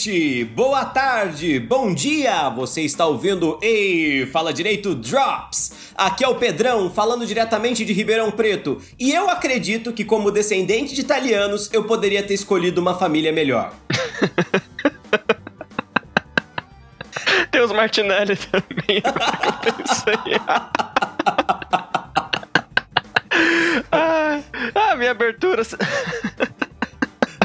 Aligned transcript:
noite, 0.00 0.44
boa 0.54 0.86
tarde, 0.86 1.60
bom 1.60 1.92
dia. 1.92 2.48
Você 2.48 2.80
está 2.80 3.04
ouvindo 3.04 3.58
Ei, 3.60 4.24
fala 4.24 4.50
direito 4.50 4.94
Drops. 4.94 5.92
Aqui 5.94 6.24
é 6.24 6.28
o 6.28 6.36
Pedrão 6.36 6.88
falando 6.88 7.26
diretamente 7.26 7.84
de 7.84 7.92
Ribeirão 7.92 8.30
Preto. 8.30 8.80
E 8.98 9.12
eu 9.12 9.28
acredito 9.28 9.92
que 9.92 10.02
como 10.02 10.30
descendente 10.30 10.94
de 10.94 11.02
italianos, 11.02 11.68
eu 11.70 11.84
poderia 11.84 12.22
ter 12.22 12.32
escolhido 12.32 12.80
uma 12.80 12.94
família 12.94 13.30
melhor. 13.30 13.74
Tem 17.52 17.60
os 17.60 17.70
Martinelli 17.70 18.36
também. 18.36 19.02
Isso 19.84 20.04
aí. 20.08 20.40
ah, 23.92 24.40
ah, 24.74 24.96
minha 24.96 25.10
abertura. 25.10 25.62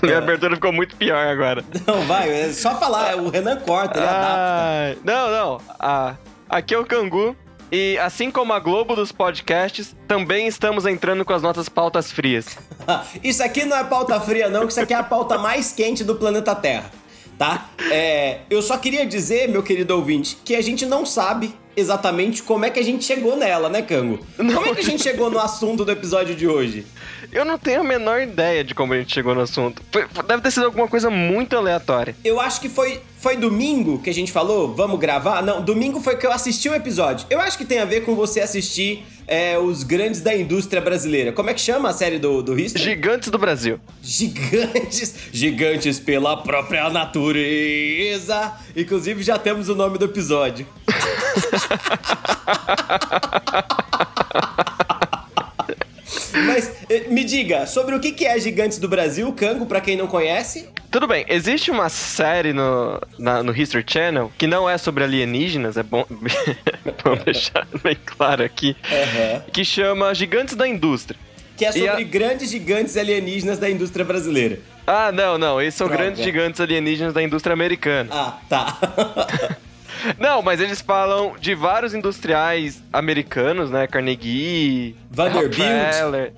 Minha 0.06 0.18
abertura 0.20 0.56
ficou 0.56 0.72
muito 0.72 0.96
pior 0.96 1.28
agora. 1.28 1.64
Não, 1.86 2.02
vai, 2.02 2.30
é 2.30 2.52
só 2.54 2.76
falar, 2.78 3.16
o 3.18 3.30
Renan 3.30 3.58
corta, 3.58 4.00
ele 4.00 4.08
adapta. 4.08 4.28
Ah, 4.28 4.96
não, 5.04 5.32
não. 5.32 5.62
Ah, 5.80 6.16
aqui 6.50 6.74
é 6.74 6.80
o 6.80 6.86
Cangu. 6.86 7.36
E 7.72 7.98
assim 7.98 8.30
como 8.30 8.54
a 8.54 8.60
Globo 8.60 8.96
dos 8.96 9.12
podcasts, 9.12 9.96
também 10.08 10.48
estamos 10.48 10.86
entrando 10.86 11.26
com 11.26 11.34
as 11.34 11.42
nossas 11.42 11.68
pautas 11.68 12.12
frias. 12.12 12.58
Isso 13.24 13.44
aqui 13.44 13.66
não 13.66 13.76
é 13.76 13.84
pauta 13.84 14.20
fria, 14.22 14.48
não, 14.50 14.62
que 14.62 14.72
isso 14.72 14.80
aqui 14.80 14.94
é 14.94 14.98
a 14.98 15.04
pauta 15.04 15.38
mais 15.38 15.72
quente 15.72 16.04
do 16.04 16.16
planeta 16.16 16.54
Terra, 16.54 16.92
tá? 17.38 17.70
É, 17.92 18.42
eu 18.50 18.62
só 18.62 18.78
queria 18.78 19.06
dizer, 19.06 19.50
meu 19.50 19.64
querido 19.64 19.96
ouvinte, 19.96 20.38
que 20.46 20.56
a 20.56 20.62
gente 20.62 20.86
não 20.86 21.06
sabe 21.06 21.56
exatamente 21.76 22.44
como 22.44 22.66
é 22.66 22.70
que 22.70 22.80
a 22.80 22.84
gente 22.84 23.04
chegou 23.04 23.36
nela, 23.36 23.70
né, 23.70 23.82
Cango? 23.82 24.26
Como 24.36 24.68
é 24.68 24.74
que 24.76 24.82
a 24.82 24.84
gente 24.84 25.04
chegou 25.04 25.30
no 25.30 25.40
assunto 25.40 25.84
do 25.84 25.92
episódio 25.92 26.36
de 26.36 26.48
hoje? 26.48 26.86
Eu 27.32 27.44
não 27.44 27.58
tenho 27.58 27.82
a 27.82 27.84
menor 27.84 28.22
ideia 28.22 28.64
de 28.64 28.74
como 28.74 28.94
a 28.94 28.98
gente 28.98 29.14
chegou 29.14 29.36
no 29.36 29.42
assunto. 29.42 29.82
Deve 30.28 30.42
ter 30.42 30.52
sido 30.52 30.66
alguma 30.66 30.88
coisa 30.88 31.10
muito 31.10 31.56
aleatória. 31.56 32.16
Eu 32.24 32.40
acho 32.40 32.62
que 32.62 32.70
foi, 32.70 33.02
foi 33.26 33.36
domingo 33.36 33.98
que 33.98 34.12
a 34.12 34.14
gente 34.14 34.32
falou, 34.32 34.76
vamos 34.76 35.00
gravar? 35.00 35.42
Não, 35.42 35.60
domingo 35.60 36.00
foi 36.00 36.16
que 36.16 36.28
eu 36.28 36.32
assisti 36.32 36.70
o 36.70 36.76
episódio. 36.76 37.26
Eu 37.28 37.42
acho 37.42 37.58
que 37.58 37.66
tem 37.66 37.80
a 37.80 37.86
ver 37.86 38.02
com 38.02 38.14
você 38.14 38.40
assistir 38.40 39.04
é, 39.26 39.58
os 39.58 39.82
grandes 39.82 40.22
da 40.22 40.38
indústria 40.38 40.80
brasileira. 40.80 41.32
Como 41.32 41.50
é 41.50 41.54
que 41.56 41.60
chama 41.60 41.90
a 41.90 41.94
série 41.94 42.20
do, 42.20 42.44
do 42.44 42.56
History? 42.56 42.84
Gigantes 42.84 43.32
do 43.32 43.40
Brasil. 43.40 43.80
Gigantes, 44.00 45.16
gigantes 45.34 46.00
pela 46.00 46.38
própria 46.38 46.88
natureza. 46.92 48.54
Inclusive 48.78 49.24
já 49.24 49.40
temos 49.40 49.70
o 49.70 49.74
nome 49.74 49.98
do 49.98 50.06
episódio. 50.06 50.68
Eh, 56.96 57.08
me 57.10 57.24
diga, 57.24 57.66
sobre 57.66 57.96
o 57.96 58.00
que 58.00 58.26
é 58.26 58.40
Gigantes 58.40 58.78
do 58.78 58.88
Brasil, 58.88 59.32
Cango, 59.34 59.66
pra 59.66 59.82
quem 59.82 59.96
não 59.98 60.08
conhece? 60.08 60.70
Tudo 60.92 61.08
bem, 61.08 61.26
existe 61.28 61.70
uma 61.72 61.90
série 61.90 62.54
no, 62.54 63.02
na- 63.20 63.44
no 63.44 63.56
History 63.56 63.84
Channel 63.86 64.32
que 64.38 64.48
não 64.48 64.70
é 64.70 64.78
sobre 64.78 65.04
alienígenas, 65.04 65.76
é 65.76 65.84
bom, 65.84 66.06
bom 67.04 67.16
deixar 67.26 67.68
bem 67.84 67.98
claro 68.06 68.44
aqui, 68.44 68.76
que 69.52 69.66
chama 69.66 70.14
Gigantes 70.14 70.56
da 70.56 70.68
Indústria. 70.68 71.20
Que 71.58 71.66
é 71.66 71.72
sobre 71.72 71.90
a- 71.90 72.02
grandes 72.02 72.50
gigantes 72.50 72.96
alienígenas 72.98 73.58
da 73.58 73.70
indústria 73.70 74.06
brasileira. 74.06 74.60
Ah, 74.88 75.12
não, 75.12 75.38
não, 75.38 75.62
esses 75.62 75.76
são 75.78 75.88
Droga. 75.88 76.04
grandes 76.04 76.24
gigantes 76.24 76.62
alienígenas 76.62 77.14
da 77.14 77.22
indústria 77.24 77.54
americana. 77.54 78.10
Ah, 78.14 78.40
tá. 78.48 78.78
Não, 80.20 80.42
mas 80.42 80.60
eles 80.60 80.82
falam 80.82 81.36
de 81.40 81.56
vários 81.56 81.94
industriais 81.94 82.82
americanos, 82.92 83.70
né? 83.70 83.88
Carnegie, 83.88 84.96
Vanderbilt. 85.10 85.58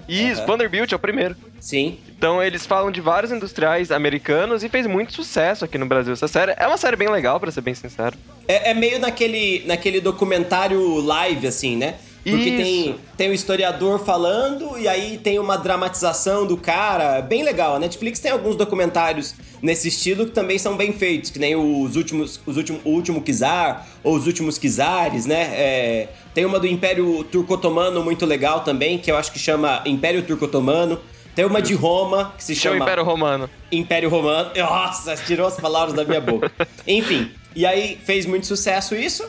Isso, 0.07 0.41
Aham. 0.41 0.47
Vanderbilt 0.47 0.91
é 0.91 0.95
o 0.95 0.99
primeiro. 0.99 1.35
Sim. 1.59 1.97
Então 2.17 2.41
eles 2.41 2.65
falam 2.65 2.91
de 2.91 3.01
vários 3.01 3.31
industriais 3.31 3.91
americanos 3.91 4.63
e 4.63 4.69
fez 4.69 4.87
muito 4.87 5.13
sucesso 5.13 5.65
aqui 5.65 5.77
no 5.77 5.85
Brasil. 5.85 6.13
Essa 6.13 6.27
série 6.27 6.53
é 6.57 6.67
uma 6.67 6.77
série 6.77 6.95
bem 6.95 7.09
legal, 7.09 7.39
pra 7.39 7.51
ser 7.51 7.61
bem 7.61 7.73
sincero. 7.75 8.17
É, 8.47 8.71
é 8.71 8.73
meio 8.73 8.99
naquele, 8.99 9.63
naquele 9.67 9.99
documentário 9.99 10.99
live, 11.01 11.47
assim, 11.47 11.75
né? 11.75 11.95
Porque 12.29 12.49
Isso. 12.49 12.57
tem, 12.57 12.95
tem 13.15 13.29
o 13.29 13.33
historiador 13.33 13.99
falando 14.03 14.77
e 14.77 14.85
aí 14.85 15.17
tem 15.17 15.39
uma 15.39 15.55
dramatização 15.57 16.45
do 16.45 16.57
cara. 16.57 17.21
Bem 17.21 17.41
legal. 17.41 17.75
A 17.75 17.79
Netflix 17.79 18.19
tem 18.19 18.31
alguns 18.31 18.57
documentários 18.57 19.33
nesse 19.61 19.87
estilo 19.87 20.25
que 20.25 20.31
também 20.31 20.57
são 20.57 20.75
bem 20.75 20.91
feitos, 20.91 21.29
que 21.29 21.39
nem 21.39 21.55
os 21.55 21.95
últimos, 21.95 22.37
os 22.45 22.57
últimos, 22.57 22.81
o 22.83 22.89
último 22.89 23.21
Kizar 23.21 23.87
ou 24.03 24.13
os 24.13 24.27
últimos 24.27 24.57
Kizares, 24.57 25.25
né? 25.25 25.51
É, 25.53 26.09
tem 26.33 26.43
uma 26.43 26.59
do 26.59 26.67
Império 26.67 27.23
Turco-Otomano 27.23 28.03
muito 28.03 28.25
legal 28.25 28.59
também, 28.59 28.97
que 28.97 29.09
eu 29.09 29.15
acho 29.15 29.31
que 29.31 29.39
chama 29.39 29.81
Império 29.85 30.21
Turco-Otomano. 30.21 30.99
Tem 31.33 31.45
uma 31.45 31.61
de 31.61 31.75
Roma, 31.75 32.33
que 32.35 32.43
se 32.43 32.55
Chama 32.55 32.73
chama 32.75 32.85
Império 32.85 33.03
Romano. 33.05 33.49
Império 33.71 34.09
Romano. 34.09 34.51
Nossa, 34.53 35.15
tirou 35.15 35.47
as 35.47 35.55
palavras 35.55 35.93
da 35.93 36.03
minha 36.03 36.19
boca. 36.19 36.51
Enfim, 36.85 37.31
e 37.55 37.65
aí 37.65 37.97
fez 38.03 38.25
muito 38.25 38.45
sucesso 38.45 38.95
isso. 38.95 39.23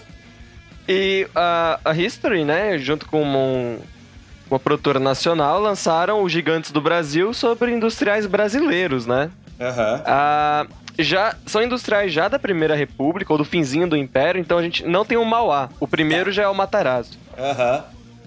E 0.88 1.28
a, 1.34 1.78
a 1.84 1.92
History, 1.94 2.44
né, 2.44 2.78
junto 2.78 3.06
com 3.06 3.22
um- 3.22 3.78
uma 4.50 4.58
produtora 4.58 4.98
nacional, 4.98 5.60
lançaram 5.60 6.22
os 6.22 6.32
Gigantes 6.32 6.70
do 6.70 6.80
Brasil 6.80 7.34
sobre 7.34 7.70
industriais 7.70 8.26
brasileiros, 8.26 9.06
né? 9.06 9.30
Aham. 9.60 10.02
Ah, 10.06 10.66
já 10.98 11.34
são 11.46 11.62
industriais 11.62 12.12
já 12.12 12.28
da 12.28 12.38
Primeira 12.38 12.74
República 12.74 13.32
ou 13.32 13.38
do 13.38 13.44
finzinho 13.44 13.86
do 13.88 13.96
Império, 13.96 14.40
então 14.40 14.56
a 14.56 14.62
gente 14.62 14.84
não 14.86 15.04
tem 15.04 15.18
o 15.18 15.24
Mauá. 15.24 15.68
O 15.78 15.86
primeiro 15.86 16.32
já 16.32 16.44
é 16.44 16.48
o 16.48 16.54
Matarazzo. 16.54 17.18
Aham. 17.36 17.84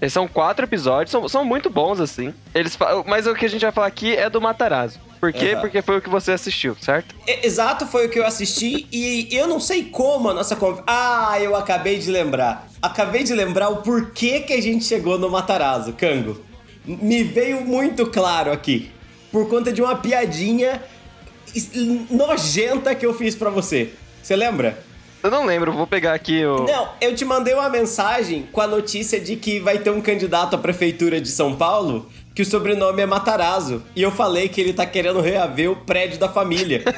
São 0.08 0.26
quatro 0.26 0.64
episódios, 0.64 1.10
são, 1.10 1.28
são 1.28 1.44
muito 1.44 1.70
bons, 1.70 2.00
assim. 2.00 2.34
Eles 2.54 2.76
Mas 3.06 3.26
o 3.26 3.34
que 3.34 3.46
a 3.46 3.48
gente 3.48 3.62
vai 3.62 3.72
falar 3.72 3.86
aqui 3.86 4.14
é 4.16 4.28
do 4.28 4.40
Matarazzo. 4.40 4.98
Por 5.20 5.32
quê? 5.32 5.52
Aham. 5.52 5.60
Porque 5.60 5.80
foi 5.82 5.98
o 5.98 6.02
que 6.02 6.10
você 6.10 6.32
assistiu, 6.32 6.76
certo? 6.80 7.14
Exato, 7.26 7.86
foi 7.86 8.06
o 8.06 8.10
que 8.10 8.18
eu 8.18 8.26
assisti 8.26 8.88
e 8.90 9.28
eu 9.30 9.46
não 9.46 9.60
sei 9.60 9.84
como 9.84 10.28
a 10.28 10.34
nossa 10.34 10.56
conversa. 10.56 10.82
Ah, 10.86 11.38
eu 11.40 11.54
acabei 11.54 12.00
de 12.00 12.10
lembrar. 12.10 12.68
Acabei 12.82 13.22
de 13.22 13.32
lembrar 13.32 13.68
o 13.68 13.76
porquê 13.76 14.40
que 14.40 14.52
a 14.52 14.60
gente 14.60 14.84
chegou 14.84 15.16
no 15.18 15.30
Matarazzo, 15.30 15.92
Cango. 15.92 16.42
Me 16.84 17.22
veio 17.22 17.60
muito 17.60 18.06
claro 18.06 18.50
aqui. 18.50 18.90
Por 19.30 19.48
conta 19.48 19.72
de 19.72 19.80
uma 19.80 19.94
piadinha 19.94 20.82
nojenta 22.10 22.94
que 22.94 23.06
eu 23.06 23.14
fiz 23.14 23.36
pra 23.36 23.50
você. 23.50 23.92
Você 24.20 24.34
lembra? 24.34 24.82
Eu 25.22 25.30
não 25.30 25.46
lembro, 25.46 25.72
vou 25.72 25.86
pegar 25.86 26.14
aqui 26.14 26.44
o. 26.44 26.64
Não, 26.64 26.88
eu 27.00 27.14
te 27.14 27.24
mandei 27.24 27.54
uma 27.54 27.68
mensagem 27.68 28.48
com 28.50 28.60
a 28.60 28.66
notícia 28.66 29.20
de 29.20 29.36
que 29.36 29.60
vai 29.60 29.78
ter 29.78 29.90
um 29.90 30.00
candidato 30.00 30.56
à 30.56 30.58
prefeitura 30.58 31.20
de 31.20 31.28
São 31.28 31.54
Paulo 31.54 32.10
que 32.34 32.42
o 32.42 32.46
sobrenome 32.46 33.02
é 33.02 33.06
Matarazzo. 33.06 33.84
E 33.94 34.02
eu 34.02 34.10
falei 34.10 34.48
que 34.48 34.60
ele 34.60 34.72
tá 34.72 34.84
querendo 34.84 35.20
reaver 35.20 35.70
o 35.70 35.76
prédio 35.76 36.18
da 36.18 36.28
família. 36.28 36.82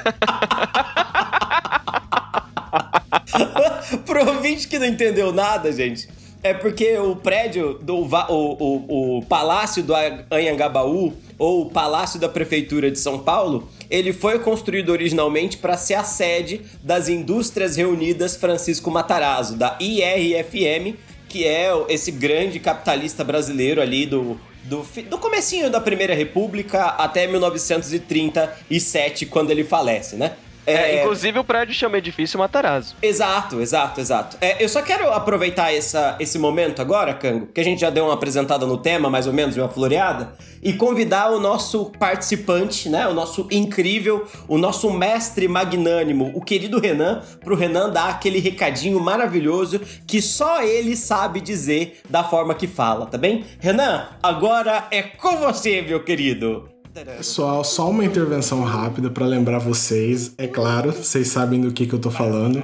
Pro 4.06 4.26
ouvinte 4.26 4.68
que 4.68 4.78
não 4.78 4.86
entendeu 4.86 5.30
nada, 5.32 5.70
gente, 5.72 6.08
é 6.44 6.52
porque 6.52 6.96
o 6.98 7.16
prédio 7.16 7.78
do 7.80 7.96
o, 7.96 8.06
o, 8.28 9.18
o 9.18 9.22
Palácio 9.22 9.82
do 9.82 9.94
Anhangabaú, 10.30 11.14
ou 11.38 11.62
o 11.62 11.70
Palácio 11.70 12.20
da 12.20 12.28
Prefeitura 12.28 12.90
de 12.90 12.98
São 12.98 13.18
Paulo, 13.18 13.66
ele 13.88 14.12
foi 14.12 14.38
construído 14.38 14.90
originalmente 14.90 15.56
para 15.56 15.78
ser 15.78 15.94
a 15.94 16.04
sede 16.04 16.60
das 16.82 17.08
Indústrias 17.08 17.76
Reunidas 17.76 18.36
Francisco 18.36 18.90
Matarazzo, 18.90 19.56
da 19.56 19.78
IRFM, 19.80 20.94
que 21.30 21.46
é 21.46 21.70
esse 21.88 22.10
grande 22.12 22.60
capitalista 22.60 23.24
brasileiro 23.24 23.80
ali 23.80 24.04
do, 24.04 24.38
do, 24.64 24.86
do 25.08 25.16
comecinho 25.16 25.70
da 25.70 25.80
Primeira 25.80 26.14
República 26.14 26.88
até 26.88 27.26
1937, 27.26 29.24
quando 29.24 29.50
ele 29.50 29.64
falece, 29.64 30.14
né? 30.14 30.32
É, 30.66 31.00
inclusive 31.00 31.38
o 31.38 31.44
prédio 31.44 31.74
chama 31.74 31.98
Edifício 31.98 32.38
Matarazzo. 32.38 32.94
Exato, 33.02 33.60
exato, 33.60 34.00
exato. 34.00 34.36
É, 34.40 34.62
eu 34.62 34.68
só 34.68 34.82
quero 34.82 35.10
aproveitar 35.12 35.72
essa, 35.72 36.16
esse 36.18 36.38
momento 36.38 36.80
agora, 36.80 37.14
Cango, 37.14 37.46
que 37.46 37.60
a 37.60 37.64
gente 37.64 37.80
já 37.80 37.90
deu 37.90 38.04
uma 38.04 38.14
apresentada 38.14 38.66
no 38.66 38.78
tema, 38.78 39.10
mais 39.10 39.26
ou 39.26 39.32
menos, 39.32 39.56
uma 39.56 39.68
floreada, 39.68 40.34
e 40.62 40.72
convidar 40.72 41.30
o 41.30 41.38
nosso 41.38 41.90
participante, 41.98 42.88
né? 42.88 43.06
O 43.06 43.12
nosso 43.12 43.46
incrível, 43.50 44.26
o 44.48 44.56
nosso 44.56 44.90
mestre 44.90 45.46
magnânimo, 45.46 46.32
o 46.34 46.40
querido 46.40 46.80
Renan, 46.80 47.22
pro 47.40 47.54
Renan 47.54 47.90
dar 47.90 48.08
aquele 48.08 48.38
recadinho 48.38 48.98
maravilhoso 48.98 49.80
que 50.06 50.22
só 50.22 50.62
ele 50.62 50.96
sabe 50.96 51.40
dizer 51.40 52.00
da 52.08 52.24
forma 52.24 52.54
que 52.54 52.66
fala, 52.66 53.06
tá 53.06 53.18
bem? 53.18 53.44
Renan, 53.60 54.08
agora 54.22 54.86
é 54.90 55.02
com 55.02 55.36
você, 55.36 55.82
meu 55.82 56.02
querido. 56.02 56.73
Pessoal, 56.94 57.64
só 57.64 57.90
uma 57.90 58.04
intervenção 58.04 58.62
rápida 58.62 59.10
pra 59.10 59.26
lembrar 59.26 59.58
vocês. 59.58 60.32
É 60.38 60.46
claro, 60.46 60.92
vocês 60.92 61.26
sabem 61.26 61.60
do 61.60 61.72
que, 61.72 61.86
que 61.86 61.92
eu 61.92 61.98
tô 61.98 62.08
falando. 62.08 62.62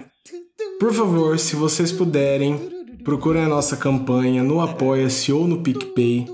Por 0.79 0.93
favor, 0.93 1.37
se 1.37 1.56
vocês 1.56 1.91
puderem, 1.91 2.56
procurem 3.03 3.43
a 3.43 3.49
nossa 3.49 3.77
campanha 3.77 4.44
no 4.44 4.61
Apoia-se 4.61 5.32
ou 5.32 5.49
no 5.49 5.62
PicPay. 5.62 6.27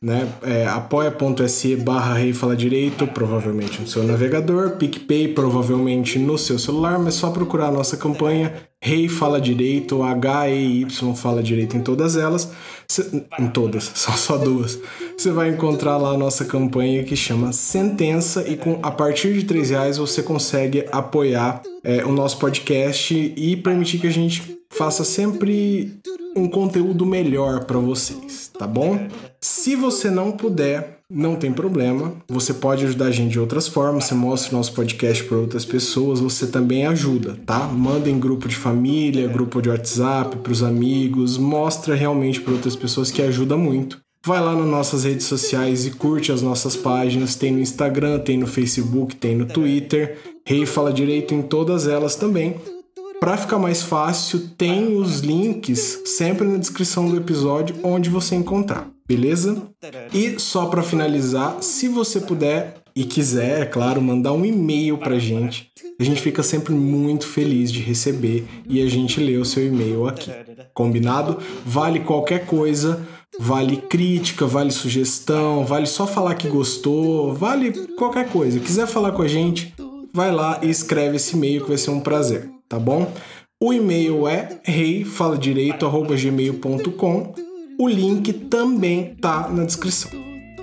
né? 0.00 0.26
É, 0.42 0.66
apoia.se 0.66 1.76
barra 1.76 2.14
Rei 2.14 2.32
Fala 2.32 2.56
Direito, 2.56 3.06
provavelmente 3.06 3.80
no 3.80 3.86
seu 3.86 4.02
navegador, 4.04 4.76
PicPay, 4.76 5.28
provavelmente 5.28 6.18
no 6.18 6.38
seu 6.38 6.58
celular, 6.58 6.98
mas 6.98 7.14
só 7.14 7.30
procurar 7.30 7.68
a 7.68 7.72
nossa 7.72 7.96
campanha 7.96 8.54
Rei 8.82 9.08
Fala 9.08 9.40
Direito, 9.40 10.02
H-E-Y 10.02 11.14
Fala 11.14 11.42
Direito 11.42 11.76
em 11.76 11.80
todas 11.80 12.16
elas, 12.16 12.52
cê, 12.94 13.24
em 13.38 13.48
todas, 13.48 13.90
são 13.94 14.16
só 14.16 14.36
duas. 14.36 14.78
Você 15.16 15.30
vai 15.30 15.50
encontrar 15.50 15.96
lá 15.96 16.10
a 16.10 16.18
nossa 16.18 16.44
campanha 16.44 17.04
que 17.04 17.16
chama 17.16 17.52
Sentença 17.52 18.46
e 18.48 18.56
com 18.56 18.78
a 18.82 18.90
partir 18.90 19.34
de 19.34 19.44
três 19.44 19.70
reais 19.70 19.96
você 19.98 20.22
consegue 20.22 20.86
apoiar 20.92 21.62
é, 21.82 22.04
o 22.04 22.12
nosso 22.12 22.38
podcast 22.38 23.14
e 23.14 23.56
permitir 23.56 23.98
que 23.98 24.06
a 24.06 24.12
gente 24.12 24.58
faça 24.70 25.04
sempre 25.04 26.00
um 26.36 26.48
conteúdo 26.48 27.06
melhor 27.06 27.64
para 27.64 27.78
vocês, 27.78 28.50
tá 28.58 28.66
bom? 28.66 29.06
Se 29.40 29.76
você 29.76 30.10
não 30.10 30.32
puder, 30.32 30.93
não 31.10 31.36
tem 31.36 31.52
problema. 31.52 32.14
Você 32.28 32.54
pode 32.54 32.84
ajudar 32.84 33.06
a 33.06 33.10
gente 33.10 33.32
de 33.32 33.40
outras 33.40 33.68
formas. 33.68 34.04
Você 34.04 34.14
mostra 34.14 34.54
o 34.54 34.56
nosso 34.58 34.72
podcast 34.72 35.22
para 35.24 35.36
outras 35.36 35.64
pessoas. 35.64 36.20
Você 36.20 36.46
também 36.46 36.86
ajuda, 36.86 37.38
tá? 37.44 37.60
Manda 37.68 38.08
em 38.08 38.18
grupo 38.18 38.48
de 38.48 38.56
família, 38.56 39.28
grupo 39.28 39.60
de 39.60 39.68
WhatsApp, 39.68 40.36
para 40.38 40.52
os 40.52 40.62
amigos. 40.62 41.38
Mostra 41.38 41.94
realmente 41.94 42.40
para 42.40 42.54
outras 42.54 42.74
pessoas 42.76 43.10
que 43.10 43.22
ajuda 43.22 43.56
muito. 43.56 44.00
Vai 44.26 44.40
lá 44.40 44.54
nas 44.54 44.66
nossas 44.66 45.04
redes 45.04 45.26
sociais 45.26 45.84
e 45.84 45.90
curte 45.90 46.32
as 46.32 46.40
nossas 46.40 46.74
páginas. 46.74 47.34
Tem 47.34 47.52
no 47.52 47.60
Instagram, 47.60 48.20
tem 48.20 48.38
no 48.38 48.46
Facebook, 48.46 49.14
tem 49.16 49.36
no 49.36 49.44
Twitter. 49.44 50.18
Rei 50.46 50.64
Fala 50.64 50.92
Direito 50.92 51.34
em 51.34 51.42
todas 51.42 51.86
elas 51.86 52.16
também. 52.16 52.56
Para 53.20 53.36
ficar 53.36 53.58
mais 53.58 53.82
fácil, 53.82 54.50
tem 54.56 54.96
os 54.96 55.20
links 55.20 56.02
sempre 56.04 56.46
na 56.46 56.58
descrição 56.58 57.08
do 57.08 57.16
episódio 57.16 57.76
onde 57.82 58.10
você 58.10 58.34
encontrar, 58.34 58.90
beleza? 59.06 59.62
E 60.12 60.38
só 60.38 60.66
para 60.66 60.82
finalizar, 60.82 61.62
se 61.62 61.88
você 61.88 62.20
puder 62.20 62.76
e 62.94 63.04
quiser, 63.04 63.62
é 63.62 63.66
claro, 63.66 64.00
mandar 64.00 64.32
um 64.32 64.44
e-mail 64.44 64.98
pra 64.98 65.18
gente, 65.18 65.70
a 65.98 66.04
gente 66.04 66.20
fica 66.20 66.42
sempre 66.42 66.72
muito 66.72 67.26
feliz 67.26 67.72
de 67.72 67.80
receber 67.80 68.44
e 68.68 68.82
a 68.82 68.88
gente 68.88 69.20
lê 69.20 69.36
o 69.36 69.44
seu 69.44 69.66
e-mail 69.66 70.06
aqui. 70.06 70.30
Combinado? 70.72 71.38
Vale 71.64 72.00
qualquer 72.00 72.46
coisa, 72.46 73.06
vale 73.38 73.76
crítica, 73.76 74.46
vale 74.46 74.70
sugestão, 74.70 75.64
vale 75.64 75.86
só 75.86 76.06
falar 76.06 76.34
que 76.34 76.48
gostou, 76.48 77.34
vale 77.34 77.72
qualquer 77.96 78.28
coisa. 78.28 78.60
Quiser 78.60 78.86
falar 78.86 79.12
com 79.12 79.22
a 79.22 79.28
gente, 79.28 79.74
vai 80.12 80.30
lá 80.30 80.60
e 80.62 80.70
escreve 80.70 81.16
esse 81.16 81.36
e-mail 81.36 81.62
que 81.62 81.68
vai 81.68 81.78
ser 81.78 81.90
um 81.90 82.00
prazer 82.00 82.54
tá 82.74 82.78
bom? 82.78 83.10
O 83.62 83.72
e-mail 83.72 84.28
é 84.28 84.60
reifaladireito.gmail.com. 84.64 87.34
O 87.78 87.88
link 87.88 88.32
também 88.32 89.14
tá 89.16 89.48
na 89.48 89.64
descrição. 89.64 90.10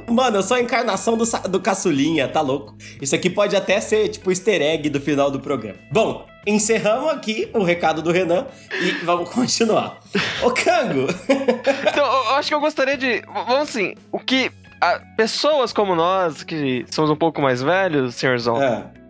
Mano, 0.09 0.37
eu 0.37 0.43
sou 0.43 0.57
a 0.57 0.61
encarnação 0.61 1.17
do, 1.17 1.25
do 1.49 1.59
caçulinha, 1.59 2.27
tá 2.27 2.41
louco? 2.41 2.75
Isso 3.01 3.15
aqui 3.15 3.29
pode 3.29 3.55
até 3.55 3.79
ser 3.79 4.09
tipo 4.09 4.31
easter 4.31 4.61
egg 4.61 4.89
do 4.89 4.99
final 4.99 5.31
do 5.31 5.39
programa. 5.39 5.77
Bom, 5.91 6.25
encerramos 6.45 7.11
aqui 7.11 7.49
o 7.53 7.63
recado 7.63 8.01
do 8.01 8.11
Renan 8.11 8.45
e 8.81 8.91
vamos 9.05 9.29
continuar. 9.31 9.99
Ô, 10.43 10.51
Cango! 10.51 11.07
então, 11.87 12.05
eu 12.05 12.29
acho 12.35 12.49
que 12.49 12.55
eu 12.55 12.61
gostaria 12.61 12.97
de. 12.97 13.21
Vamos 13.25 13.69
assim, 13.69 13.93
o 14.11 14.19
que. 14.19 14.51
A, 14.81 14.99
pessoas 15.15 15.71
como 15.71 15.95
nós, 15.95 16.43
que 16.43 16.85
somos 16.89 17.11
um 17.11 17.15
pouco 17.15 17.41
mais 17.41 17.61
velhos, 17.61 18.15
senhorzão. 18.15 18.61
É 18.61 19.00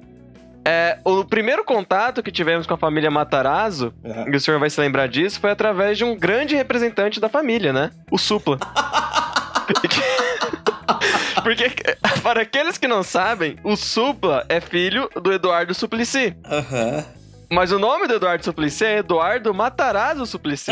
é, 0.65 0.99
o 1.03 1.23
primeiro 1.25 1.63
contato 1.63 2.21
que 2.21 2.31
tivemos 2.31 2.67
com 2.67 2.73
a 2.73 2.77
família 2.77 3.09
Matarazzo, 3.09 3.93
uhum. 4.03 4.33
e 4.33 4.35
o 4.35 4.39
senhor 4.39 4.59
vai 4.59 4.69
se 4.69 4.79
lembrar 4.79 5.07
disso, 5.07 5.39
foi 5.39 5.51
através 5.51 5.97
de 5.97 6.03
um 6.03 6.15
grande 6.15 6.55
representante 6.55 7.19
da 7.19 7.29
família, 7.29 7.73
né? 7.73 7.91
O 8.11 8.17
Supla. 8.17 8.57
Porque, 11.43 11.71
para 12.21 12.41
aqueles 12.41 12.77
que 12.77 12.87
não 12.87 13.03
sabem, 13.03 13.57
o 13.63 13.75
Supla 13.75 14.45
é 14.47 14.59
filho 14.59 15.09
do 15.21 15.31
Eduardo 15.31 15.73
Suplicy. 15.73 16.35
Aham. 16.45 16.97
Uhum. 16.97 17.21
Mas 17.53 17.69
o 17.73 17.77
nome 17.77 18.07
do 18.07 18.13
Eduardo 18.13 18.45
Suplicy 18.45 18.85
é 18.85 18.97
Eduardo 18.99 19.53
Matarazzo 19.53 20.25
Suplicy. 20.25 20.71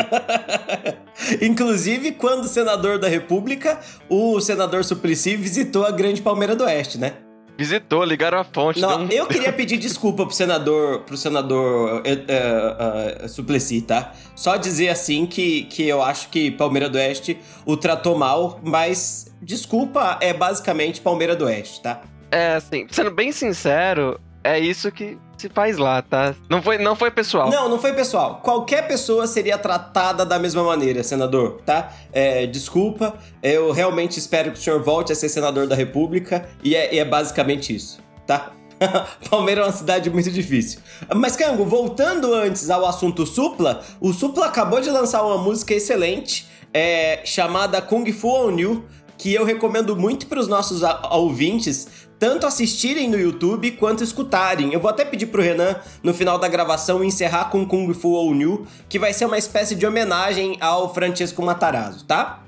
Inclusive, 1.42 2.13
quando 2.13 2.47
senador 2.47 2.97
da 2.97 3.09
República, 3.09 3.77
o 4.07 4.39
senador 4.39 4.85
Suplicy 4.85 5.35
visitou 5.35 5.85
a 5.85 5.92
Grande 5.92 6.21
Palmeira 6.21 6.56
do 6.56 6.63
Oeste, 6.63 6.97
né? 6.97 7.15
Visitou, 7.59 8.06
ligaram 8.06 8.39
a 8.39 8.44
fonte. 8.45 8.79
Não, 8.79 9.01
um... 9.01 9.09
eu 9.09 9.27
queria 9.27 9.51
pedir 9.51 9.75
desculpa 9.75 10.25
pro 10.25 10.33
senador, 10.33 11.01
pro 11.01 11.17
senador 11.17 12.01
é, 12.06 12.11
é, 12.13 13.25
é, 13.25 13.27
Suplicy, 13.27 13.81
tá? 13.81 14.13
Só 14.33 14.56
dizer 14.56 14.88
assim 14.88 15.25
que, 15.25 15.63
que 15.63 15.85
eu 15.85 16.01
acho 16.01 16.29
que 16.29 16.51
Palmeira 16.51 16.88
do 16.88 16.97
Oeste 16.97 17.38
o 17.65 17.75
tratou 17.75 18.17
mal, 18.17 18.61
mas 18.63 19.29
desculpa 19.41 20.17
é 20.21 20.31
basicamente 20.31 21.01
Palmeira 21.01 21.35
do 21.35 21.44
Oeste, 21.44 21.81
tá? 21.81 22.01
É, 22.31 22.53
assim, 22.53 22.88
sendo 22.89 23.11
bem 23.11 23.33
sincero, 23.33 24.17
é 24.44 24.59
isso 24.59 24.91
que 24.91 25.18
se 25.38 25.50
faz 25.50 25.77
lá, 25.77 26.01
tá? 26.01 26.36
Não 26.50 26.62
foi, 26.62 26.77
não 26.77 26.95
foi 26.95 27.12
pessoal. 27.12 27.50
Não, 27.50 27.69
não 27.69 27.80
foi 27.80 27.94
pessoal. 27.94 28.41
Qualquer 28.44 28.88
pessoa 28.88 29.25
seria 29.27 29.57
tratada 29.57 30.25
da 30.25 30.38
mesma 30.38 30.63
maneira, 30.63 31.03
senador, 31.03 31.62
tá? 31.65 31.94
É, 32.12 32.45
desculpa, 32.45 33.18
eu 33.41 33.71
realmente 33.71 34.19
espero 34.19 34.51
que 34.51 34.59
o 34.59 34.62
senhor 34.62 34.81
volte 34.81 35.12
a 35.12 35.15
ser 35.15 35.30
senador 35.30 35.68
da 35.68 35.75
República 35.75 36.50
e 36.63 36.75
é, 36.75 36.97
é 36.97 37.06
basicamente 37.06 37.74
isso, 37.74 38.00
tá? 38.27 38.51
Palmeiras 39.30 39.63
é 39.63 39.68
uma 39.68 39.74
cidade 39.74 40.09
muito 40.09 40.31
difícil. 40.31 40.80
Mas, 41.13 41.35
Cango, 41.35 41.65
voltando 41.65 42.33
antes 42.33 42.69
ao 42.69 42.85
assunto 42.85 43.25
Supla, 43.25 43.83
o 44.00 44.13
Supla 44.13 44.45
acabou 44.45 44.80
de 44.80 44.89
lançar 44.89 45.24
uma 45.24 45.38
música 45.38 45.74
excelente 45.74 46.47
é, 46.74 47.21
chamada 47.25 47.81
Kung 47.81 48.09
Fu 48.12 48.30
On 48.30 48.57
You, 48.57 48.85
que 49.18 49.33
eu 49.33 49.44
recomendo 49.44 49.97
muito 49.97 50.27
para 50.27 50.39
os 50.39 50.47
nossos 50.47 50.81
ouvintes, 51.12 52.08
tanto 52.19 52.45
assistirem 52.45 53.10
no 53.10 53.18
YouTube 53.18 53.71
quanto 53.71 54.04
escutarem. 54.04 54.74
Eu 54.74 54.80
vou 54.80 54.89
até 54.89 55.06
pedir 55.06 55.27
pro 55.27 55.42
Renan, 55.42 55.77
no 56.04 56.13
final 56.13 56.38
da 56.38 56.48
gravação, 56.48 57.04
encerrar 57.04 57.45
com 57.45 57.66
Kung 57.66 57.92
Fu 57.94 58.16
All 58.16 58.33
New, 58.33 58.68
que 58.89 59.00
vai 59.00 59.13
ser 59.13 59.25
uma 59.25 59.38
espécie 59.38 59.74
de 59.74 59.88
homenagem 59.88 60.57
ao 60.60 60.94
Francesco 60.94 61.42
Matarazzo, 61.42 62.06
tá? 62.06 62.44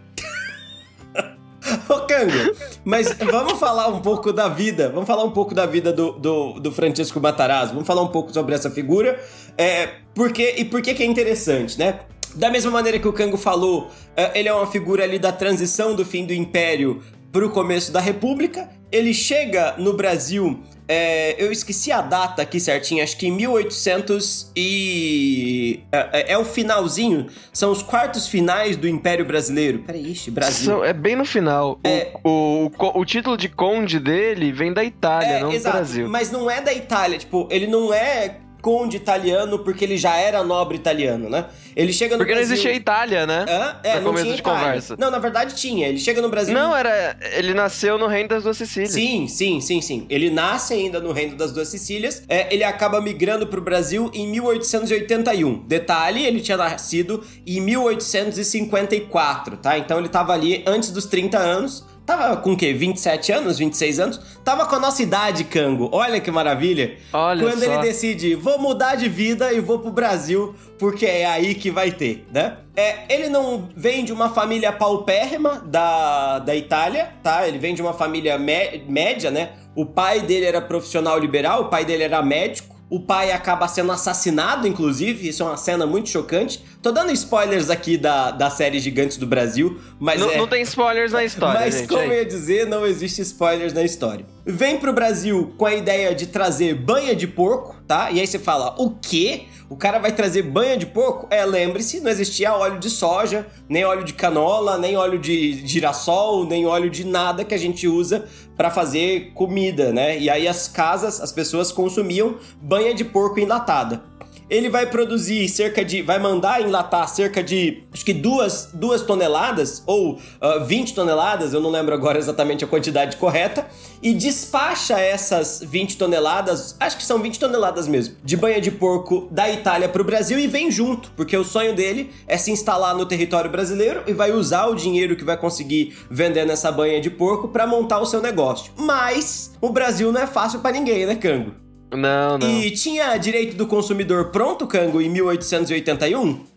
Ô, 1.88 2.02
Kango, 2.02 2.56
mas 2.84 3.14
vamos 3.14 3.54
falar 3.54 3.88
um 3.88 4.02
pouco 4.02 4.34
da 4.34 4.50
vida, 4.50 4.90
vamos 4.90 5.08
falar 5.08 5.24
um 5.24 5.32
pouco 5.32 5.56
da 5.56 5.66
vida 5.66 5.94
do, 5.94 6.12
do, 6.14 6.60
do 6.60 6.74
Matarazzo, 7.22 7.74
vamos 7.74 7.88
falar 7.88 8.02
um 8.02 8.10
pouco 8.10 8.34
sobre 8.34 8.54
essa 8.54 8.70
figura, 8.70 9.18
é, 9.58 9.88
porque, 10.14 10.56
e 10.58 10.66
por 10.66 10.82
que 10.82 10.94
que 10.94 11.04
é 11.04 11.06
interessante, 11.06 11.80
né? 11.80 12.02
Da 12.36 12.50
mesma 12.50 12.72
maneira 12.72 12.98
que 12.98 13.08
o 13.08 13.14
Kango 13.14 13.38
falou, 13.38 13.90
é, 14.16 14.38
ele 14.38 14.50
é 14.50 14.54
uma 14.54 14.68
figura 14.68 15.04
ali 15.04 15.20
da 15.20 15.32
transição 15.32 15.96
do 15.96 16.06
fim 16.06 16.26
do 16.26 16.34
Império 16.34 17.02
para 17.32 17.46
o 17.46 17.50
começo 17.50 17.92
da 17.92 18.00
República. 18.00 18.70
Ele 18.92 19.14
chega 19.14 19.76
no 19.78 19.94
Brasil, 19.94 20.60
é, 20.88 21.42
eu 21.42 21.54
esqueci 21.54 21.90
a 21.90 22.02
data 22.02 22.42
aqui 22.42 22.60
certinho, 22.60 23.02
acho 23.02 23.16
que 23.16 23.28
em 23.28 23.32
1800 23.32 24.52
e... 24.54 25.80
É, 25.90 26.10
é, 26.12 26.32
é, 26.34 26.38
o 26.38 26.44
finalzinho, 26.44 27.28
são 27.54 27.72
os 27.72 27.82
quartos 27.82 28.28
finais 28.28 28.76
do 28.76 28.90
Império 28.90 29.24
Brasileiro. 29.24 29.80
Peraí, 29.80 30.12
ixi, 30.12 30.30
Brasil. 30.30 30.84
é 30.84 30.92
bem 30.92 31.16
no 31.16 31.24
final. 31.24 31.80
É... 31.82 32.12
O, 32.22 32.70
o, 32.78 33.00
o, 33.00 33.06
título 33.06 33.38
de 33.38 33.48
conde 33.48 34.02
dele 34.02 34.52
vem 34.52 34.74
da 34.74 34.84
Itália, 34.84 35.38
é, 35.38 35.40
não 35.40 35.54
exato, 35.54 35.78
do 35.78 35.80
Brasil. 35.80 36.10
Mas 36.10 36.30
não 36.30 36.52
é 36.52 36.60
da 36.60 36.74
Itália, 36.74 37.18
tipo, 37.18 37.48
ele 37.50 37.68
não 37.68 37.94
é 37.94 38.41
conde 38.62 38.98
italiano 38.98 39.60
porque 39.60 39.84
ele 39.84 39.98
já 39.98 40.16
era 40.18 40.44
nobre 40.44 40.78
italiano, 40.78 41.30
né? 41.30 41.46
Ele 41.76 41.94
chega 41.94 42.16
no 42.16 42.20
Porque 42.20 42.34
Brasil... 42.34 42.50
não 42.50 42.54
existia 42.54 42.74
Itália, 42.76 43.26
né? 43.26 43.46
Hã? 43.48 43.78
É, 43.84 44.00
no 44.00 44.08
começo 44.08 44.26
de 44.26 44.40
Itália. 44.40 44.60
conversa. 44.60 44.96
Não, 45.00 45.10
na 45.10 45.20
verdade 45.20 45.56
tinha. 45.56 45.88
Ele 45.88 45.98
chega 46.00 46.22
no 46.22 46.30
Brasil... 46.30 46.54
Não, 46.54 46.76
era... 46.76 47.16
Ele 47.34 47.54
nasceu 47.54 47.98
no 47.98 48.08
Reino 48.08 48.28
das 48.30 48.44
Duas 48.44 48.58
Sicílias. 48.58 48.92
Sim, 48.92 49.28
sim, 49.28 49.62
sim, 49.62 49.82
sim. 49.82 50.06
Ele 50.10 50.30
nasce 50.30 50.74
ainda 50.74 51.00
no 51.00 51.12
Reino 51.14 51.36
das 51.36 51.54
Duas 51.54 51.70
Sicílias. 51.70 52.24
É, 52.28 52.54
ele 52.54 52.64
acaba 52.64 53.00
migrando 53.00 53.48
pro 53.48 53.62
Brasil 53.62 54.12
em 54.14 54.28
1881. 54.28 55.66
Detalhe, 55.66 56.26
ele 56.26 56.42
tinha 56.42 56.58
nascido 56.58 57.24
em 57.48 57.62
1854, 57.62 59.58
tá? 59.58 59.78
Então 59.78 59.98
ele 60.00 60.10
tava 60.10 60.34
ali 60.34 60.64
antes 60.68 60.92
dos 60.92 61.06
30 61.06 61.38
anos. 61.38 61.86
Tava 62.12 62.36
com 62.36 62.52
o 62.52 62.58
quê? 62.58 62.74
27 62.74 63.32
anos, 63.32 63.58
26 63.58 64.00
anos? 64.02 64.20
Tava 64.44 64.66
com 64.66 64.76
a 64.76 64.80
nossa 64.80 65.02
idade, 65.02 65.46
Cango. 65.46 65.90
Olha 65.94 66.20
que 66.20 66.30
maravilha. 66.30 66.98
Olha 67.14 67.42
Quando 67.42 67.64
só. 67.64 67.72
ele 67.72 67.82
decide, 67.84 68.36
vou 68.36 68.60
mudar 68.60 68.96
de 68.96 69.08
vida 69.08 69.54
e 69.54 69.62
vou 69.62 69.80
pro 69.80 69.94
Brasil, 69.94 70.54
porque 70.78 71.06
é 71.06 71.26
aí 71.26 71.56
que 71.56 71.72
vai 71.72 71.90
ter, 71.90 72.28
né? 72.30 72.58
É, 72.76 73.06
ele 73.08 73.30
não 73.30 73.70
vem 73.78 74.04
de 74.04 74.12
uma 74.12 74.28
família 74.28 74.74
paupérrima 74.74 75.64
da, 75.66 76.40
da 76.40 76.54
Itália, 76.54 77.14
tá? 77.24 77.48
Ele 77.48 77.58
vem 77.58 77.74
de 77.74 77.82
uma 77.82 77.94
família 77.94 78.38
média, 78.38 79.32
né? 79.32 79.52
O 79.74 79.86
pai 79.86 80.20
dele 80.20 80.46
era 80.46 80.60
profissional 80.60 81.18
liberal, 81.18 81.62
o 81.62 81.66
pai 81.70 81.86
dele 81.86 82.04
era 82.04 82.22
médico. 82.22 82.76
O 82.90 83.00
pai 83.00 83.32
acaba 83.32 83.70
sendo 83.70 83.90
assassinado, 83.94 84.68
inclusive, 84.68 85.30
isso 85.30 85.44
é 85.44 85.46
uma 85.46 85.56
cena 85.56 85.86
muito 85.86 86.10
chocante. 86.10 86.62
Tô 86.82 86.92
dando 86.92 87.12
spoilers 87.12 87.70
aqui 87.70 87.96
da, 87.96 88.32
da 88.32 88.50
série 88.50 88.80
Gigantes 88.80 89.18
do 89.18 89.28
Brasil, 89.28 89.80
mas. 90.00 90.20
Não, 90.20 90.32
é... 90.32 90.38
não 90.38 90.48
tem 90.48 90.64
spoilers 90.64 91.12
na 91.12 91.24
história. 91.24 91.60
Mas, 91.60 91.76
gente, 91.76 91.88
como 91.88 92.02
aí. 92.02 92.08
eu 92.08 92.14
ia 92.16 92.26
dizer, 92.26 92.66
não 92.66 92.88
existe 92.88 93.22
spoilers 93.22 93.72
na 93.72 93.84
história. 93.84 94.26
Vem 94.44 94.80
pro 94.80 94.92
Brasil 94.92 95.54
com 95.58 95.66
a 95.68 95.76
ideia 95.76 96.16
de 96.16 96.26
trazer 96.26 96.74
banha 96.74 97.16
de 97.16 97.28
porco, 97.28 97.76
tá? 97.88 98.10
E 98.10 98.20
aí 98.20 98.26
você 98.26 98.40
fala, 98.40 98.74
o 98.80 98.90
quê? 98.90 99.44
O 99.70 99.78
cara 99.78 100.00
vai 100.00 100.12
trazer 100.12 100.42
banha 100.42 100.76
de 100.76 100.88
porco? 100.88 101.28
É, 101.30 101.46
lembre-se, 101.46 102.02
não 102.02 102.10
existia 102.10 102.54
óleo 102.54 102.80
de 102.80 102.90
soja, 102.90 103.46
nem 103.70 103.86
óleo 103.86 104.04
de 104.04 104.14
canola, 104.14 104.78
nem 104.78 104.98
óleo 104.98 105.20
de 105.20 105.66
girassol, 105.66 106.46
nem 106.46 106.66
óleo 106.66 106.90
de 106.90 107.06
nada 107.06 107.46
que 107.46 107.54
a 107.54 107.58
gente 107.58 107.88
usa 107.88 108.26
para 108.58 108.72
fazer 108.72 109.32
comida, 109.34 109.94
né? 109.94 110.18
E 110.20 110.30
aí 110.30 110.48
as 110.48 110.68
casas, 110.68 111.22
as 111.22 111.32
pessoas 111.32 111.72
consumiam 111.72 112.38
banha 112.60 112.94
de 112.94 113.06
porco 113.06 113.40
enlatada 113.40 114.11
ele 114.52 114.70
vai 114.70 114.86
produzir 114.86 115.48
cerca 115.48 115.84
de. 115.84 116.02
vai 116.02 116.20
mandar 116.20 116.62
enlatar 116.62 117.08
cerca 117.08 117.42
de. 117.42 117.84
acho 117.94 118.04
que 118.04 118.14
duas, 118.14 118.70
duas 118.74 119.02
toneladas, 119.02 119.82
ou 119.88 120.16
uh, 120.16 120.66
20 120.66 120.94
toneladas, 120.94 121.54
eu 121.54 121.62
não 121.62 121.70
lembro 121.70 121.96
agora 121.96 122.20
exatamente 122.20 122.66
a 122.66 122.68
quantidade 122.68 123.16
correta, 123.16 123.66
e 124.04 124.14
despacha 124.14 125.00
essas 125.00 125.64
20 125.66 125.96
toneladas, 125.96 126.76
acho 126.82 126.98
que 126.98 127.06
são 127.06 127.20
20 127.20 127.40
toneladas 127.40 127.88
mesmo, 127.88 128.16
de 128.22 128.36
banha 128.36 128.60
de 128.60 128.72
porco 128.72 129.30
da 129.32 129.50
Itália 129.50 129.88
para 129.88 130.02
o 130.02 130.06
Brasil 130.06 130.38
e 130.38 130.48
vem 130.48 130.70
junto, 130.70 131.12
porque 131.16 131.38
o 131.38 131.46
sonho 131.46 131.74
dele 131.74 132.12
é 132.28 132.38
se 132.38 132.52
instalar 132.52 132.94
no 132.94 133.06
território 133.06 133.50
brasileiro 133.50 134.04
e 134.06 134.12
vai 134.12 134.34
usar 134.34 134.66
o 134.66 134.76
dinheiro 134.76 135.16
que 135.16 135.24
vai 135.24 135.38
conseguir 135.38 135.96
vendendo 136.10 136.52
essa 136.52 136.70
banha 136.70 137.00
de 137.00 137.10
porco 137.10 137.48
para 137.48 137.66
montar 137.66 138.00
o 138.00 138.06
seu 138.06 138.22
negócio. 138.22 138.74
Mas 138.76 139.54
o 139.62 139.70
Brasil 139.70 140.12
não 140.12 140.20
é 140.20 140.28
fácil 140.28 140.60
para 140.60 140.72
ninguém, 140.72 141.06
né, 141.06 141.16
Cango? 141.16 141.61
Não, 141.92 142.38
não. 142.38 142.48
E 142.48 142.72
tinha 142.72 143.18
direito 143.18 143.56
do 143.56 143.68
consumidor 143.68 144.30
pronto, 144.30 144.66
Cango, 144.66 145.02
em 145.02 145.10
1881? 145.10 146.51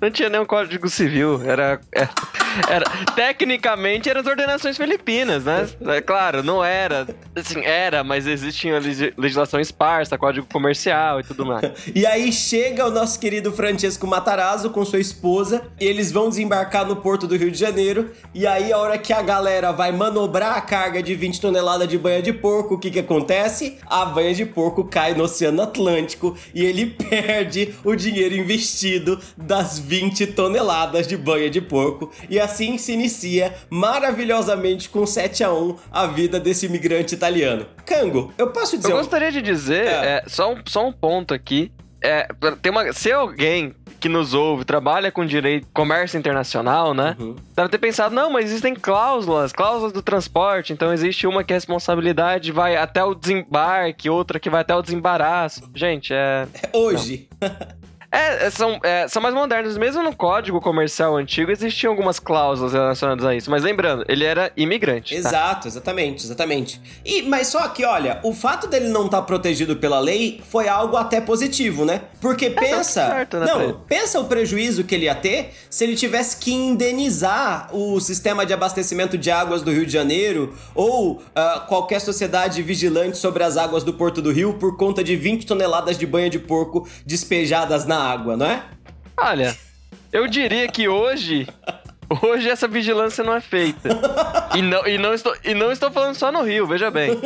Não 0.00 0.10
tinha 0.10 0.28
nem 0.28 0.40
um 0.40 0.46
código 0.46 0.88
civil. 0.88 1.40
Era, 1.42 1.80
era, 1.92 2.10
era, 2.68 2.84
tecnicamente 3.14 4.08
eram 4.08 4.20
as 4.20 4.26
ordenações 4.26 4.76
filipinas, 4.76 5.44
né? 5.44 5.68
É 5.86 6.00
claro, 6.00 6.42
não 6.42 6.64
era. 6.64 7.06
Assim, 7.34 7.60
era, 7.60 8.02
mas 8.02 8.26
existia 8.26 8.78
legislação 9.16 9.60
esparsa, 9.60 10.16
código 10.16 10.46
comercial 10.50 11.20
e 11.20 11.24
tudo 11.24 11.44
mais. 11.44 11.70
e 11.94 12.06
aí 12.06 12.32
chega 12.32 12.86
o 12.86 12.90
nosso 12.90 13.18
querido 13.18 13.52
Francesco 13.52 14.06
Matarazzo 14.06 14.70
com 14.70 14.84
sua 14.84 15.00
esposa, 15.00 15.62
e 15.80 15.84
eles 15.84 16.12
vão 16.12 16.28
desembarcar 16.28 16.86
no 16.86 16.96
porto 16.96 17.26
do 17.26 17.36
Rio 17.36 17.50
de 17.50 17.58
Janeiro. 17.58 18.10
E 18.34 18.46
aí, 18.46 18.72
a 18.72 18.78
hora 18.78 18.98
que 18.98 19.12
a 19.12 19.22
galera 19.22 19.72
vai 19.72 19.92
manobrar 19.92 20.56
a 20.56 20.60
carga 20.60 21.02
de 21.02 21.14
20 21.14 21.40
toneladas 21.40 21.88
de 21.88 21.98
banha 21.98 22.22
de 22.22 22.32
porco, 22.32 22.74
o 22.74 22.78
que 22.78 22.90
que 22.90 23.00
acontece? 23.00 23.78
A 23.86 24.04
banha 24.04 24.34
de 24.34 24.44
porco 24.44 24.84
cai 24.84 25.14
no 25.14 25.24
Oceano 25.24 25.62
Atlântico 25.62 26.36
e 26.54 26.64
ele 26.64 26.86
perde 27.10 27.74
o 27.84 27.94
dinheiro 27.94 28.34
investido 28.34 29.18
das 29.36 29.65
20 29.78 30.28
toneladas 30.28 31.06
de 31.06 31.16
banha 31.16 31.50
de 31.50 31.60
porco. 31.60 32.10
E 32.30 32.38
assim 32.38 32.78
se 32.78 32.92
inicia 32.92 33.54
maravilhosamente 33.68 34.88
com 34.88 35.06
7 35.06 35.42
a 35.42 35.52
1 35.52 35.76
a 35.90 36.06
vida 36.06 36.38
desse 36.38 36.66
imigrante 36.66 37.14
italiano. 37.14 37.66
Cango, 37.84 38.32
eu 38.38 38.50
posso 38.50 38.76
dizer. 38.76 38.92
Eu 38.92 38.98
gostaria 38.98 39.32
de 39.32 39.42
dizer, 39.42 39.86
é. 39.86 39.90
É, 39.90 40.24
só, 40.26 40.52
um, 40.52 40.58
só 40.66 40.86
um 40.86 40.92
ponto 40.92 41.34
aqui. 41.34 41.72
É, 42.02 42.28
tem 42.62 42.70
uma, 42.70 42.92
se 42.92 43.10
alguém 43.10 43.74
que 43.98 44.08
nos 44.08 44.34
ouve 44.34 44.64
trabalha 44.64 45.10
com 45.10 45.24
direito, 45.24 45.66
comércio 45.72 46.18
internacional, 46.18 46.94
né? 46.94 47.16
Uhum. 47.18 47.34
Deve 47.54 47.68
ter 47.68 47.78
pensado, 47.78 48.14
não, 48.14 48.30
mas 48.30 48.44
existem 48.44 48.74
cláusulas, 48.74 49.52
cláusulas 49.52 49.92
do 49.92 50.02
transporte, 50.02 50.72
então 50.72 50.92
existe 50.92 51.26
uma 51.26 51.42
que 51.42 51.52
a 51.52 51.56
responsabilidade 51.56 52.52
vai 52.52 52.76
até 52.76 53.02
o 53.02 53.14
desembarque, 53.14 54.10
outra 54.10 54.38
que 54.38 54.50
vai 54.50 54.60
até 54.60 54.74
o 54.76 54.82
desembaraço. 54.82 55.68
Gente, 55.74 56.12
é. 56.12 56.46
Hoje. 56.72 57.28
É, 58.16 58.46
é, 58.46 58.50
são, 58.50 58.80
é, 58.82 59.06
são 59.08 59.20
mais 59.20 59.34
modernos. 59.34 59.76
Mesmo 59.76 60.02
no 60.02 60.16
código 60.16 60.58
comercial 60.58 61.16
antigo 61.16 61.50
existiam 61.50 61.90
algumas 61.90 62.18
cláusulas 62.18 62.72
relacionadas 62.72 63.24
a 63.24 63.34
isso. 63.34 63.50
Mas 63.50 63.62
lembrando, 63.62 64.04
ele 64.08 64.24
era 64.24 64.50
imigrante. 64.56 65.14
Tá? 65.14 65.28
Exato, 65.28 65.68
exatamente, 65.68 66.24
exatamente. 66.24 66.80
E, 67.04 67.22
mas 67.22 67.48
só 67.48 67.68
que, 67.68 67.84
olha, 67.84 68.18
o 68.22 68.32
fato 68.32 68.66
dele 68.66 68.88
não 68.88 69.04
estar 69.04 69.18
tá 69.18 69.22
protegido 69.22 69.76
pela 69.76 70.00
lei 70.00 70.40
foi 70.48 70.66
algo 70.66 70.96
até 70.96 71.20
positivo, 71.20 71.84
né? 71.84 72.02
Porque 72.18 72.46
é, 72.46 72.50
tá 72.50 72.60
pensa. 72.60 73.00
Tá 73.02 73.14
certo, 73.14 73.38
né, 73.38 73.46
não, 73.46 73.80
pensa 73.80 74.18
o 74.18 74.24
prejuízo 74.24 74.84
que 74.84 74.94
ele 74.94 75.04
ia 75.04 75.14
ter 75.14 75.52
se 75.68 75.84
ele 75.84 75.94
tivesse 75.94 76.38
que 76.38 76.52
indenizar 76.52 77.68
o 77.74 78.00
sistema 78.00 78.46
de 78.46 78.54
abastecimento 78.54 79.18
de 79.18 79.30
águas 79.30 79.60
do 79.60 79.70
Rio 79.70 79.84
de 79.84 79.92
Janeiro 79.92 80.54
ou 80.74 81.12
uh, 81.16 81.66
qualquer 81.68 82.00
sociedade 82.00 82.62
vigilante 82.62 83.18
sobre 83.18 83.44
as 83.44 83.58
águas 83.58 83.84
do 83.84 83.92
Porto 83.92 84.22
do 84.22 84.32
Rio 84.32 84.54
por 84.54 84.76
conta 84.76 85.04
de 85.04 85.14
20 85.16 85.44
toneladas 85.44 85.98
de 85.98 86.06
banha 86.06 86.30
de 86.30 86.38
porco 86.38 86.88
despejadas 87.04 87.84
na 87.84 88.05
água, 88.06 88.36
não 88.36 88.46
é? 88.46 88.62
Olha, 89.18 89.56
eu 90.12 90.26
diria 90.26 90.68
que 90.68 90.88
hoje 90.88 91.46
Hoje 92.22 92.48
essa 92.48 92.68
vigilância 92.68 93.24
não 93.24 93.34
é 93.34 93.40
feita. 93.40 93.88
e, 94.54 94.62
não, 94.62 94.86
e, 94.86 94.96
não 94.96 95.12
estou, 95.12 95.34
e 95.44 95.54
não 95.54 95.72
estou 95.72 95.90
falando 95.90 96.14
só 96.14 96.30
no 96.30 96.42
Rio, 96.42 96.66
veja 96.66 96.90
bem. 96.90 97.10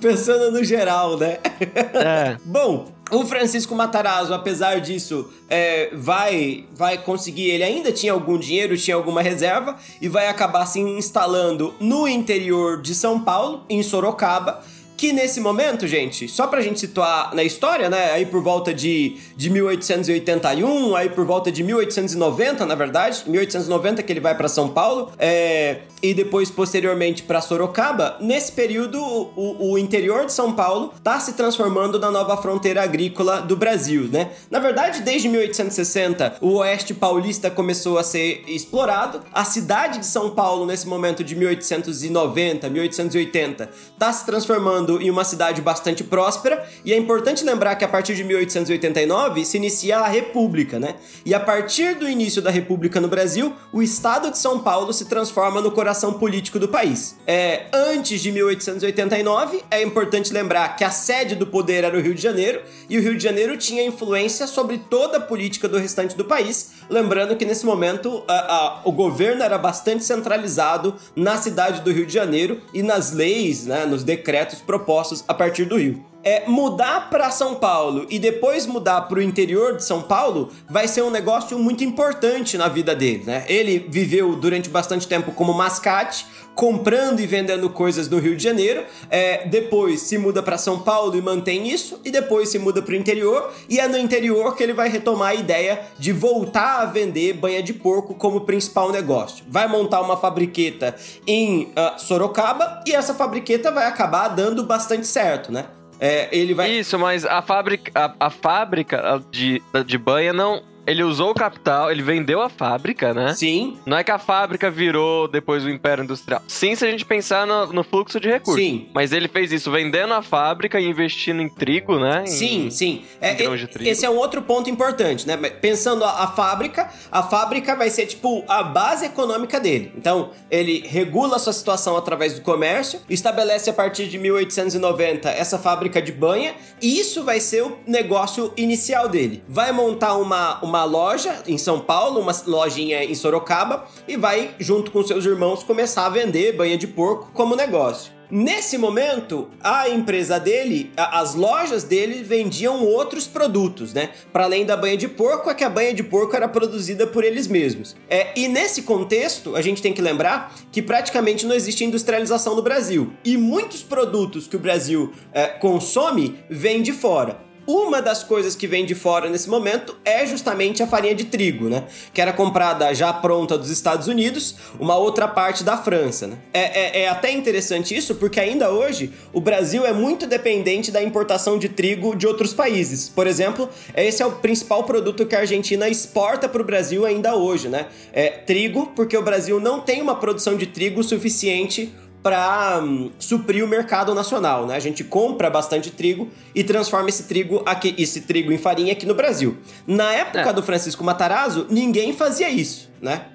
Pensando 0.00 0.52
no 0.52 0.64
geral, 0.64 1.18
né? 1.18 1.38
É. 1.60 2.36
Bom, 2.46 2.92
o 3.10 3.24
Francisco 3.26 3.74
Matarazzo, 3.74 4.32
apesar 4.32 4.80
disso, 4.80 5.28
é, 5.48 5.90
vai, 5.92 6.66
vai 6.72 6.98
conseguir. 6.98 7.50
Ele 7.50 7.64
ainda 7.64 7.90
tinha 7.90 8.12
algum 8.12 8.38
dinheiro, 8.38 8.76
tinha 8.76 8.96
alguma 8.96 9.22
reserva 9.22 9.76
e 10.00 10.08
vai 10.08 10.28
acabar 10.28 10.66
se 10.66 10.78
instalando 10.80 11.74
no 11.80 12.06
interior 12.06 12.80
de 12.80 12.94
São 12.94 13.20
Paulo, 13.20 13.64
em 13.68 13.82
Sorocaba 13.82 14.62
que 14.96 15.12
nesse 15.12 15.40
momento, 15.40 15.86
gente, 15.86 16.28
só 16.28 16.46
pra 16.46 16.60
gente 16.60 16.80
situar 16.80 17.34
na 17.34 17.42
história, 17.42 17.90
né? 17.90 18.12
Aí 18.12 18.24
por 18.26 18.42
volta 18.42 18.72
de, 18.72 19.16
de 19.36 19.50
1881, 19.50 20.96
aí 20.96 21.08
por 21.08 21.24
volta 21.24 21.52
de 21.52 21.62
1890, 21.62 22.64
na 22.64 22.74
verdade, 22.74 23.22
1890 23.26 24.02
que 24.02 24.12
ele 24.12 24.20
vai 24.20 24.34
para 24.34 24.48
São 24.48 24.68
Paulo, 24.68 25.12
é, 25.18 25.82
e 26.10 26.14
depois 26.14 26.50
posteriormente 26.50 27.22
para 27.22 27.40
Sorocaba. 27.40 28.16
Nesse 28.20 28.52
período, 28.52 29.02
o, 29.02 29.72
o, 29.72 29.78
interior 29.78 30.24
de 30.26 30.32
São 30.32 30.52
Paulo 30.52 30.92
tá 31.02 31.18
se 31.18 31.32
transformando 31.32 31.98
na 31.98 32.10
nova 32.10 32.36
fronteira 32.36 32.82
agrícola 32.82 33.40
do 33.40 33.56
Brasil, 33.56 34.08
né? 34.10 34.30
Na 34.50 34.58
verdade, 34.58 35.02
desde 35.02 35.28
1860, 35.28 36.36
o 36.40 36.54
oeste 36.58 36.94
paulista 36.94 37.50
começou 37.50 37.98
a 37.98 38.04
ser 38.04 38.44
explorado. 38.46 39.22
A 39.32 39.44
cidade 39.44 39.98
de 39.98 40.06
São 40.06 40.30
Paulo, 40.30 40.64
nesse 40.64 40.86
momento 40.86 41.24
de 41.24 41.34
1890, 41.34 42.68
1880, 42.68 43.70
tá 43.98 44.12
se 44.12 44.24
transformando 44.24 45.00
em 45.00 45.10
uma 45.10 45.24
cidade 45.24 45.60
bastante 45.60 46.04
próspera, 46.04 46.64
e 46.84 46.92
é 46.92 46.96
importante 46.96 47.44
lembrar 47.44 47.74
que 47.76 47.84
a 47.84 47.88
partir 47.88 48.14
de 48.14 48.22
1889 48.22 49.44
se 49.44 49.56
inicia 49.56 49.98
a 49.98 50.08
República, 50.08 50.78
né? 50.78 50.94
E 51.24 51.34
a 51.34 51.40
partir 51.40 51.96
do 51.96 52.08
início 52.08 52.40
da 52.40 52.50
República 52.50 53.00
no 53.00 53.08
Brasil, 53.08 53.52
o 53.72 53.82
estado 53.82 54.30
de 54.30 54.38
São 54.38 54.60
Paulo 54.60 54.92
se 54.92 55.06
transforma 55.06 55.60
no 55.60 55.70
coração 55.70 55.95
político 56.14 56.58
do 56.58 56.68
país. 56.68 57.16
É, 57.26 57.66
antes 57.72 58.20
de 58.20 58.30
1889, 58.32 59.62
é 59.70 59.82
importante 59.82 60.32
lembrar 60.32 60.76
que 60.76 60.84
a 60.84 60.90
sede 60.90 61.34
do 61.34 61.46
poder 61.46 61.84
era 61.84 61.96
o 61.96 62.00
Rio 62.00 62.14
de 62.14 62.22
Janeiro, 62.22 62.60
e 62.88 62.98
o 62.98 63.02
Rio 63.02 63.16
de 63.16 63.22
Janeiro 63.22 63.56
tinha 63.56 63.84
influência 63.84 64.46
sobre 64.46 64.78
toda 64.78 65.18
a 65.18 65.20
política 65.20 65.68
do 65.68 65.78
restante 65.78 66.16
do 66.16 66.24
país, 66.24 66.72
lembrando 66.88 67.36
que 67.36 67.44
nesse 67.44 67.64
momento 67.64 68.22
a, 68.28 68.34
a, 68.34 68.80
o 68.84 68.92
governo 68.92 69.42
era 69.42 69.58
bastante 69.58 70.04
centralizado 70.04 70.96
na 71.14 71.36
cidade 71.36 71.80
do 71.80 71.92
Rio 71.92 72.06
de 72.06 72.12
Janeiro 72.12 72.60
e 72.72 72.82
nas 72.82 73.12
leis, 73.12 73.66
né, 73.66 73.86
nos 73.86 74.04
decretos 74.04 74.60
propostos 74.60 75.24
a 75.26 75.34
partir 75.34 75.64
do 75.64 75.76
Rio. 75.76 76.04
É, 76.26 76.42
mudar 76.44 77.08
para 77.08 77.30
São 77.30 77.54
Paulo 77.54 78.04
e 78.10 78.18
depois 78.18 78.66
mudar 78.66 79.02
para 79.02 79.20
o 79.20 79.22
interior 79.22 79.76
de 79.76 79.84
São 79.84 80.02
Paulo 80.02 80.50
vai 80.68 80.88
ser 80.88 81.02
um 81.02 81.10
negócio 81.10 81.56
muito 81.56 81.84
importante 81.84 82.58
na 82.58 82.66
vida 82.66 82.96
dele, 82.96 83.22
né? 83.24 83.44
Ele 83.46 83.86
viveu 83.88 84.34
durante 84.34 84.68
bastante 84.68 85.06
tempo 85.06 85.30
como 85.30 85.54
mascate, 85.54 86.26
comprando 86.52 87.20
e 87.20 87.26
vendendo 87.26 87.70
coisas 87.70 88.08
no 88.08 88.18
Rio 88.18 88.34
de 88.34 88.42
Janeiro. 88.42 88.82
É, 89.08 89.46
depois 89.46 90.00
se 90.00 90.18
muda 90.18 90.42
para 90.42 90.58
São 90.58 90.80
Paulo 90.80 91.16
e 91.16 91.22
mantém 91.22 91.68
isso, 91.68 92.00
e 92.04 92.10
depois 92.10 92.48
se 92.48 92.58
muda 92.58 92.82
para 92.82 92.94
o 92.94 92.96
interior. 92.96 93.52
E 93.68 93.78
é 93.78 93.86
no 93.86 93.96
interior 93.96 94.56
que 94.56 94.64
ele 94.64 94.72
vai 94.72 94.88
retomar 94.88 95.28
a 95.28 95.34
ideia 95.36 95.80
de 95.96 96.10
voltar 96.12 96.80
a 96.80 96.86
vender 96.86 97.34
banha 97.34 97.62
de 97.62 97.72
porco 97.72 98.16
como 98.16 98.40
principal 98.40 98.90
negócio. 98.90 99.44
Vai 99.48 99.68
montar 99.68 100.00
uma 100.00 100.16
fabriqueta 100.16 100.96
em 101.24 101.66
uh, 101.66 102.00
Sorocaba 102.00 102.82
e 102.84 102.92
essa 102.92 103.14
fabriqueta 103.14 103.70
vai 103.70 103.86
acabar 103.86 104.26
dando 104.26 104.64
bastante 104.64 105.06
certo, 105.06 105.52
né? 105.52 105.66
É, 106.00 106.28
ele 106.36 106.54
vai. 106.54 106.70
Isso, 106.70 106.98
mas 106.98 107.24
a 107.24 107.40
fábrica, 107.40 107.90
a, 107.94 108.26
a 108.26 108.30
fábrica 108.30 109.22
de, 109.30 109.62
de 109.84 109.98
banha 109.98 110.32
não 110.32 110.62
ele 110.86 111.02
usou 111.02 111.30
o 111.30 111.34
capital, 111.34 111.90
ele 111.90 112.02
vendeu 112.02 112.40
a 112.40 112.48
fábrica, 112.48 113.12
né? 113.12 113.34
Sim. 113.34 113.78
Não 113.84 113.96
é 113.96 114.04
que 114.04 114.10
a 114.10 114.18
fábrica 114.18 114.70
virou 114.70 115.26
depois 115.26 115.64
o 115.64 115.70
Império 115.70 116.04
Industrial. 116.04 116.40
Sim, 116.46 116.74
se 116.74 116.84
a 116.84 116.90
gente 116.90 117.04
pensar 117.04 117.46
no, 117.46 117.72
no 117.72 117.82
fluxo 117.82 118.20
de 118.20 118.28
recursos. 118.28 118.62
Sim. 118.62 118.88
Mas 118.94 119.12
ele 119.12 119.26
fez 119.26 119.50
isso 119.50 119.70
vendendo 119.70 120.14
a 120.14 120.22
fábrica 120.22 120.78
e 120.80 120.86
investindo 120.86 121.42
em 121.42 121.48
trigo, 121.48 121.98
né? 121.98 122.22
Em, 122.22 122.26
sim, 122.26 122.70
sim. 122.70 123.04
É, 123.20 123.36
esse 123.80 124.06
é 124.06 124.10
um 124.10 124.16
outro 124.16 124.42
ponto 124.42 124.70
importante, 124.70 125.26
né? 125.26 125.36
Pensando 125.36 126.04
a, 126.04 126.24
a 126.24 126.28
fábrica, 126.28 126.88
a 127.10 127.22
fábrica 127.22 127.74
vai 127.74 127.90
ser 127.90 128.06
tipo 128.06 128.44
a 128.46 128.62
base 128.62 129.06
econômica 129.06 129.58
dele. 129.58 129.92
Então, 129.96 130.30
ele 130.50 130.86
regula 130.86 131.36
a 131.36 131.38
sua 131.38 131.52
situação 131.52 131.96
através 131.96 132.34
do 132.34 132.42
comércio, 132.42 133.00
estabelece 133.10 133.68
a 133.70 133.72
partir 133.72 134.06
de 134.06 134.18
1890 134.18 135.30
essa 135.30 135.58
fábrica 135.58 136.00
de 136.00 136.12
banha, 136.12 136.54
e 136.80 137.00
isso 137.00 137.24
vai 137.24 137.40
ser 137.40 137.62
o 137.62 137.78
negócio 137.86 138.52
inicial 138.56 139.08
dele. 139.08 139.42
Vai 139.48 139.72
montar 139.72 140.16
uma, 140.16 140.62
uma 140.62 140.75
loja 140.84 141.42
em 141.46 141.58
São 141.58 141.80
Paulo, 141.80 142.20
uma 142.20 142.32
lojinha 142.46 143.04
em 143.04 143.14
Sorocaba, 143.14 143.86
e 144.06 144.16
vai, 144.16 144.54
junto 144.58 144.90
com 144.90 145.02
seus 145.02 145.24
irmãos, 145.24 145.62
começar 145.62 146.06
a 146.06 146.10
vender 146.10 146.56
banha 146.56 146.76
de 146.76 146.86
porco 146.86 147.30
como 147.32 147.56
negócio. 147.56 148.16
Nesse 148.28 148.76
momento, 148.76 149.48
a 149.62 149.88
empresa 149.88 150.40
dele, 150.40 150.90
as 150.96 151.36
lojas 151.36 151.84
dele 151.84 152.24
vendiam 152.24 152.84
outros 152.84 153.28
produtos, 153.28 153.94
né? 153.94 154.10
Para 154.32 154.44
além 154.44 154.66
da 154.66 154.76
banha 154.76 154.96
de 154.96 155.06
porco, 155.06 155.48
é 155.48 155.54
que 155.54 155.62
a 155.62 155.70
banha 155.70 155.94
de 155.94 156.02
porco 156.02 156.34
era 156.34 156.48
produzida 156.48 157.06
por 157.06 157.22
eles 157.22 157.46
mesmos. 157.46 157.94
É, 158.10 158.32
e 158.34 158.48
nesse 158.48 158.82
contexto, 158.82 159.54
a 159.54 159.62
gente 159.62 159.80
tem 159.80 159.92
que 159.92 160.02
lembrar 160.02 160.52
que 160.72 160.82
praticamente 160.82 161.46
não 161.46 161.54
existe 161.54 161.84
industrialização 161.84 162.56
no 162.56 162.62
Brasil. 162.62 163.12
E 163.24 163.36
muitos 163.36 163.84
produtos 163.84 164.48
que 164.48 164.56
o 164.56 164.60
Brasil 164.60 165.12
é, 165.32 165.46
consome 165.46 166.36
vêm 166.50 166.82
de 166.82 166.92
fora. 166.92 167.45
Uma 167.66 168.00
das 168.00 168.22
coisas 168.22 168.54
que 168.54 168.68
vem 168.68 168.86
de 168.86 168.94
fora 168.94 169.28
nesse 169.28 169.50
momento 169.50 169.96
é 170.04 170.24
justamente 170.24 170.84
a 170.84 170.86
farinha 170.86 171.16
de 171.16 171.24
trigo, 171.24 171.68
né? 171.68 171.84
Que 172.14 172.20
era 172.20 172.32
comprada 172.32 172.94
já 172.94 173.12
pronta 173.12 173.58
dos 173.58 173.70
Estados 173.70 174.06
Unidos, 174.06 174.54
uma 174.78 174.96
outra 174.96 175.26
parte 175.26 175.64
da 175.64 175.76
França, 175.76 176.28
né? 176.28 176.38
É, 176.54 177.00
é, 177.00 177.02
é 177.02 177.08
até 177.08 177.32
interessante 177.32 177.96
isso, 177.96 178.14
porque 178.14 178.38
ainda 178.38 178.70
hoje 178.70 179.12
o 179.32 179.40
Brasil 179.40 179.84
é 179.84 179.92
muito 179.92 180.28
dependente 180.28 180.92
da 180.92 181.02
importação 181.02 181.58
de 181.58 181.68
trigo 181.68 182.14
de 182.14 182.26
outros 182.26 182.54
países. 182.54 183.08
Por 183.08 183.26
exemplo, 183.26 183.68
esse 183.96 184.22
é 184.22 184.26
o 184.26 184.32
principal 184.32 184.84
produto 184.84 185.26
que 185.26 185.34
a 185.34 185.40
Argentina 185.40 185.88
exporta 185.88 186.48
para 186.48 186.62
o 186.62 186.64
Brasil 186.64 187.04
ainda 187.04 187.34
hoje, 187.34 187.68
né? 187.68 187.86
É 188.12 188.28
trigo, 188.28 188.92
porque 188.94 189.16
o 189.16 189.22
Brasil 189.22 189.58
não 189.58 189.80
tem 189.80 190.00
uma 190.00 190.14
produção 190.14 190.56
de 190.56 190.66
trigo 190.66 191.02
suficiente 191.02 191.92
para 192.26 192.80
um, 192.82 193.12
suprir 193.20 193.64
o 193.64 193.68
mercado 193.68 194.12
nacional, 194.12 194.66
né? 194.66 194.74
A 194.74 194.80
gente 194.80 195.04
compra 195.04 195.48
bastante 195.48 195.92
trigo 195.92 196.28
e 196.52 196.64
transforma 196.64 197.08
esse 197.08 197.22
trigo 197.22 197.62
aqui, 197.64 197.94
esse 197.96 198.22
trigo 198.22 198.50
em 198.50 198.58
farinha 198.58 198.92
aqui 198.92 199.06
no 199.06 199.14
Brasil. 199.14 199.56
Na 199.86 200.12
época 200.12 200.50
é. 200.50 200.52
do 200.52 200.60
Francisco 200.60 201.04
Matarazzo, 201.04 201.68
ninguém 201.70 202.12
fazia 202.12 202.50
isso, 202.50 202.90
né? 203.00 203.26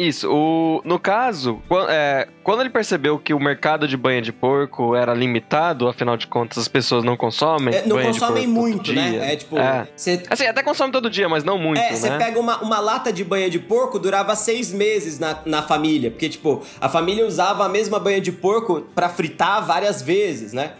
Isso. 0.00 0.32
O, 0.32 0.80
no 0.82 0.98
caso, 0.98 1.60
quando, 1.68 1.90
é, 1.90 2.26
quando 2.42 2.60
ele 2.60 2.70
percebeu 2.70 3.18
que 3.18 3.34
o 3.34 3.38
mercado 3.38 3.86
de 3.86 3.98
banha 3.98 4.22
de 4.22 4.32
porco 4.32 4.96
era 4.96 5.12
limitado, 5.12 5.86
afinal 5.86 6.16
de 6.16 6.26
contas 6.26 6.56
as 6.56 6.68
pessoas 6.68 7.04
não 7.04 7.18
consomem. 7.18 7.74
É, 7.74 7.86
não 7.86 8.00
consomem 8.00 8.46
muito, 8.46 8.94
né? 8.94 9.34
É 9.34 9.36
tipo. 9.36 9.58
É. 9.58 9.86
Cê... 9.94 10.22
Assim, 10.30 10.46
até 10.46 10.62
consome 10.62 10.90
todo 10.90 11.10
dia, 11.10 11.28
mas 11.28 11.44
não 11.44 11.58
muito. 11.58 11.78
É, 11.78 11.94
você 11.94 12.08
né? 12.08 12.16
pega 12.16 12.40
uma, 12.40 12.62
uma 12.62 12.80
lata 12.80 13.12
de 13.12 13.22
banha 13.22 13.50
de 13.50 13.58
porco, 13.58 13.98
durava 13.98 14.34
seis 14.34 14.72
meses 14.72 15.18
na, 15.18 15.38
na 15.44 15.62
família. 15.62 16.10
Porque, 16.10 16.30
tipo, 16.30 16.64
a 16.80 16.88
família 16.88 17.26
usava 17.26 17.66
a 17.66 17.68
mesma 17.68 18.00
banha 18.00 18.22
de 18.22 18.32
porco 18.32 18.80
para 18.94 19.10
fritar 19.10 19.62
várias 19.66 20.00
vezes, 20.00 20.54
né? 20.54 20.72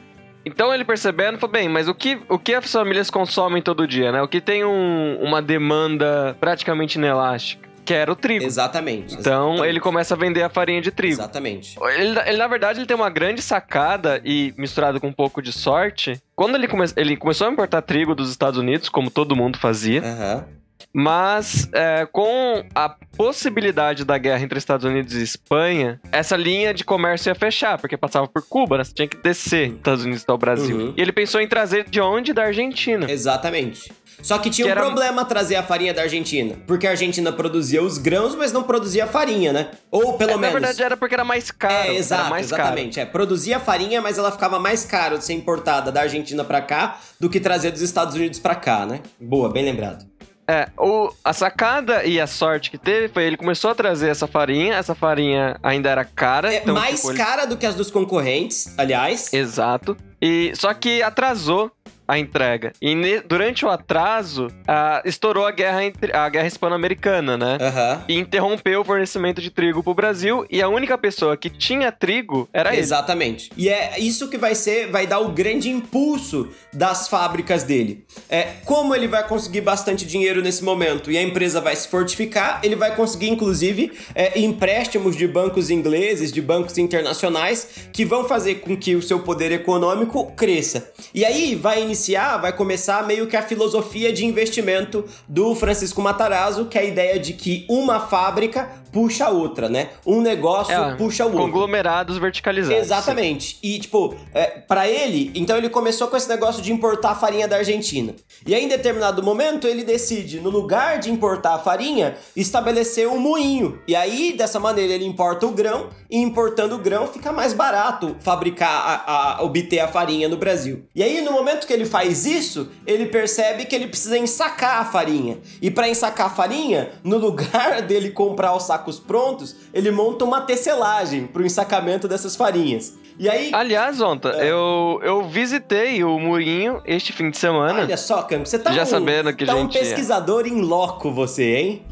Então 0.46 0.72
ele 0.72 0.82
percebendo, 0.82 1.38
falou, 1.38 1.52
bem, 1.52 1.68
mas 1.68 1.88
o 1.88 1.94
que, 1.94 2.18
o 2.26 2.38
que 2.38 2.54
as 2.54 2.72
famílias 2.72 3.10
consomem 3.10 3.60
todo 3.60 3.86
dia, 3.86 4.10
né? 4.10 4.22
O 4.22 4.28
que 4.28 4.40
tem 4.40 4.64
um, 4.64 5.18
uma 5.20 5.42
demanda 5.42 6.34
praticamente 6.40 6.96
inelástica? 6.96 7.69
Que 7.90 7.94
era 7.94 8.12
o 8.12 8.14
trigo. 8.14 8.44
Exatamente. 8.44 9.14
Então 9.14 9.48
exatamente. 9.48 9.68
ele 9.68 9.80
começa 9.80 10.14
a 10.14 10.16
vender 10.16 10.44
a 10.44 10.48
farinha 10.48 10.80
de 10.80 10.92
trigo. 10.92 11.14
Exatamente. 11.14 11.76
Ele, 11.96 12.20
ele, 12.20 12.36
na 12.36 12.46
verdade, 12.46 12.78
ele 12.78 12.86
tem 12.86 12.96
uma 12.96 13.10
grande 13.10 13.42
sacada 13.42 14.20
e 14.24 14.54
misturado 14.56 15.00
com 15.00 15.08
um 15.08 15.12
pouco 15.12 15.42
de 15.42 15.52
sorte. 15.52 16.22
Quando 16.36 16.54
ele, 16.54 16.68
come, 16.68 16.84
ele 16.96 17.16
começou 17.16 17.48
a 17.48 17.50
importar 17.50 17.82
trigo 17.82 18.14
dos 18.14 18.30
Estados 18.30 18.60
Unidos, 18.60 18.88
como 18.88 19.10
todo 19.10 19.34
mundo 19.34 19.58
fazia. 19.58 20.02
Uhum. 20.02 20.60
Mas 20.92 21.68
é, 21.72 22.06
com 22.06 22.64
a 22.74 22.88
possibilidade 23.16 24.04
da 24.04 24.18
guerra 24.18 24.42
entre 24.42 24.58
Estados 24.58 24.84
Unidos 24.84 25.14
e 25.14 25.22
Espanha, 25.22 26.00
essa 26.10 26.36
linha 26.36 26.72
de 26.72 26.84
comércio 26.84 27.30
ia 27.30 27.34
fechar, 27.34 27.78
porque 27.78 27.96
passava 27.96 28.26
por 28.26 28.42
Cuba, 28.42 28.78
né? 28.78 28.84
Você 28.84 28.94
tinha 28.94 29.08
que 29.08 29.16
descer 29.16 29.72
Estados 29.72 30.04
Unidos 30.04 30.24
ao 30.26 30.38
Brasil. 30.38 30.76
Uhum. 30.76 30.94
E 30.96 31.00
ele 31.00 31.12
pensou 31.12 31.40
em 31.40 31.46
trazer 31.46 31.88
de 31.88 32.00
onde? 32.00 32.32
Da 32.32 32.44
Argentina. 32.44 33.10
Exatamente. 33.10 33.92
Só 34.22 34.38
que 34.38 34.50
tinha 34.50 34.66
que 34.66 34.72
um 34.72 34.76
era... 34.76 34.80
problema 34.80 35.24
trazer 35.24 35.56
a 35.56 35.62
farinha 35.62 35.94
da 35.94 36.02
Argentina. 36.02 36.56
Porque 36.66 36.86
a 36.86 36.90
Argentina 36.90 37.32
produzia 37.32 37.82
os 37.82 37.98
grãos, 37.98 38.34
mas 38.34 38.52
não 38.52 38.62
produzia 38.62 39.06
farinha, 39.06 39.52
né? 39.52 39.70
Ou 39.90 40.14
pelo 40.14 40.32
é, 40.32 40.36
menos. 40.36 40.54
Na 40.54 40.60
verdade, 40.60 40.82
era 40.82 40.96
porque 40.96 41.14
era 41.14 41.24
mais 41.24 41.50
caro. 41.50 41.90
É, 41.90 41.96
exato, 41.96 42.30
mais 42.30 42.46
exatamente. 42.46 42.96
Caro. 42.96 43.08
É, 43.08 43.10
produzia 43.10 43.60
farinha, 43.60 44.00
mas 44.00 44.18
ela 44.18 44.30
ficava 44.30 44.58
mais 44.58 44.84
caro 44.84 45.18
de 45.18 45.24
ser 45.24 45.34
importada 45.34 45.90
da 45.90 46.02
Argentina 46.02 46.44
para 46.44 46.60
cá 46.60 46.98
do 47.18 47.28
que 47.28 47.40
trazer 47.40 47.70
dos 47.70 47.80
Estados 47.80 48.14
Unidos 48.14 48.38
para 48.38 48.54
cá, 48.54 48.86
né? 48.86 49.00
Boa, 49.20 49.48
bem 49.50 49.64
lembrado. 49.64 50.06
É, 50.50 50.68
o, 50.76 51.12
a 51.24 51.32
sacada 51.32 52.04
e 52.04 52.20
a 52.20 52.26
sorte 52.26 52.72
que 52.72 52.78
teve 52.78 53.08
foi 53.08 53.22
ele 53.22 53.36
começou 53.36 53.70
a 53.70 53.74
trazer 53.74 54.08
essa 54.08 54.26
farinha, 54.26 54.74
essa 54.74 54.96
farinha 54.96 55.56
ainda 55.62 55.88
era 55.88 56.04
cara. 56.04 56.52
É 56.52 56.56
então, 56.56 56.74
mais 56.74 57.00
tipo, 57.00 57.14
cara 57.14 57.42
ele... 57.42 57.50
do 57.50 57.56
que 57.56 57.64
as 57.64 57.76
dos 57.76 57.88
concorrentes, 57.88 58.74
aliás. 58.76 59.32
Exato. 59.32 59.96
E 60.20 60.52
só 60.56 60.74
que 60.74 61.04
atrasou 61.04 61.70
a 62.10 62.18
entrega. 62.18 62.72
E 62.82 62.92
ne, 62.92 63.20
durante 63.20 63.64
o 63.64 63.68
atraso, 63.68 64.48
uh, 64.48 65.00
estourou 65.04 65.46
a 65.46 65.52
guerra, 65.52 65.84
entre, 65.84 66.12
a 66.12 66.28
guerra 66.28 66.48
hispano-americana, 66.48 67.36
né? 67.36 67.56
Uhum. 67.60 68.02
E 68.08 68.18
interrompeu 68.18 68.80
o 68.80 68.84
fornecimento 68.84 69.40
de 69.40 69.48
trigo 69.48 69.80
pro 69.80 69.94
Brasil. 69.94 70.44
E 70.50 70.60
a 70.60 70.68
única 70.68 70.98
pessoa 70.98 71.36
que 71.36 71.48
tinha 71.48 71.92
trigo 71.92 72.48
era 72.52 72.72
ele. 72.72 72.80
Exatamente. 72.80 73.52
E 73.56 73.68
é 73.68 74.00
isso 74.00 74.28
que 74.28 74.36
vai 74.36 74.56
ser, 74.56 74.90
vai 74.90 75.06
dar 75.06 75.20
o 75.20 75.28
grande 75.28 75.70
impulso 75.70 76.48
das 76.72 77.06
fábricas 77.06 77.62
dele. 77.62 78.04
É, 78.28 78.54
como 78.64 78.92
ele 78.92 79.06
vai 79.06 79.26
conseguir 79.28 79.60
bastante 79.60 80.04
dinheiro 80.04 80.42
nesse 80.42 80.64
momento 80.64 81.12
e 81.12 81.16
a 81.16 81.22
empresa 81.22 81.60
vai 81.60 81.76
se 81.76 81.86
fortificar, 81.86 82.58
ele 82.64 82.74
vai 82.74 82.96
conseguir, 82.96 83.28
inclusive, 83.28 83.92
é, 84.16 84.36
empréstimos 84.40 85.14
de 85.14 85.28
bancos 85.28 85.70
ingleses, 85.70 86.32
de 86.32 86.42
bancos 86.42 86.76
internacionais, 86.76 87.68
que 87.92 88.04
vão 88.04 88.24
fazer 88.24 88.56
com 88.56 88.76
que 88.76 88.96
o 88.96 89.02
seu 89.02 89.20
poder 89.20 89.52
econômico 89.52 90.32
cresça. 90.32 90.90
E 91.14 91.24
aí 91.24 91.54
vai 91.54 91.80
iniciar 91.80 91.99
iniciar, 92.00 92.38
vai 92.38 92.52
começar 92.52 93.06
meio 93.06 93.26
que 93.26 93.36
a 93.36 93.42
filosofia 93.42 94.10
de 94.10 94.24
investimento 94.24 95.04
do 95.28 95.54
Francisco 95.54 96.00
Matarazzo, 96.00 96.64
que 96.64 96.78
é 96.78 96.80
a 96.80 96.84
ideia 96.84 97.18
de 97.18 97.34
que 97.34 97.66
uma 97.68 98.00
fábrica 98.00 98.70
puxa 98.92 99.26
a 99.26 99.30
outra, 99.30 99.68
né? 99.68 99.90
Um 100.06 100.20
negócio 100.20 100.72
é, 100.72 100.94
puxa 100.96 101.24
o 101.24 101.28
outro. 101.28 101.46
Conglomerados 101.46 102.18
verticalizados. 102.18 102.78
Exatamente. 102.78 103.52
Sim. 103.52 103.58
E, 103.62 103.78
tipo, 103.78 104.14
é, 104.34 104.46
para 104.46 104.88
ele, 104.88 105.30
então 105.34 105.56
ele 105.56 105.68
começou 105.68 106.08
com 106.08 106.16
esse 106.16 106.28
negócio 106.28 106.62
de 106.62 106.72
importar 106.72 107.14
farinha 107.14 107.46
da 107.46 107.56
Argentina. 107.56 108.14
E 108.46 108.54
aí, 108.54 108.64
em 108.64 108.68
determinado 108.68 109.22
momento, 109.22 109.66
ele 109.66 109.84
decide, 109.84 110.40
no 110.40 110.50
lugar 110.50 110.98
de 110.98 111.10
importar 111.10 111.54
a 111.54 111.58
farinha, 111.58 112.16
estabelecer 112.34 113.08
um 113.08 113.18
moinho. 113.18 113.78
E 113.86 113.94
aí, 113.94 114.32
dessa 114.32 114.58
maneira, 114.58 114.94
ele 114.94 115.04
importa 115.04 115.46
o 115.46 115.50
grão, 115.50 115.88
e 116.10 116.18
importando 116.18 116.74
o 116.74 116.78
grão, 116.78 117.06
fica 117.06 117.32
mais 117.32 117.52
barato 117.52 118.16
fabricar, 118.20 118.70
a, 118.70 119.36
a, 119.38 119.42
obter 119.42 119.78
a 119.80 119.88
farinha 119.88 120.28
no 120.28 120.36
Brasil. 120.36 120.84
E 120.94 121.02
aí, 121.02 121.20
no 121.20 121.32
momento 121.32 121.66
que 121.66 121.72
ele 121.72 121.84
faz 121.84 122.26
isso, 122.26 122.68
ele 122.86 123.06
percebe 123.06 123.64
que 123.64 123.74
ele 123.74 123.86
precisa 123.86 124.18
ensacar 124.18 124.80
a 124.80 124.84
farinha. 124.84 125.38
E 125.60 125.70
para 125.70 125.88
ensacar 125.88 126.26
a 126.26 126.30
farinha, 126.30 126.90
no 127.04 127.18
lugar 127.18 127.82
dele 127.86 128.10
comprar 128.10 128.52
o 128.52 128.60
saco 128.60 128.79
sacos 128.80 128.98
prontos, 128.98 129.56
ele 129.72 129.90
monta 129.90 130.24
uma 130.24 130.40
tecelagem 130.40 131.26
para 131.26 131.42
o 131.42 131.46
ensacamento 131.46 132.08
dessas 132.08 132.34
farinhas. 132.34 132.98
E 133.18 133.28
aí. 133.28 133.50
Aliás, 133.52 134.00
Onta, 134.00 134.30
é. 134.30 134.50
eu, 134.50 134.98
eu 135.02 135.28
visitei 135.28 136.02
o 136.02 136.18
Murinho 136.18 136.80
este 136.86 137.12
fim 137.12 137.30
de 137.30 137.36
semana. 137.36 137.82
Olha 137.82 137.96
só, 137.96 138.22
Cam, 138.22 138.44
você 138.44 138.58
tá, 138.58 138.72
Já 138.72 138.82
um, 138.82 138.86
sabendo 138.86 139.34
que 139.34 139.44
tá 139.44 139.52
gente... 139.52 139.76
um 139.76 139.80
pesquisador 139.80 140.46
em 140.46 140.62
loco, 140.62 141.10
você, 141.10 141.56
hein? 141.56 141.86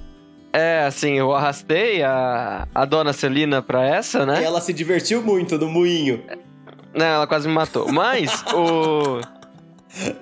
É, 0.50 0.84
assim, 0.86 1.18
eu 1.18 1.34
arrastei 1.34 2.02
a, 2.02 2.66
a 2.74 2.84
dona 2.86 3.12
Celina 3.12 3.60
pra 3.60 3.86
essa, 3.86 4.24
né? 4.24 4.40
E 4.40 4.44
ela 4.44 4.62
se 4.62 4.72
divertiu 4.72 5.22
muito 5.22 5.58
no 5.58 5.68
moinho. 5.68 6.22
Não, 6.94 7.04
ela 7.04 7.26
quase 7.26 7.46
me 7.46 7.54
matou. 7.54 7.92
Mas 7.92 8.42
o. 8.54 9.20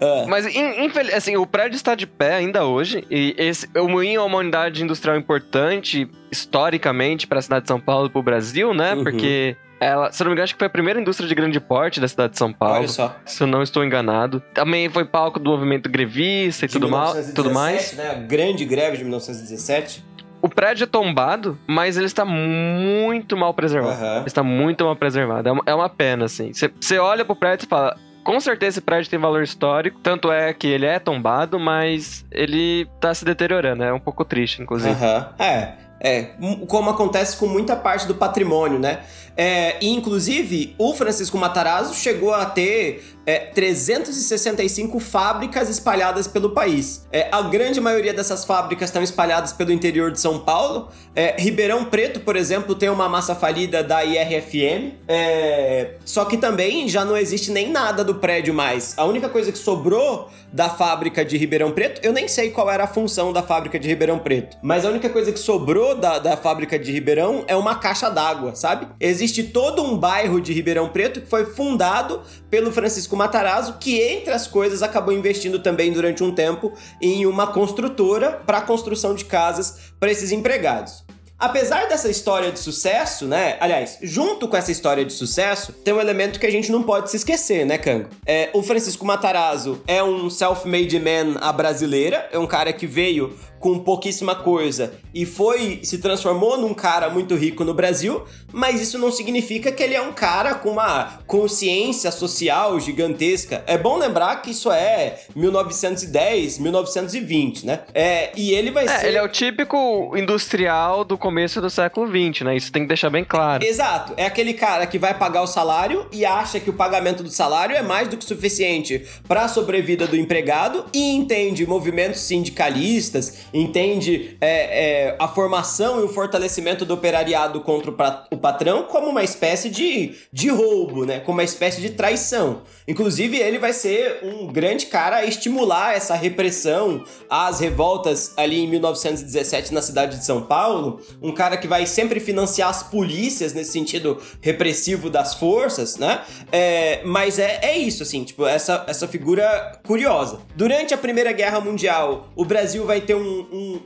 É. 0.01 0.27
Mas, 0.29 0.47
infeliz, 0.47 1.15
assim, 1.15 1.37
o 1.37 1.47
prédio 1.47 1.77
está 1.77 1.95
de 1.95 2.07
pé 2.07 2.35
ainda 2.35 2.65
hoje. 2.65 3.05
E 3.11 3.35
esse, 3.39 3.69
o 3.77 3.89
Moinho 3.89 4.21
é 4.21 4.25
uma 4.25 4.39
unidade 4.39 4.83
industrial 4.83 5.17
importante, 5.17 6.09
historicamente, 6.31 7.27
para 7.27 7.39
a 7.39 7.43
cidade 7.43 7.63
de 7.63 7.69
São 7.69 7.81
Paulo 7.81 8.07
e 8.07 8.11
para 8.11 8.19
o 8.19 8.23
Brasil, 8.23 8.73
né? 8.75 8.95
Uhum. 8.95 9.05
Porque 9.05 9.57
ela, 9.79 10.11
se 10.11 10.23
não 10.23 10.31
me 10.31 10.35
engano, 10.35 10.45
acho 10.45 10.55
que 10.55 10.59
foi 10.59 10.69
a 10.69 10.71
primeira 10.71 11.01
indústria 11.01 11.29
de 11.29 11.35
grande 11.35 11.61
porte 11.61 12.01
da 12.01 12.09
cidade 12.09 12.33
de 12.33 12.39
São 12.39 12.53
Paulo. 12.53 12.77
Olha 12.77 12.89
só. 12.89 13.15
Se 13.25 13.43
eu 13.43 13.47
não 13.47 13.63
estou 13.63 13.85
enganado. 13.85 14.43
Também 14.55 14.89
foi 14.89 15.05
palco 15.05 15.39
do 15.39 15.51
movimento 15.51 15.89
grevista 15.89 16.65
e 16.65 16.69
tudo, 16.69 16.89
mal, 16.89 17.15
tudo 17.35 17.51
mais. 17.51 17.93
Né? 17.93 18.11
A 18.11 18.15
grande 18.15 18.65
greve 18.65 18.97
de 18.97 19.05
1917. 19.05 20.05
O 20.41 20.49
prédio 20.49 20.85
é 20.85 20.87
tombado, 20.87 21.59
mas 21.67 21.97
ele 21.97 22.07
está 22.07 22.25
muito 22.25 23.37
mal 23.37 23.53
preservado. 23.53 24.03
Uhum. 24.03 24.27
Está 24.27 24.43
muito 24.43 24.85
mal 24.85 24.97
preservado. 24.97 25.49
É 25.49 25.53
uma, 25.53 25.63
é 25.67 25.75
uma 25.75 25.89
pena, 25.89 26.27
assim. 26.27 26.53
Você 26.53 26.99
olha 26.99 27.25
pro 27.25 27.35
prédio 27.35 27.67
e 27.67 27.69
fala: 27.69 27.97
com 28.27 28.41
certeza 28.41 28.79
esse 28.79 28.81
prédio 28.81 29.09
tem 29.09 29.21
valor 29.21 29.45
histórico, 29.45 30.01
tanto 30.03 30.33
é 30.33 30.53
que 30.53 30.67
ele 30.67 30.85
é 30.85 30.99
tombado, 30.99 31.61
mas 31.61 32.25
ele 32.33 32.89
tá 33.01 33.15
se 33.15 33.25
deteriorando, 33.25 33.85
é 33.85 33.93
um 33.93 34.01
pouco 34.01 34.25
triste, 34.25 34.61
inclusive. 34.61 34.97
É. 35.39 35.87
É, 35.99 36.31
como 36.69 36.91
acontece 36.91 37.37
com 37.39 37.47
muita 37.47 37.75
parte 37.75 38.07
do 38.07 38.15
patrimônio, 38.15 38.79
né? 38.79 39.01
É, 39.37 39.83
e 39.83 39.89
inclusive, 39.89 40.75
o 40.77 40.93
Francisco 40.93 41.39
Matarazzo 41.39 41.95
chegou 41.95 42.35
a 42.35 42.45
ter 42.45 43.16
é, 43.27 43.41
365 43.41 45.01
fábricas 45.01 45.69
espalhadas 45.69 46.29
pelo 46.29 46.51
país. 46.51 47.07
É, 47.13 47.29
a 47.33 47.43
grande 47.43 47.81
maioria 47.81 48.15
dessas 48.15 48.45
fábricas 48.45 48.89
estão 48.89 49.03
espalhadas 49.03 49.53
pelo 49.53 49.73
interior 49.73 50.13
de 50.13 50.21
São 50.21 50.39
Paulo. 50.39 50.89
É, 51.15 51.35
Ribeirão 51.37 51.85
Preto, 51.87 52.21
por 52.21 52.37
exemplo, 52.37 52.75
tem 52.75 52.89
uma 52.89 53.09
massa 53.09 53.35
falida 53.35 53.83
da 53.83 54.05
IRFM. 54.05 54.95
É, 55.09 55.95
só 56.05 56.25
que 56.25 56.37
também 56.37 56.89
já 56.89 57.05
não 57.05 57.17
existe 57.17 57.51
nem 57.51 57.71
nada 57.71 58.05
do 58.05 58.15
prédio 58.15 58.55
mais. 58.55 58.95
A 58.97 59.05
única 59.05 59.29
coisa 59.29 59.51
que 59.51 59.59
sobrou 59.59 60.31
da 60.53 60.71
fábrica 60.71 61.25
de 61.25 61.37
Ribeirão 61.37 61.73
Preto, 61.73 62.01
eu 62.03 62.13
nem 62.13 62.29
sei 62.29 62.51
qual 62.51 62.71
era 62.71 62.85
a 62.85 62.87
função 62.87 63.33
da 63.33 63.43
fábrica 63.43 63.79
de 63.79 63.89
Ribeirão 63.89 64.19
Preto, 64.19 64.57
mas 64.63 64.85
a 64.85 64.89
única 64.89 65.11
coisa 65.11 65.33
que 65.33 65.39
sobrou 65.39 65.95
da, 65.95 66.19
da 66.19 66.37
fábrica 66.37 66.79
de 66.79 66.91
Ribeirão 66.93 67.45
é 67.47 67.55
uma 67.55 67.75
caixa 67.75 68.09
d'água, 68.09 68.55
sabe? 68.55 68.87
Existe 68.99 69.43
todo 69.43 69.83
um 69.83 69.99
bairro 69.99 70.41
de 70.41 70.53
Ribeirão 70.53 70.89
Preto 70.89 71.21
que 71.21 71.29
foi 71.29 71.45
fundado 71.45 72.23
pelo 72.49 72.73
Francisco 73.17 73.19
Matarazzo, 73.19 73.77
que 73.81 74.01
entre 74.01 74.33
as 74.33 74.47
coisas 74.47 74.83
acabou 74.83 75.13
investindo 75.13 75.59
também 75.59 75.91
durante 75.91 76.23
um 76.23 76.33
tempo 76.33 76.73
em 77.01 77.27
uma 77.27 77.47
construtora 77.47 78.33
para 78.33 78.59
a 78.59 78.63
construção 78.63 79.15
de 79.15 79.25
casas 79.25 79.93
para 79.99 80.11
esses 80.11 80.31
empregados. 80.31 81.05
Apesar 81.39 81.87
dessa 81.87 82.09
história 82.09 82.51
de 82.51 82.59
sucesso, 82.59 83.27
né? 83.27 83.59
Aliás, 83.61 83.99
junto 84.01 84.49
com 84.49 84.57
essa 84.57 84.73
história 84.73 85.05
de 85.05 85.13
sucesso, 85.13 85.71
tem 85.71 85.93
um 85.93 86.01
elemento 86.01 86.41
que 86.41 86.47
a 86.47 86.51
gente 86.51 86.73
não 86.73 86.83
pode 86.83 87.11
se 87.11 87.19
esquecer, 87.19 87.67
né, 87.67 87.77
Cango? 87.77 88.09
É, 88.25 88.49
o 88.55 88.63
Francisco 88.63 89.05
Matarazzo 89.05 89.83
é 89.87 90.03
um 90.03 90.31
self-made 90.31 90.99
man 90.99 91.39
à 91.41 91.53
brasileira, 91.53 92.27
é 92.33 92.39
um 92.39 92.47
cara 92.47 92.73
que 92.73 92.87
veio 92.87 93.37
com 93.59 93.79
pouquíssima 93.79 94.35
coisa 94.35 94.95
e 95.15 95.25
foi 95.25 95.81
se 95.83 95.99
transformou 95.99 96.59
num 96.59 96.75
cara 96.75 97.09
muito 97.09 97.35
rico 97.35 97.65
no 97.65 97.73
Brasil, 97.73 98.25
mas 98.53 98.81
isso 98.81 98.99
não 98.99 99.11
significa 99.11 99.73
que 99.73 99.83
ele 99.83 99.95
é 99.95 100.03
um 100.03 100.13
cara 100.13 100.55
com 100.55 100.71
uma 100.71 101.21
consciência 101.27 102.11
social 102.11 102.79
gigantesca. 102.79 103.65
É 103.67 103.79
bom 103.79 103.97
lembrar 103.97 104.43
que 104.43 104.51
isso 104.51 104.71
é 104.71 105.21
1910, 105.35 106.59
1920, 106.59 107.67
né? 107.67 107.81
É, 107.95 108.31
e 108.37 108.53
ele 108.53 108.71
vai 108.71 108.85
é, 108.85 108.89
ser. 108.89 109.07
Ele 109.07 109.17
é 109.17 109.23
o 109.23 109.29
típico 109.29 110.15
industrial 110.17 111.05
do 111.05 111.17
começo 111.17 111.61
do 111.61 111.71
século 111.71 112.07
20, 112.07 112.45
né? 112.45 112.57
Isso 112.57 112.71
tem 112.71 112.83
que 112.83 112.89
deixar 112.89 113.11
bem 113.11 113.25
claro. 113.25 113.65
Exato. 113.65 114.13
É 114.17 114.27
aquele 114.27 114.53
cara 114.53 114.87
que 114.87 114.99
vai 114.99 115.15
pagar 115.15 115.43
o 115.43 115.47
salário 115.47 116.07
e 116.13 116.25
acha 116.25 116.61
que 116.61 116.69
o 116.69 116.75
pagamento 116.75 117.23
do 117.23 117.31
salário 117.31 117.75
é 117.75 117.83
mais 117.83 118.09
do 118.09 118.17
que 118.17 118.25
suficiente 118.25 119.07
para 119.27 119.45
a 119.45 119.49
sobrevida 119.49 120.07
do 120.07 120.17
empregado 120.17 120.85
e 120.93 121.15
entende 121.15 121.67
movimentos 121.67 122.21
sindicalistas 122.21 123.46
entende 123.53 124.37
é, 124.41 125.09
é, 125.09 125.17
a 125.19 125.29
formação 125.29 126.01
e 126.01 126.05
o 126.05 126.09
fortalecimento 126.09 126.85
do 126.85 126.95
operariado 126.95 127.61
contra 127.61 127.91
o 128.31 128.37
patrão 128.37 128.85
como 128.85 129.09
uma 129.09 129.23
espécie 129.23 129.69
de, 129.69 130.15
de 130.33 130.49
roubo, 130.49 131.05
né? 131.05 131.21
Como 131.21 131.39
uma 131.39 131.45
espécie 131.45 131.81
de 131.81 131.91
traição. 131.91 132.63
Inclusive, 132.87 133.39
ele 133.39 133.59
vai 133.59 133.73
ser 133.73 134.21
um 134.23 134.47
grande 134.47 134.87
cara 134.87 135.17
a 135.17 135.25
estimular 135.25 135.95
essa 135.95 136.15
repressão 136.15 137.05
às 137.29 137.61
revoltas 137.61 138.33
ali 138.37 138.61
em 138.61 138.69
1917 138.69 139.73
na 139.75 139.83
cidade 139.83 140.19
de 140.19 140.25
São 140.25 140.43
Paulo. 140.43 141.01
Um 141.23 141.33
cara 141.33 141.57
que 141.57 141.69
vai 141.69 141.87
sempre 141.87 142.21
financiar 142.21 142.71
as 142.71 142.83
polícias 142.83 143.53
nesse 143.53 143.73
sentido 143.73 144.21
repressivo 144.41 145.11
das 145.11 145.35
forças, 145.35 145.97
né? 145.97 146.23
É, 146.53 147.03
mas 147.05 147.39
é, 147.39 147.61
é 147.63 147.79
isso, 147.79 148.03
assim, 148.03 148.25
tipo, 148.25 148.47
essa, 148.47 148.85
essa 148.87 149.09
figura 149.09 149.81
curiosa. 149.87 150.41
Durante 150.55 150.95
a 150.95 150.99
Primeira 150.99 151.33
Guerra 151.33 151.61
Mundial, 151.61 152.29
o 152.35 152.45
Brasil 152.45 152.87
vai 152.87 153.01
ter 153.01 153.15
um, 153.15 153.36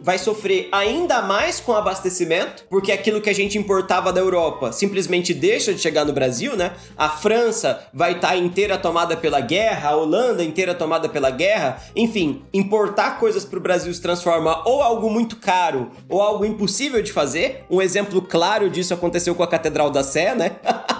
vai 0.03 0.19
sofrer 0.19 0.69
ainda 0.73 1.23
mais 1.23 1.61
com 1.61 1.73
abastecimento, 1.73 2.65
porque 2.69 2.93
aquilo 2.93 3.21
que 3.21 3.31
a 3.31 3.35
gente 3.35 3.59
importava 3.59 4.13
da 4.13 4.21
Europa 4.21 4.73
simplesmente 4.73 5.33
deixa 5.33 5.73
de 5.73 5.81
chegar 5.81 6.05
no 6.05 6.13
Brasil, 6.13 6.57
né? 6.57 6.73
A 6.97 7.09
França 7.09 7.85
vai 7.93 8.13
estar 8.13 8.29
tá 8.29 8.37
inteira 8.37 8.79
tomada 8.79 9.17
pela 9.17 9.41
guerra, 9.41 9.91
a 9.91 9.97
Holanda 9.97 10.43
inteira 10.43 10.75
tomada 10.75 11.09
pela 11.09 11.31
guerra. 11.31 11.83
Enfim, 11.95 12.43
importar 12.53 13.19
coisas 13.19 13.45
para 13.45 13.59
o 13.59 13.63
Brasil 13.63 13.93
se 13.93 14.01
transforma 14.01 14.63
ou 14.67 14.83
algo 14.83 15.11
muito 15.11 15.37
caro 15.37 15.91
ou 16.09 16.21
algo 16.21 16.45
impossível 16.45 17.03
de 17.03 17.13
fazer. 17.13 17.65
Um 17.71 17.81
exemplo 17.81 18.23
claro 18.23 18.69
disso 18.69 18.95
aconteceu 18.95 19.35
com 19.35 19.43
a 19.43 19.49
Catedral 19.49 19.91
da 19.91 20.03
Sé, 20.03 20.35
né? 20.35 20.57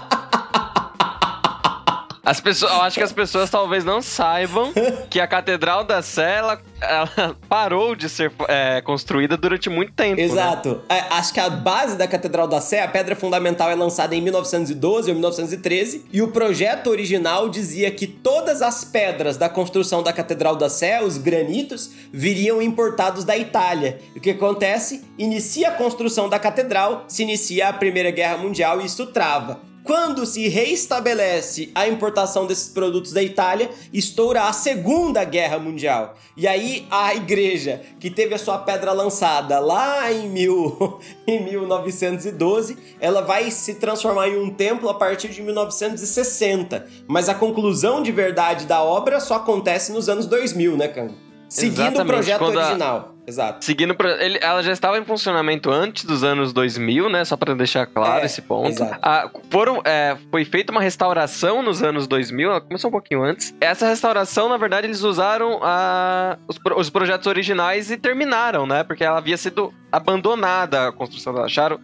As 2.23 2.39
pessoas, 2.39 2.71
eu 2.71 2.81
acho 2.81 2.97
que 2.97 3.03
as 3.03 3.11
pessoas 3.11 3.49
talvez 3.49 3.83
não 3.83 3.99
saibam 3.99 4.71
que 5.09 5.19
a 5.19 5.25
Catedral 5.25 5.83
da 5.83 6.03
Sé 6.03 6.37
ela, 6.37 6.61
ela 6.79 7.35
parou 7.49 7.95
de 7.95 8.07
ser 8.07 8.31
é, 8.47 8.79
construída 8.81 9.35
durante 9.35 9.69
muito 9.69 9.91
tempo. 9.93 10.17
Né? 10.17 10.23
Exato. 10.23 10.81
Né? 10.87 10.99
É, 10.99 11.13
acho 11.15 11.33
que 11.33 11.39
a 11.39 11.49
base 11.49 11.97
da 11.97 12.07
Catedral 12.07 12.47
da 12.47 12.61
Sé, 12.61 12.83
a 12.83 12.87
pedra 12.87 13.15
fundamental, 13.15 13.71
é 13.71 13.75
lançada 13.75 14.15
em 14.15 14.21
1912 14.21 15.09
ou 15.09 15.15
1913 15.15 16.05
e 16.13 16.21
o 16.21 16.27
projeto 16.27 16.91
original 16.91 17.49
dizia 17.49 17.89
que 17.89 18.05
todas 18.05 18.61
as 18.61 18.83
pedras 18.83 19.35
da 19.35 19.49
construção 19.49 20.03
da 20.03 20.13
Catedral 20.13 20.55
da 20.55 20.69
Sé, 20.69 21.01
os 21.01 21.17
granitos, 21.17 21.89
viriam 22.13 22.61
importados 22.61 23.23
da 23.23 23.35
Itália. 23.35 23.99
O 24.15 24.19
que 24.19 24.29
acontece? 24.29 25.03
Inicia 25.17 25.69
a 25.69 25.71
construção 25.71 26.29
da 26.29 26.37
catedral, 26.37 27.05
se 27.07 27.23
inicia 27.23 27.69
a 27.69 27.73
Primeira 27.73 28.11
Guerra 28.11 28.37
Mundial 28.37 28.79
e 28.79 28.85
isso 28.85 29.07
trava. 29.07 29.70
Quando 29.83 30.25
se 30.25 30.47
reestabelece 30.47 31.71
a 31.73 31.87
importação 31.87 32.45
desses 32.45 32.69
produtos 32.69 33.11
da 33.11 33.21
Itália, 33.21 33.69
estoura 33.91 34.43
a 34.43 34.53
Segunda 34.53 35.23
Guerra 35.23 35.57
Mundial. 35.57 36.15
E 36.37 36.47
aí 36.47 36.87
a 36.91 37.15
igreja, 37.15 37.81
que 37.99 38.09
teve 38.09 38.35
a 38.35 38.37
sua 38.37 38.59
pedra 38.59 38.91
lançada 38.91 39.59
lá 39.59 40.11
em, 40.11 40.29
mil, 40.29 40.99
em 41.25 41.43
1912, 41.43 42.77
ela 42.99 43.21
vai 43.21 43.49
se 43.49 43.75
transformar 43.75 44.29
em 44.29 44.37
um 44.37 44.49
templo 44.49 44.87
a 44.87 44.93
partir 44.93 45.29
de 45.29 45.41
1960. 45.41 46.87
Mas 47.07 47.27
a 47.27 47.33
conclusão 47.33 48.03
de 48.03 48.11
verdade 48.11 48.65
da 48.65 48.83
obra 48.83 49.19
só 49.19 49.35
acontece 49.35 49.91
nos 49.91 50.07
anos 50.07 50.27
2000, 50.27 50.77
né, 50.77 50.87
Cango? 50.87 51.15
Seguindo 51.49 51.81
Exatamente. 51.81 52.01
o 52.01 52.05
projeto 52.05 52.39
Quando 52.39 52.57
original. 52.57 53.10
A... 53.10 53.10
Exato. 53.25 53.63
Seguindo 53.63 53.95
ele, 54.19 54.39
ela 54.41 54.61
já 54.63 54.71
estava 54.71 54.97
em 54.97 55.05
funcionamento 55.05 55.69
antes 55.69 56.05
dos 56.05 56.23
anos 56.23 56.51
2000, 56.53 57.09
né? 57.09 57.23
Só 57.23 57.37
para 57.37 57.53
deixar 57.53 57.85
claro 57.85 58.23
é, 58.23 58.25
esse 58.25 58.41
ponto. 58.41 58.69
Exato. 58.69 58.99
A, 59.01 59.29
foram, 59.49 59.81
é, 59.85 60.17
foi 60.29 60.43
feita 60.43 60.71
uma 60.71 60.81
restauração 60.81 61.61
nos 61.61 61.83
anos 61.83 62.07
2000, 62.07 62.49
ela 62.49 62.61
começou 62.61 62.89
um 62.89 62.91
pouquinho 62.91 63.23
antes. 63.23 63.55
Essa 63.61 63.87
restauração, 63.87 64.49
na 64.49 64.57
verdade, 64.57 64.87
eles 64.87 65.01
usaram 65.01 65.59
a, 65.61 66.37
os, 66.47 66.59
os 66.77 66.89
projetos 66.89 67.27
originais 67.27 67.91
e 67.91 67.97
terminaram, 67.97 68.65
né? 68.65 68.83
Porque 68.83 69.03
ela 69.03 69.17
havia 69.17 69.37
sido 69.37 69.73
abandonada 69.91 70.87
a 70.87 70.91
construção. 70.91 71.37
Acharam 71.37 71.79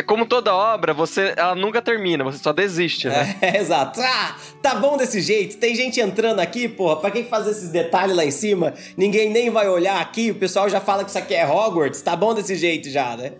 é 0.00 0.02
como 0.02 0.26
toda 0.26 0.54
obra, 0.54 0.92
você 0.92 1.34
ela 1.36 1.54
nunca 1.54 1.80
termina, 1.80 2.24
você 2.24 2.38
só 2.38 2.52
desiste, 2.52 3.08
né? 3.08 3.36
É, 3.40 3.58
exato. 3.60 4.00
Ah, 4.00 4.34
tá 4.62 4.74
bom 4.74 4.96
desse 4.96 5.20
jeito. 5.20 5.58
Tem 5.58 5.74
gente 5.74 6.00
entrando 6.00 6.40
aqui, 6.40 6.68
porra, 6.68 6.96
pra 6.96 7.10
que 7.10 7.24
fazer 7.24 7.50
esses 7.50 7.68
detalhes 7.68 8.16
lá 8.16 8.24
em 8.24 8.30
cima? 8.30 8.74
Ninguém 8.96 9.30
nem 9.30 9.50
vai 9.50 9.68
olhar 9.68 10.00
aqui, 10.00 10.30
o 10.30 10.34
pessoal 10.34 10.68
já 10.68 10.80
fala 10.80 11.04
que 11.04 11.10
isso 11.10 11.18
aqui 11.18 11.34
é 11.34 11.46
Hogwarts. 11.46 12.02
Tá 12.02 12.16
bom 12.16 12.34
desse 12.34 12.56
jeito 12.56 12.90
já, 12.90 13.16
né? 13.16 13.32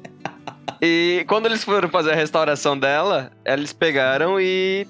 e 0.83 1.25
quando 1.29 1.47
eles 1.47 1.65
foram 1.65 1.89
fazer 1.89 2.13
a 2.13 2.15
restauração 2.15 2.79
dela, 2.79 3.31
eles 3.45 3.73
pegaram 3.73 4.41
e 4.41 4.87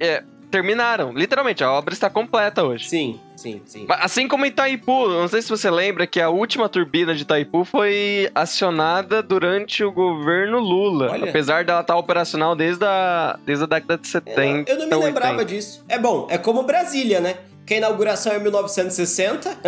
é, 0.00 0.22
terminaram. 0.52 1.12
Literalmente, 1.12 1.64
a 1.64 1.72
obra 1.72 1.94
está 1.94 2.10
completa 2.10 2.62
hoje. 2.62 2.88
Sim, 2.88 3.18
sim, 3.34 3.62
sim. 3.64 3.86
Assim 3.88 4.28
como 4.28 4.44
em 4.44 4.48
Itaipu, 4.48 5.08
não 5.08 5.26
sei 5.26 5.40
se 5.40 5.48
você 5.48 5.70
lembra 5.70 6.06
que 6.06 6.20
a 6.20 6.28
última 6.28 6.68
turbina 6.68 7.14
de 7.14 7.22
Itaipu 7.22 7.64
foi 7.64 8.30
acionada 8.34 9.22
durante 9.22 9.82
o 9.82 9.90
governo 9.90 10.60
Lula. 10.60 11.10
Olha. 11.10 11.30
Apesar 11.30 11.64
dela 11.64 11.80
estar 11.80 11.96
operacional 11.96 12.54
desde 12.54 12.84
a, 12.84 13.38
desde 13.44 13.64
a 13.64 13.66
década 13.66 13.96
de 13.96 14.06
70. 14.06 14.70
Eu 14.70 14.78
não 14.78 14.86
me 14.86 15.06
lembrava 15.06 15.38
80. 15.38 15.44
disso. 15.46 15.84
É 15.88 15.98
bom, 15.98 16.28
é 16.30 16.36
como 16.36 16.62
Brasília, 16.64 17.20
né? 17.20 17.36
Que 17.64 17.74
a 17.74 17.76
inauguração 17.78 18.32
é 18.32 18.38
1960. 18.38 19.56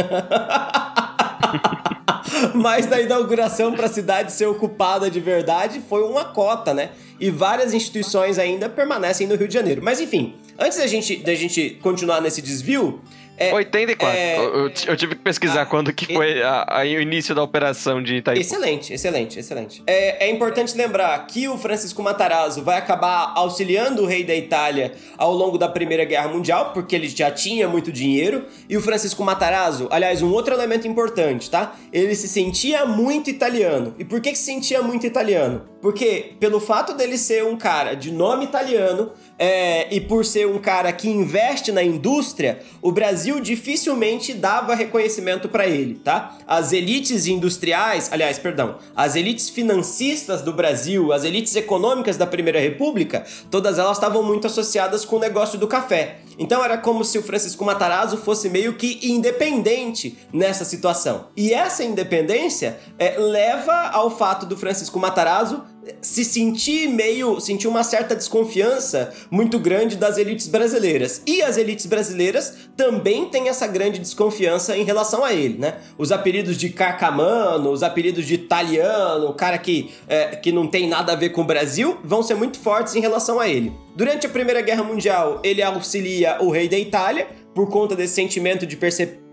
Mas 2.55 2.87
da 2.87 3.01
inauguração 3.01 3.73
para 3.73 3.87
a 3.87 3.89
cidade 3.89 4.33
ser 4.33 4.47
ocupada 4.47 5.11
de 5.11 5.21
verdade 5.21 5.81
foi 5.89 6.03
uma 6.03 6.25
cota, 6.25 6.75
né? 6.75 6.91
E 7.19 7.31
várias 7.31 7.73
instituições 7.73 8.39
ainda 8.39 8.69
permanecem 8.69 9.27
no 9.27 9.37
Rio 9.37 9.49
de 9.49 9.55
Janeiro. 9.55 9.81
Mas 9.83 10.01
enfim, 10.01 10.35
Antes 10.59 10.79
da 10.79 10.87
gente, 10.87 11.17
da 11.17 11.35
gente 11.35 11.79
continuar 11.83 12.21
nesse 12.21 12.41
desvio, 12.41 13.01
é, 13.37 13.53
84. 13.53 14.17
É, 14.17 14.39
eu, 14.39 14.71
eu, 14.87 14.97
tive 14.97 15.17
que 15.17 15.23
pesquisar 15.23 15.63
a, 15.63 15.67
quando 15.67 15.93
que 15.93 16.15
foi 16.15 16.41
a, 16.41 16.67
a, 16.69 16.83
o 16.83 17.01
início 17.01 17.35
da 17.35 17.43
operação 17.43 18.01
de 18.01 18.17
Itaipu. 18.17 18.41
Excelente, 18.41 18.93
excelente, 18.93 19.39
excelente. 19.41 19.83
É, 19.87 20.27
é, 20.27 20.31
importante 20.31 20.77
lembrar 20.77 21.27
que 21.27 21.49
o 21.49 21.59
Francisco 21.59 22.01
Matarazzo 22.01 22.63
vai 22.63 22.79
acabar 22.79 23.33
auxiliando 23.35 24.03
o 24.03 24.07
rei 24.07 24.23
da 24.23 24.35
Itália 24.37 24.95
ao 25.19 25.33
longo 25.33 25.59
da 25.59 25.69
Primeira 25.69 26.05
Guerra 26.05 26.29
Mundial, 26.29 26.73
porque 26.73 26.95
ele 26.95 27.09
já 27.09 27.31
tinha 27.31 27.67
muito 27.69 27.91
dinheiro. 27.91 28.47
E 28.69 28.77
o 28.77 28.81
Francisco 28.81 29.25
Matarazzo, 29.25 29.89
aliás, 29.91 30.23
um 30.23 30.31
outro 30.33 30.55
elemento 30.55 30.87
importante, 30.87 31.51
tá? 31.51 31.75
Ele 31.93 32.15
se 32.15 32.29
sentia 32.29 32.87
muito 32.87 33.31
italiano. 33.31 33.95
E 33.99 34.05
por 34.05 34.21
que, 34.21 34.31
que 34.31 34.39
se 34.39 34.45
sentia 34.45 34.81
muito 34.81 35.07
italiano? 35.07 35.74
Porque 35.85 36.35
pelo 36.41 36.61
fato 36.61 36.95
dele 36.95 37.19
ser 37.19 37.45
um 37.45 37.59
cara 37.59 37.93
de 37.93 38.11
nome 38.11 38.47
italiano, 38.47 39.13
é, 39.39 39.95
e 39.95 40.01
por 40.01 40.25
ser 40.25 40.47
um 40.47 40.59
cara 40.59 40.91
que 40.95 41.11
investe 41.11 41.71
na 41.71 41.83
indústria, 41.83 42.61
o 42.81 42.91
Brasil 42.91 43.39
dificilmente 43.39 44.33
dava 44.33 44.75
reconhecimento 44.75 45.47
para 45.47 45.67
ele, 45.67 45.97
tá? 45.97 46.39
As 46.47 46.73
elites 46.73 47.27
industriais, 47.27 48.11
aliás, 48.11 48.39
perdão, 48.39 48.79
as 48.97 49.15
elites 49.15 49.51
financistas 49.51 50.41
do 50.41 50.55
Brasil, 50.55 51.13
as 51.13 51.23
elites 51.23 51.55
econômicas 51.55 52.17
da 52.17 52.27
Primeira 52.27 52.61
República, 52.61 53.23
todas 53.51 53.79
elas 53.79 53.99
estavam 53.99 54.23
muito 54.23 54.47
associadas 54.47 55.05
com 55.05 55.17
o 55.17 55.21
negócio 55.21 55.59
do 55.59 55.69
café. 55.69 56.21
Então 56.39 56.65
era 56.65 56.79
como 56.79 57.05
se 57.05 57.19
o 57.19 57.23
Francisco 57.23 57.63
Matarazzo 57.63 58.17
fosse 58.17 58.49
meio 58.49 58.75
que 58.75 59.01
independente 59.03 60.17
nessa 60.33 60.65
situação. 60.65 61.27
E 61.37 61.53
essa 61.53 61.85
independência 61.85 62.79
é, 62.99 63.19
leva 63.19 63.91
ao 63.91 64.11
fato 64.11 64.47
do 64.47 64.57
Francisco 64.57 64.99
Matarazzo 64.99 65.74
se 66.01 66.25
sentir 66.25 66.89
meio, 66.89 67.41
sentir 67.41 67.69
uma 67.69 67.83
certa 67.83 68.15
desconfiança 68.15 69.13
muito 69.31 69.59
grande 69.59 69.97
das 69.97 70.19
elites 70.19 70.47
brasileiras. 70.47 71.23
E 71.27 71.43
as 71.43 71.57
elites 71.57 71.87
brasileiras 71.87 72.55
também 72.77 73.27
têm 73.27 73.49
essa 73.49 73.67
grande 73.67 73.99
desconfiança 73.99 74.77
em 74.77 74.85
relação 74.85 75.25
a 75.25 75.33
ele, 75.33 75.59
né? 75.59 75.77
Os 75.99 76.13
apelidos 76.13 76.57
de 76.57 76.71
carcamano, 76.71 77.71
os 77.71 77.83
apelidos 77.83 78.27
de 78.27 78.35
italiano, 78.35 79.29
o 79.29 79.35
cara 79.35 79.59
que, 79.59 79.93
é, 80.09 80.37
que 80.37 80.53
não 80.53 80.67
tem 80.67 80.89
nada 80.89 81.13
a 81.13 81.17
ver 81.17 81.31
com 81.31 81.43
o 81.43 81.45
Brasil, 81.45 81.99
vão 82.05 82.23
ser 82.23 82.35
muito 82.35 82.59
fortes 82.59 82.95
em 82.95 83.01
relação 83.01 83.41
a 83.41 83.49
ele. 83.49 83.73
Durante 83.97 84.27
a 84.27 84.29
Primeira 84.29 84.61
Guerra 84.61 84.83
Mundial, 84.83 85.41
ele 85.45 85.63
auxilia 85.63 86.39
o 86.41 86.51
rei 86.51 86.69
da 86.69 86.79
Itália, 86.79 87.29
por 87.55 87.71
conta 87.71 87.95
desse 87.95 88.15
sentimento 88.15 88.67
de, 88.67 88.77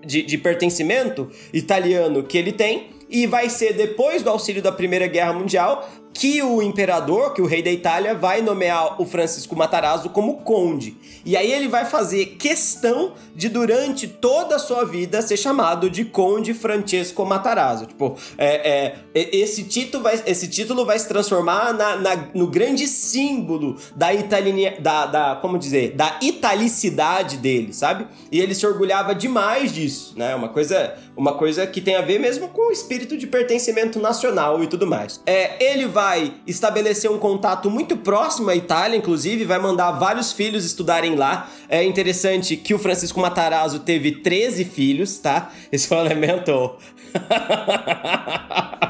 de, 0.05 0.21
de 0.21 0.37
pertencimento 0.37 1.29
italiano 1.51 2.23
que 2.23 2.37
ele 2.37 2.51
tem 2.51 2.91
e 3.09 3.27
vai 3.27 3.49
ser 3.49 3.73
depois 3.73 4.23
do 4.23 4.29
auxílio 4.29 4.61
da 4.61 4.71
Primeira 4.71 5.07
Guerra 5.07 5.33
Mundial 5.33 5.89
que 6.21 6.39
o 6.43 6.61
imperador, 6.61 7.33
que 7.33 7.41
o 7.41 7.47
rei 7.47 7.63
da 7.63 7.71
Itália, 7.71 8.13
vai 8.13 8.43
nomear 8.43 9.01
o 9.01 9.05
Francisco 9.07 9.55
Matarazzo 9.55 10.07
como 10.11 10.37
conde. 10.41 10.95
E 11.25 11.35
aí 11.35 11.51
ele 11.51 11.67
vai 11.67 11.83
fazer 11.83 12.37
questão 12.37 13.13
de, 13.35 13.49
durante 13.49 14.07
toda 14.07 14.57
a 14.57 14.59
sua 14.59 14.85
vida, 14.85 15.19
ser 15.23 15.35
chamado 15.35 15.89
de 15.89 16.05
Conde 16.05 16.53
Francesco 16.53 17.25
Matarazzo. 17.25 17.87
Tipo, 17.87 18.15
é, 18.37 18.93
é, 19.15 19.35
esse, 19.35 19.63
título 19.63 20.03
vai, 20.03 20.21
esse 20.27 20.47
título 20.47 20.85
vai 20.85 20.99
se 20.99 21.07
transformar 21.07 21.73
na, 21.73 21.95
na 21.95 22.15
no 22.35 22.45
grande 22.45 22.85
símbolo 22.85 23.77
da, 23.95 24.13
italiania, 24.13 24.77
da, 24.79 25.07
da, 25.07 25.35
como 25.41 25.57
dizer, 25.57 25.95
da 25.95 26.19
italicidade 26.21 27.37
dele, 27.37 27.73
sabe? 27.73 28.05
E 28.31 28.39
ele 28.39 28.53
se 28.53 28.67
orgulhava 28.67 29.15
demais 29.15 29.73
disso, 29.73 30.13
né? 30.15 30.35
Uma 30.35 30.49
coisa, 30.49 30.95
uma 31.21 31.33
coisa 31.33 31.67
que 31.67 31.79
tem 31.79 31.95
a 31.95 32.01
ver 32.01 32.19
mesmo 32.19 32.47
com 32.47 32.69
o 32.69 32.71
espírito 32.71 33.15
de 33.15 33.27
pertencimento 33.27 33.99
nacional 33.99 34.63
e 34.63 34.67
tudo 34.67 34.87
mais. 34.87 35.21
É, 35.23 35.63
ele 35.63 35.85
vai 35.85 36.33
estabelecer 36.47 37.11
um 37.11 37.19
contato 37.19 37.69
muito 37.69 37.95
próximo 37.95 38.49
à 38.49 38.55
Itália, 38.55 38.97
inclusive, 38.97 39.45
vai 39.45 39.59
mandar 39.59 39.91
vários 39.91 40.31
filhos 40.31 40.65
estudarem 40.65 41.13
lá. 41.13 41.47
É 41.69 41.83
interessante 41.83 42.57
que 42.57 42.73
o 42.73 42.79
Francisco 42.79 43.19
Matarazzo 43.19 43.81
teve 43.81 44.13
13 44.13 44.65
filhos, 44.65 45.19
tá? 45.19 45.51
Esse 45.71 45.93
é 45.93 45.95
um 46.01 46.03
elemento. 46.03 46.75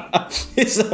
Isso... 0.56 0.88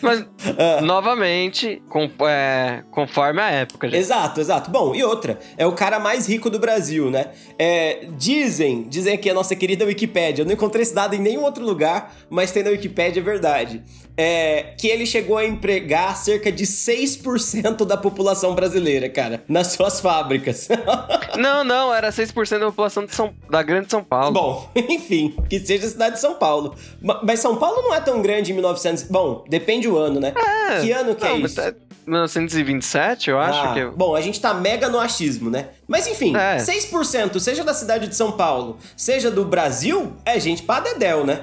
Mas, 0.00 0.20
uh... 0.20 0.82
novamente, 0.82 1.82
com, 1.88 2.10
é, 2.26 2.82
conforme 2.90 3.40
a 3.40 3.50
época. 3.50 3.88
Gente. 3.88 3.98
Exato, 3.98 4.40
exato. 4.40 4.70
Bom, 4.70 4.94
e 4.94 5.02
outra, 5.02 5.38
é 5.56 5.66
o 5.66 5.72
cara 5.72 5.98
mais 5.98 6.28
rico 6.28 6.50
do 6.50 6.58
Brasil, 6.58 7.10
né? 7.10 7.30
É, 7.58 8.06
dizem, 8.16 8.86
dizem 8.88 9.14
aqui 9.14 9.30
a 9.30 9.34
nossa 9.34 9.54
querida 9.54 9.84
Wikipédia, 9.84 10.42
eu 10.42 10.46
não 10.46 10.52
encontrei 10.52 10.81
esse 10.82 10.94
dado 10.94 11.14
em 11.14 11.18
nenhum 11.18 11.42
outro 11.42 11.64
lugar, 11.64 12.14
mas 12.28 12.52
tem 12.52 12.62
na 12.62 12.70
Wikipédia, 12.70 13.20
é 13.20 13.22
verdade 13.22 13.82
é, 14.16 14.74
que 14.78 14.88
ele 14.88 15.06
chegou 15.06 15.38
a 15.38 15.44
empregar 15.44 16.16
cerca 16.16 16.52
de 16.52 16.64
6% 16.64 17.84
da 17.84 17.96
população 17.96 18.54
brasileira, 18.54 19.08
cara, 19.08 19.42
nas 19.48 19.68
suas 19.68 20.00
fábricas. 20.00 20.68
não, 21.38 21.64
não, 21.64 21.94
era 21.94 22.10
6% 22.10 22.58
da 22.58 22.66
população 22.66 23.06
de 23.06 23.14
São, 23.14 23.32
da 23.50 23.62
grande 23.62 23.90
São 23.90 24.04
Paulo. 24.04 24.32
Bom, 24.32 24.70
enfim, 24.76 25.34
que 25.48 25.58
seja 25.60 25.86
a 25.86 25.90
cidade 25.90 26.14
de 26.16 26.20
São 26.20 26.34
Paulo. 26.34 26.74
Mas 27.22 27.40
São 27.40 27.56
Paulo 27.56 27.82
não 27.82 27.94
é 27.94 28.00
tão 28.00 28.20
grande 28.20 28.52
em 28.52 28.54
1900. 28.54 29.04
Bom, 29.04 29.44
depende 29.48 29.88
o 29.88 29.96
ano, 29.96 30.20
né? 30.20 30.34
É, 30.36 30.80
que 30.80 30.92
ano 30.92 31.14
que 31.14 31.24
é 31.24 31.28
não, 31.28 31.36
é 31.36 31.40
isso? 31.40 31.60
É 32.06 32.10
1927, 32.10 33.30
eu 33.30 33.38
acho 33.38 33.60
ah, 33.60 33.74
que. 33.74 33.84
Bom, 33.86 34.14
a 34.14 34.20
gente 34.20 34.40
tá 34.40 34.54
mega 34.54 34.88
no 34.88 34.98
achismo, 34.98 35.50
né? 35.50 35.68
Mas 35.86 36.06
enfim, 36.06 36.36
é. 36.36 36.56
6%, 36.56 37.38
seja 37.38 37.64
da 37.64 37.74
cidade 37.74 38.08
de 38.08 38.14
São 38.14 38.32
Paulo, 38.32 38.78
seja 38.96 39.30
do 39.30 39.44
Brasil, 39.44 40.12
é 40.24 40.38
gente 40.38 40.62
pra 40.62 40.80
Dedel, 40.80 41.24
né? 41.24 41.42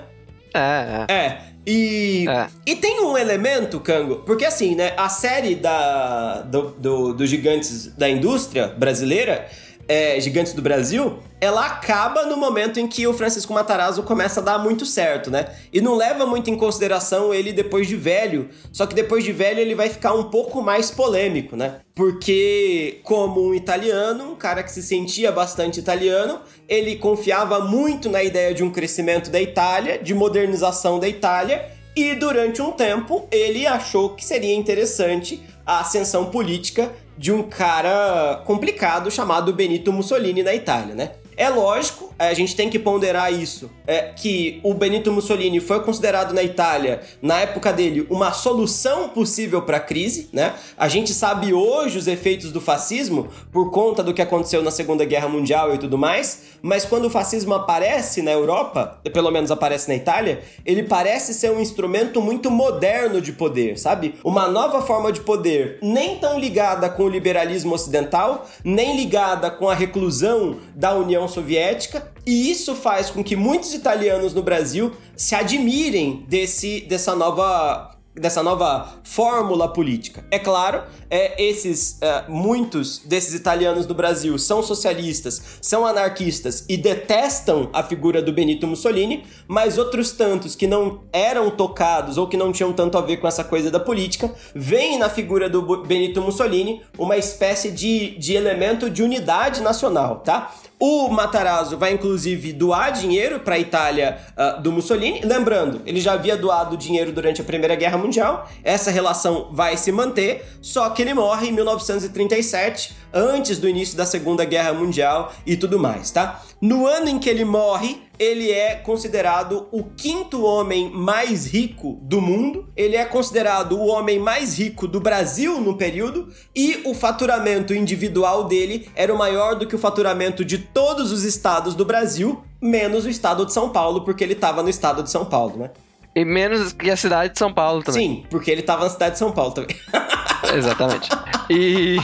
É, 0.54 1.06
é. 1.08 1.14
É. 1.14 1.50
E, 1.68 2.26
é. 2.28 2.48
e 2.66 2.76
tem 2.76 3.02
um 3.02 3.18
elemento, 3.18 3.80
Cango, 3.80 4.18
porque 4.26 4.46
assim, 4.46 4.76
né, 4.76 4.94
a 4.98 5.08
série 5.08 5.56
da, 5.56 6.42
do, 6.42 6.70
do, 6.72 7.14
do 7.14 7.28
Gigantes 7.28 7.88
da 7.96 8.10
Indústria 8.10 8.68
brasileira, 8.68 9.48
é, 9.90 10.20
Gigantes 10.20 10.54
do 10.54 10.62
Brasil, 10.62 11.18
ela 11.42 11.66
acaba 11.66 12.24
no 12.28 12.38
momento 12.38 12.80
em 12.80 12.88
que 12.88 13.08
o 13.08 13.14
Francisco 13.14 13.52
Matarazzo 13.52 14.04
começa 14.04 14.40
a 14.40 14.44
dar 14.44 14.60
muito 14.60 14.86
certo, 14.86 15.32
né? 15.32 15.48
E 15.74 15.82
não 15.82 15.96
leva 15.96 16.28
muito 16.28 16.48
em 16.48 16.56
consideração 16.56 17.34
ele 17.34 17.52
depois 17.52 17.88
de 17.88 17.96
velho, 17.96 18.50
só 18.72 18.86
que 18.86 18.94
depois 18.94 19.24
de 19.24 19.32
velho 19.32 19.60
ele 19.60 19.74
vai 19.74 19.90
ficar 19.90 20.14
um 20.14 20.26
pouco 20.26 20.62
mais 20.62 20.92
polêmico, 20.92 21.56
né? 21.56 21.78
Porque, 21.96 23.00
como 23.04 23.44
um 23.44 23.56
italiano, 23.56 24.34
um 24.34 24.36
cara 24.36 24.62
que 24.62 24.72
se 24.72 24.84
sentia 24.84 25.32
bastante 25.32 25.80
italiano, 25.80 26.40
ele 26.68 26.96
confiava 26.96 27.60
muito 27.60 28.10
na 28.10 28.24
ideia 28.24 28.54
de 28.54 28.64
um 28.64 28.70
crescimento 28.70 29.32
da 29.32 29.42
Itália, 29.42 29.98
de 29.98 30.14
modernização 30.14 31.00
da 31.00 31.08
Itália, 31.08 31.66
e 31.96 32.14
durante 32.14 32.62
um 32.62 32.72
tempo 32.72 33.28
ele 33.32 33.66
achou 33.66 34.10
que 34.10 34.24
seria 34.24 34.54
interessante 34.54 35.42
a 35.66 35.80
ascensão 35.80 36.26
política 36.26 36.92
de 37.20 37.34
um 37.34 37.44
cara 37.44 38.42
complicado 38.46 39.12
chamado 39.12 39.52
Benito 39.52 39.92
Mussolini 39.92 40.42
na 40.42 40.56
Itália, 40.56 40.96
né? 40.96 41.12
É 41.40 41.48
lógico, 41.48 42.14
a 42.20 42.34
gente 42.34 42.54
tem 42.54 42.70
que 42.70 42.78
ponderar 42.78 43.32
isso, 43.32 43.72
é, 43.88 44.12
que 44.14 44.60
o 44.62 44.74
Benito 44.74 45.10
Mussolini 45.10 45.62
foi 45.62 45.80
considerado 45.80 46.34
na 46.34 46.44
Itália, 46.44 47.00
na 47.22 47.40
época 47.40 47.72
dele, 47.72 48.06
uma 48.10 48.34
solução 48.34 49.08
possível 49.08 49.62
para 49.62 49.78
a 49.78 49.80
crise, 49.80 50.28
né? 50.34 50.54
A 50.78 50.90
gente 50.90 51.14
sabe 51.14 51.54
hoje 51.54 51.98
os 51.98 52.08
efeitos 52.08 52.52
do 52.52 52.60
fascismo 52.60 53.30
por 53.54 53.72
conta 53.72 54.04
do 54.04 54.14
que 54.14 54.22
aconteceu 54.22 54.62
na 54.62 54.70
Segunda 54.70 55.06
Guerra 55.06 55.30
Mundial 55.30 55.74
e 55.74 55.78
tudo 55.78 55.98
mais, 55.98 56.42
mas 56.62 56.84
quando 56.84 57.06
o 57.06 57.10
fascismo 57.10 57.54
aparece 57.54 58.22
na 58.22 58.32
Europa, 58.32 59.00
pelo 59.14 59.32
menos 59.32 59.50
aparece 59.50 59.88
na 59.88 59.96
Itália, 59.96 60.42
ele 60.66 60.84
parece 60.84 61.34
ser 61.34 61.52
um 61.52 61.62
instrumento 61.62 62.22
muito 62.22 62.52
moderno 62.52 63.22
de 63.22 63.32
poder, 63.32 63.80
sabe? 63.80 64.16
Uma 64.26 64.50
nova 64.50 64.82
forma 64.82 65.10
de 65.10 65.22
poder, 65.22 65.80
nem 65.82 66.18
tão 66.18 66.38
ligada 66.38 66.90
com 66.90 67.04
o 67.04 67.10
liberalismo 67.10 67.74
ocidental, 67.74 68.46
nem 68.62 68.98
ligada 68.98 69.50
com 69.50 69.70
a 69.70 69.74
reclusão 69.74 70.58
da 70.76 70.94
União 70.94 71.29
Soviética, 71.30 72.12
e 72.26 72.52
isso 72.52 72.76
faz 72.76 73.10
com 73.10 73.24
que 73.24 73.36
muitos 73.36 73.74
italianos 73.74 74.34
no 74.34 74.44
Brasil 74.44 74.92
se 75.16 75.36
admirem 75.36 76.26
desse, 76.28 76.82
dessa 76.82 77.16
nova 77.16 77.96
dessa 78.20 78.44
nova 78.44 79.00
fórmula 79.04 79.72
política. 79.72 80.26
É 80.30 80.38
claro, 80.38 80.84
é, 81.10 81.42
esses 81.42 81.98
é, 82.02 82.26
muitos 82.28 83.00
desses 83.00 83.34
italianos 83.34 83.86
do 83.86 83.94
Brasil 83.94 84.38
são 84.38 84.62
socialistas, 84.62 85.42
são 85.62 85.86
anarquistas 85.86 86.66
e 86.68 86.76
detestam 86.76 87.70
a 87.72 87.82
figura 87.82 88.22
do 88.22 88.34
Benito 88.34 88.68
Mussolini, 88.68 89.26
mas 89.48 89.78
outros 89.78 90.12
tantos 90.12 90.56
que 90.56 90.68
não 90.68 91.04
eram 91.14 91.50
tocados 91.50 92.18
ou 92.18 92.28
que 92.28 92.38
não 92.38 92.52
tinham 92.52 92.74
tanto 92.74 92.98
a 92.98 93.02
ver 93.02 93.18
com 93.18 93.28
essa 93.28 93.44
coisa 93.44 93.72
da 93.72 93.80
política, 93.80 94.34
veem 94.54 94.98
na 94.98 95.10
figura 95.10 95.50
do 95.50 95.84
Benito 95.84 96.22
Mussolini 96.22 96.82
uma 96.98 97.18
espécie 97.18 97.72
de, 97.72 98.18
de 98.18 98.34
elemento 98.34 98.90
de 98.90 99.02
unidade 99.02 99.62
nacional, 99.62 100.20
tá? 100.20 100.54
O 100.82 101.10
Matarazzo 101.10 101.78
vai 101.78 101.92
inclusive 101.92 102.54
doar 102.54 102.94
dinheiro 102.94 103.42
para 103.42 103.56
a 103.56 103.60
Itália 103.60 104.18
uh, 104.38 104.62
do 104.62 104.72
Mussolini. 104.72 105.20
Lembrando, 105.26 105.82
ele 105.86 106.00
já 106.00 106.14
havia 106.14 106.38
doado 106.38 106.78
dinheiro 106.78 107.12
durante 107.12 107.42
a 107.42 107.44
Primeira 107.44 107.76
Guerra 107.76 107.98
Mundial. 107.98 108.50
Essa 108.64 108.90
relação 108.90 109.50
vai 109.52 109.76
se 109.76 109.92
manter, 109.92 110.46
só 110.62 110.90
que 110.92 111.02
ele 111.02 111.14
morre 111.14 111.50
em 111.50 111.52
1937, 111.52 112.96
antes 113.14 113.58
do 113.60 113.68
início 113.68 113.98
da 113.98 114.06
Segunda 114.06 114.46
Guerra 114.46 114.74
Mundial 114.74 115.34
e 115.46 115.56
tudo 115.56 115.80
mais, 115.80 116.12
tá? 116.12 116.42
No 116.62 116.86
ano 116.86 117.10
em 117.10 117.20
que 117.20 117.30
ele 117.30 117.46
morre, 117.46 118.02
ele 118.18 118.52
é 118.52 118.76
considerado 118.76 119.68
o 119.72 119.84
quinto 119.84 120.44
homem 120.44 120.92
mais 120.92 121.46
rico 121.46 121.98
do 122.02 122.22
mundo, 122.22 122.68
ele 122.76 122.96
é 122.96 123.06
considerado 123.06 123.78
o 123.78 123.88
homem 123.88 124.20
mais 124.20 124.60
rico 124.60 124.88
do 124.88 125.00
Brasil 125.00 125.62
no 125.62 125.78
período, 125.78 126.28
e 126.54 126.82
o 126.86 126.94
faturamento 126.94 127.74
individual 127.74 128.44
dele 128.44 128.90
era 128.96 129.14
o 129.14 129.18
maior 129.18 129.56
do 129.56 129.66
que 129.66 129.76
o 129.76 129.80
faturamento 129.80 130.44
de 130.44 130.58
todos 130.58 131.12
os 131.12 131.24
estados 131.24 131.76
do 131.76 131.86
Brasil, 131.86 132.44
menos 132.62 133.06
o 133.06 133.10
estado 133.10 133.46
de 133.46 133.54
São 133.54 133.70
Paulo, 133.70 134.02
porque 134.02 134.24
ele 134.24 134.34
estava 134.34 134.62
no 134.62 134.70
estado 134.70 135.02
de 135.02 135.10
São 135.10 135.24
Paulo, 135.24 135.58
né? 135.58 135.70
E 136.16 136.26
menos 136.26 136.74
que 136.74 136.90
a 136.90 136.98
cidade 136.98 137.34
de 137.34 137.40
São 137.40 137.54
Paulo 137.54 137.84
também. 137.84 138.02
Sim, 138.02 138.26
porque 138.30 138.52
ele 138.52 138.62
estava 138.62 138.84
na 138.84 138.90
cidade 138.90 139.14
de 139.14 139.20
São 139.20 139.32
Paulo 139.32 139.54
também. 139.54 139.76
Exatamente. 140.54 141.10
E. 141.50 141.98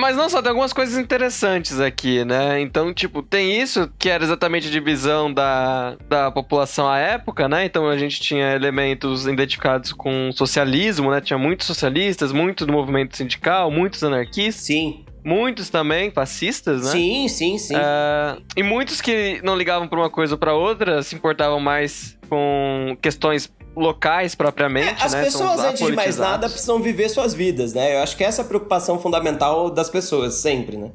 Mas 0.00 0.16
não 0.16 0.28
só, 0.28 0.40
tem 0.40 0.50
algumas 0.50 0.72
coisas 0.72 0.98
interessantes 0.98 1.80
aqui, 1.80 2.24
né? 2.24 2.60
Então, 2.60 2.92
tipo, 2.92 3.22
tem 3.22 3.60
isso 3.60 3.90
que 3.98 4.08
era 4.08 4.22
exatamente 4.22 4.68
a 4.68 4.70
divisão 4.70 5.32
da, 5.32 5.96
da 6.08 6.30
população 6.30 6.88
à 6.88 6.98
época, 6.98 7.48
né? 7.48 7.64
Então 7.64 7.88
a 7.88 7.96
gente 7.96 8.20
tinha 8.20 8.52
elementos 8.52 9.26
identificados 9.26 9.92
com 9.92 10.30
socialismo, 10.32 11.10
né? 11.10 11.20
Tinha 11.20 11.38
muitos 11.38 11.66
socialistas, 11.66 12.32
muitos 12.32 12.66
do 12.66 12.72
movimento 12.72 13.16
sindical, 13.16 13.70
muitos 13.70 14.02
anarquistas. 14.02 14.64
Sim. 14.64 15.04
Muitos 15.24 15.70
também 15.70 16.10
fascistas, 16.10 16.84
né? 16.84 16.90
Sim, 16.90 17.28
sim, 17.28 17.56
sim. 17.56 17.76
Uh, 17.76 18.42
e 18.56 18.62
muitos 18.62 19.00
que 19.00 19.40
não 19.44 19.56
ligavam 19.56 19.86
para 19.86 20.00
uma 20.00 20.10
coisa 20.10 20.34
ou 20.34 20.38
para 20.38 20.52
outra, 20.52 21.00
se 21.02 21.14
importavam 21.14 21.60
mais 21.60 22.18
com 22.28 22.96
questões 23.00 23.48
locais 23.76 24.34
propriamente. 24.34 25.02
É, 25.02 25.06
as 25.06 25.12
né? 25.12 25.24
pessoas, 25.24 25.60
antes 25.60 25.84
de 25.84 25.92
mais 25.92 26.16
nada, 26.16 26.48
precisam 26.48 26.80
viver 26.80 27.08
suas 27.08 27.34
vidas, 27.34 27.72
né? 27.74 27.96
Eu 27.96 28.02
acho 28.02 28.16
que 28.16 28.24
essa 28.24 28.42
é 28.42 28.44
a 28.44 28.48
preocupação 28.48 28.98
fundamental 28.98 29.70
das 29.70 29.88
pessoas, 29.88 30.34
sempre, 30.34 30.76
né? 30.76 30.90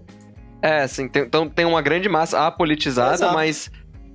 É, 0.62 0.88
sim. 0.88 1.08
Tem, 1.08 1.24
então 1.24 1.48
tem 1.48 1.66
uma 1.66 1.82
grande 1.82 2.10
massa 2.10 2.46
apolitizada, 2.46 3.14
Exato. 3.14 3.34
mas 3.34 3.70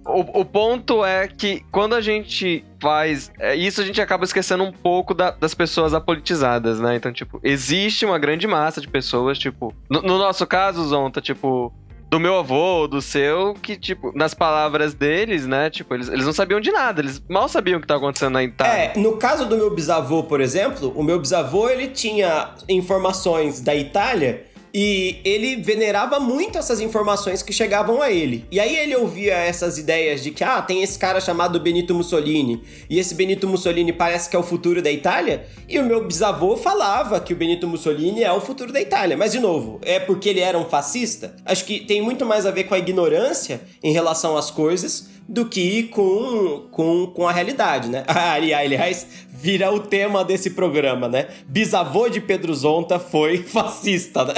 o, 0.04 0.40
o, 0.40 0.44
ponto 0.44 1.04
é 1.04 1.28
que 1.28 1.64
quando 1.70 1.94
a 1.94 2.00
gente 2.00 2.64
faz. 2.80 3.30
É, 3.38 3.54
isso 3.54 3.80
a 3.80 3.84
gente 3.84 4.00
acaba 4.00 4.24
esquecendo 4.24 4.64
um 4.64 4.72
pouco 4.72 5.14
da, 5.14 5.30
das 5.30 5.54
pessoas 5.54 5.94
apolitizadas, 5.94 6.80
né? 6.80 6.96
Então, 6.96 7.12
tipo, 7.12 7.40
existe 7.42 8.04
uma 8.04 8.18
grande 8.18 8.46
massa 8.46 8.80
de 8.80 8.88
pessoas, 8.88 9.38
tipo. 9.38 9.72
No, 9.88 10.02
no 10.02 10.18
nosso 10.18 10.46
caso, 10.46 10.84
Zonta, 10.84 11.20
tipo, 11.20 11.72
do 12.12 12.20
meu 12.20 12.36
avô, 12.36 12.86
do 12.86 13.00
seu, 13.00 13.54
que, 13.54 13.74
tipo, 13.74 14.12
nas 14.14 14.34
palavras 14.34 14.92
deles, 14.92 15.46
né? 15.46 15.70
Tipo, 15.70 15.94
eles, 15.94 16.10
eles 16.10 16.26
não 16.26 16.32
sabiam 16.34 16.60
de 16.60 16.70
nada, 16.70 17.00
eles 17.00 17.22
mal 17.26 17.48
sabiam 17.48 17.78
o 17.78 17.80
que 17.80 17.86
estava 17.86 18.00
acontecendo 18.00 18.34
na 18.34 18.42
Itália. 18.42 18.92
É, 18.94 18.98
no 18.98 19.16
caso 19.16 19.46
do 19.46 19.56
meu 19.56 19.74
bisavô, 19.74 20.22
por 20.22 20.38
exemplo, 20.42 20.92
o 20.94 21.02
meu 21.02 21.18
bisavô, 21.18 21.70
ele 21.70 21.88
tinha 21.88 22.50
informações 22.68 23.62
da 23.62 23.74
Itália 23.74 24.44
e 24.74 25.20
ele 25.24 25.56
venerava 25.56 26.18
muito 26.18 26.58
essas 26.58 26.80
informações 26.80 27.42
que 27.42 27.52
chegavam 27.52 28.00
a 28.00 28.10
ele. 28.10 28.44
E 28.50 28.58
aí 28.58 28.76
ele 28.76 28.96
ouvia 28.96 29.34
essas 29.34 29.78
ideias 29.78 30.22
de 30.22 30.30
que, 30.30 30.42
ah, 30.42 30.62
tem 30.62 30.82
esse 30.82 30.98
cara 30.98 31.20
chamado 31.20 31.60
Benito 31.60 31.94
Mussolini, 31.94 32.62
e 32.88 32.98
esse 32.98 33.14
Benito 33.14 33.46
Mussolini 33.46 33.92
parece 33.92 34.30
que 34.30 34.36
é 34.36 34.38
o 34.38 34.42
futuro 34.42 34.80
da 34.80 34.90
Itália. 34.90 35.46
E 35.68 35.78
o 35.78 35.84
meu 35.84 36.04
bisavô 36.04 36.56
falava 36.56 37.20
que 37.20 37.32
o 37.32 37.36
Benito 37.36 37.68
Mussolini 37.68 38.22
é 38.22 38.32
o 38.32 38.40
futuro 38.40 38.72
da 38.72 38.80
Itália. 38.80 39.16
Mas, 39.16 39.32
de 39.32 39.40
novo, 39.40 39.80
é 39.82 40.00
porque 40.00 40.28
ele 40.28 40.40
era 40.40 40.58
um 40.58 40.64
fascista? 40.64 41.36
Acho 41.44 41.64
que 41.64 41.80
tem 41.80 42.00
muito 42.00 42.24
mais 42.24 42.46
a 42.46 42.50
ver 42.50 42.64
com 42.64 42.74
a 42.74 42.78
ignorância 42.78 43.60
em 43.82 43.92
relação 43.92 44.36
às 44.36 44.50
coisas 44.50 45.12
do 45.28 45.46
que 45.46 45.84
com, 45.84 46.68
com, 46.70 47.06
com 47.06 47.28
a 47.28 47.32
realidade, 47.32 47.88
né? 47.88 48.04
aliás, 48.08 49.26
vira 49.28 49.72
o 49.72 49.80
tema 49.80 50.24
desse 50.24 50.50
programa, 50.50 51.08
né? 51.08 51.28
Bisavô 51.46 52.08
de 52.08 52.20
Pedro 52.20 52.54
Zonta 52.54 52.98
foi 52.98 53.38
fascista, 53.42 54.24
né? 54.24 54.34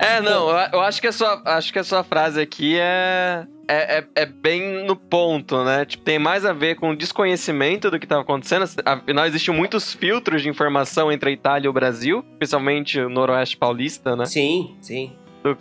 É, 0.00 0.20
não, 0.20 0.50
eu 0.72 0.80
acho 0.80 1.00
que 1.00 1.06
a 1.06 1.12
sua, 1.12 1.42
acho 1.44 1.72
que 1.72 1.78
a 1.78 1.84
sua 1.84 2.04
frase 2.04 2.40
aqui 2.40 2.76
é, 2.78 3.46
é, 3.68 3.98
é, 3.98 4.06
é, 4.14 4.26
bem 4.26 4.84
no 4.84 4.96
ponto, 4.96 5.64
né? 5.64 5.84
Tipo, 5.84 6.04
tem 6.04 6.18
mais 6.18 6.44
a 6.44 6.52
ver 6.52 6.76
com 6.76 6.94
desconhecimento 6.94 7.90
do 7.90 7.98
que 7.98 8.04
estava 8.04 8.22
acontecendo. 8.22 8.64
Afinal, 8.84 9.26
existiam 9.26 9.54
muitos 9.54 9.92
filtros 9.92 10.42
de 10.42 10.48
informação 10.48 11.10
entre 11.10 11.30
a 11.30 11.32
Itália 11.32 11.66
e 11.66 11.68
o 11.68 11.72
Brasil, 11.72 12.24
especialmente 12.32 13.00
o 13.00 13.08
noroeste 13.08 13.56
paulista, 13.56 14.14
né? 14.14 14.26
Sim, 14.26 14.76
sim. 14.80 15.12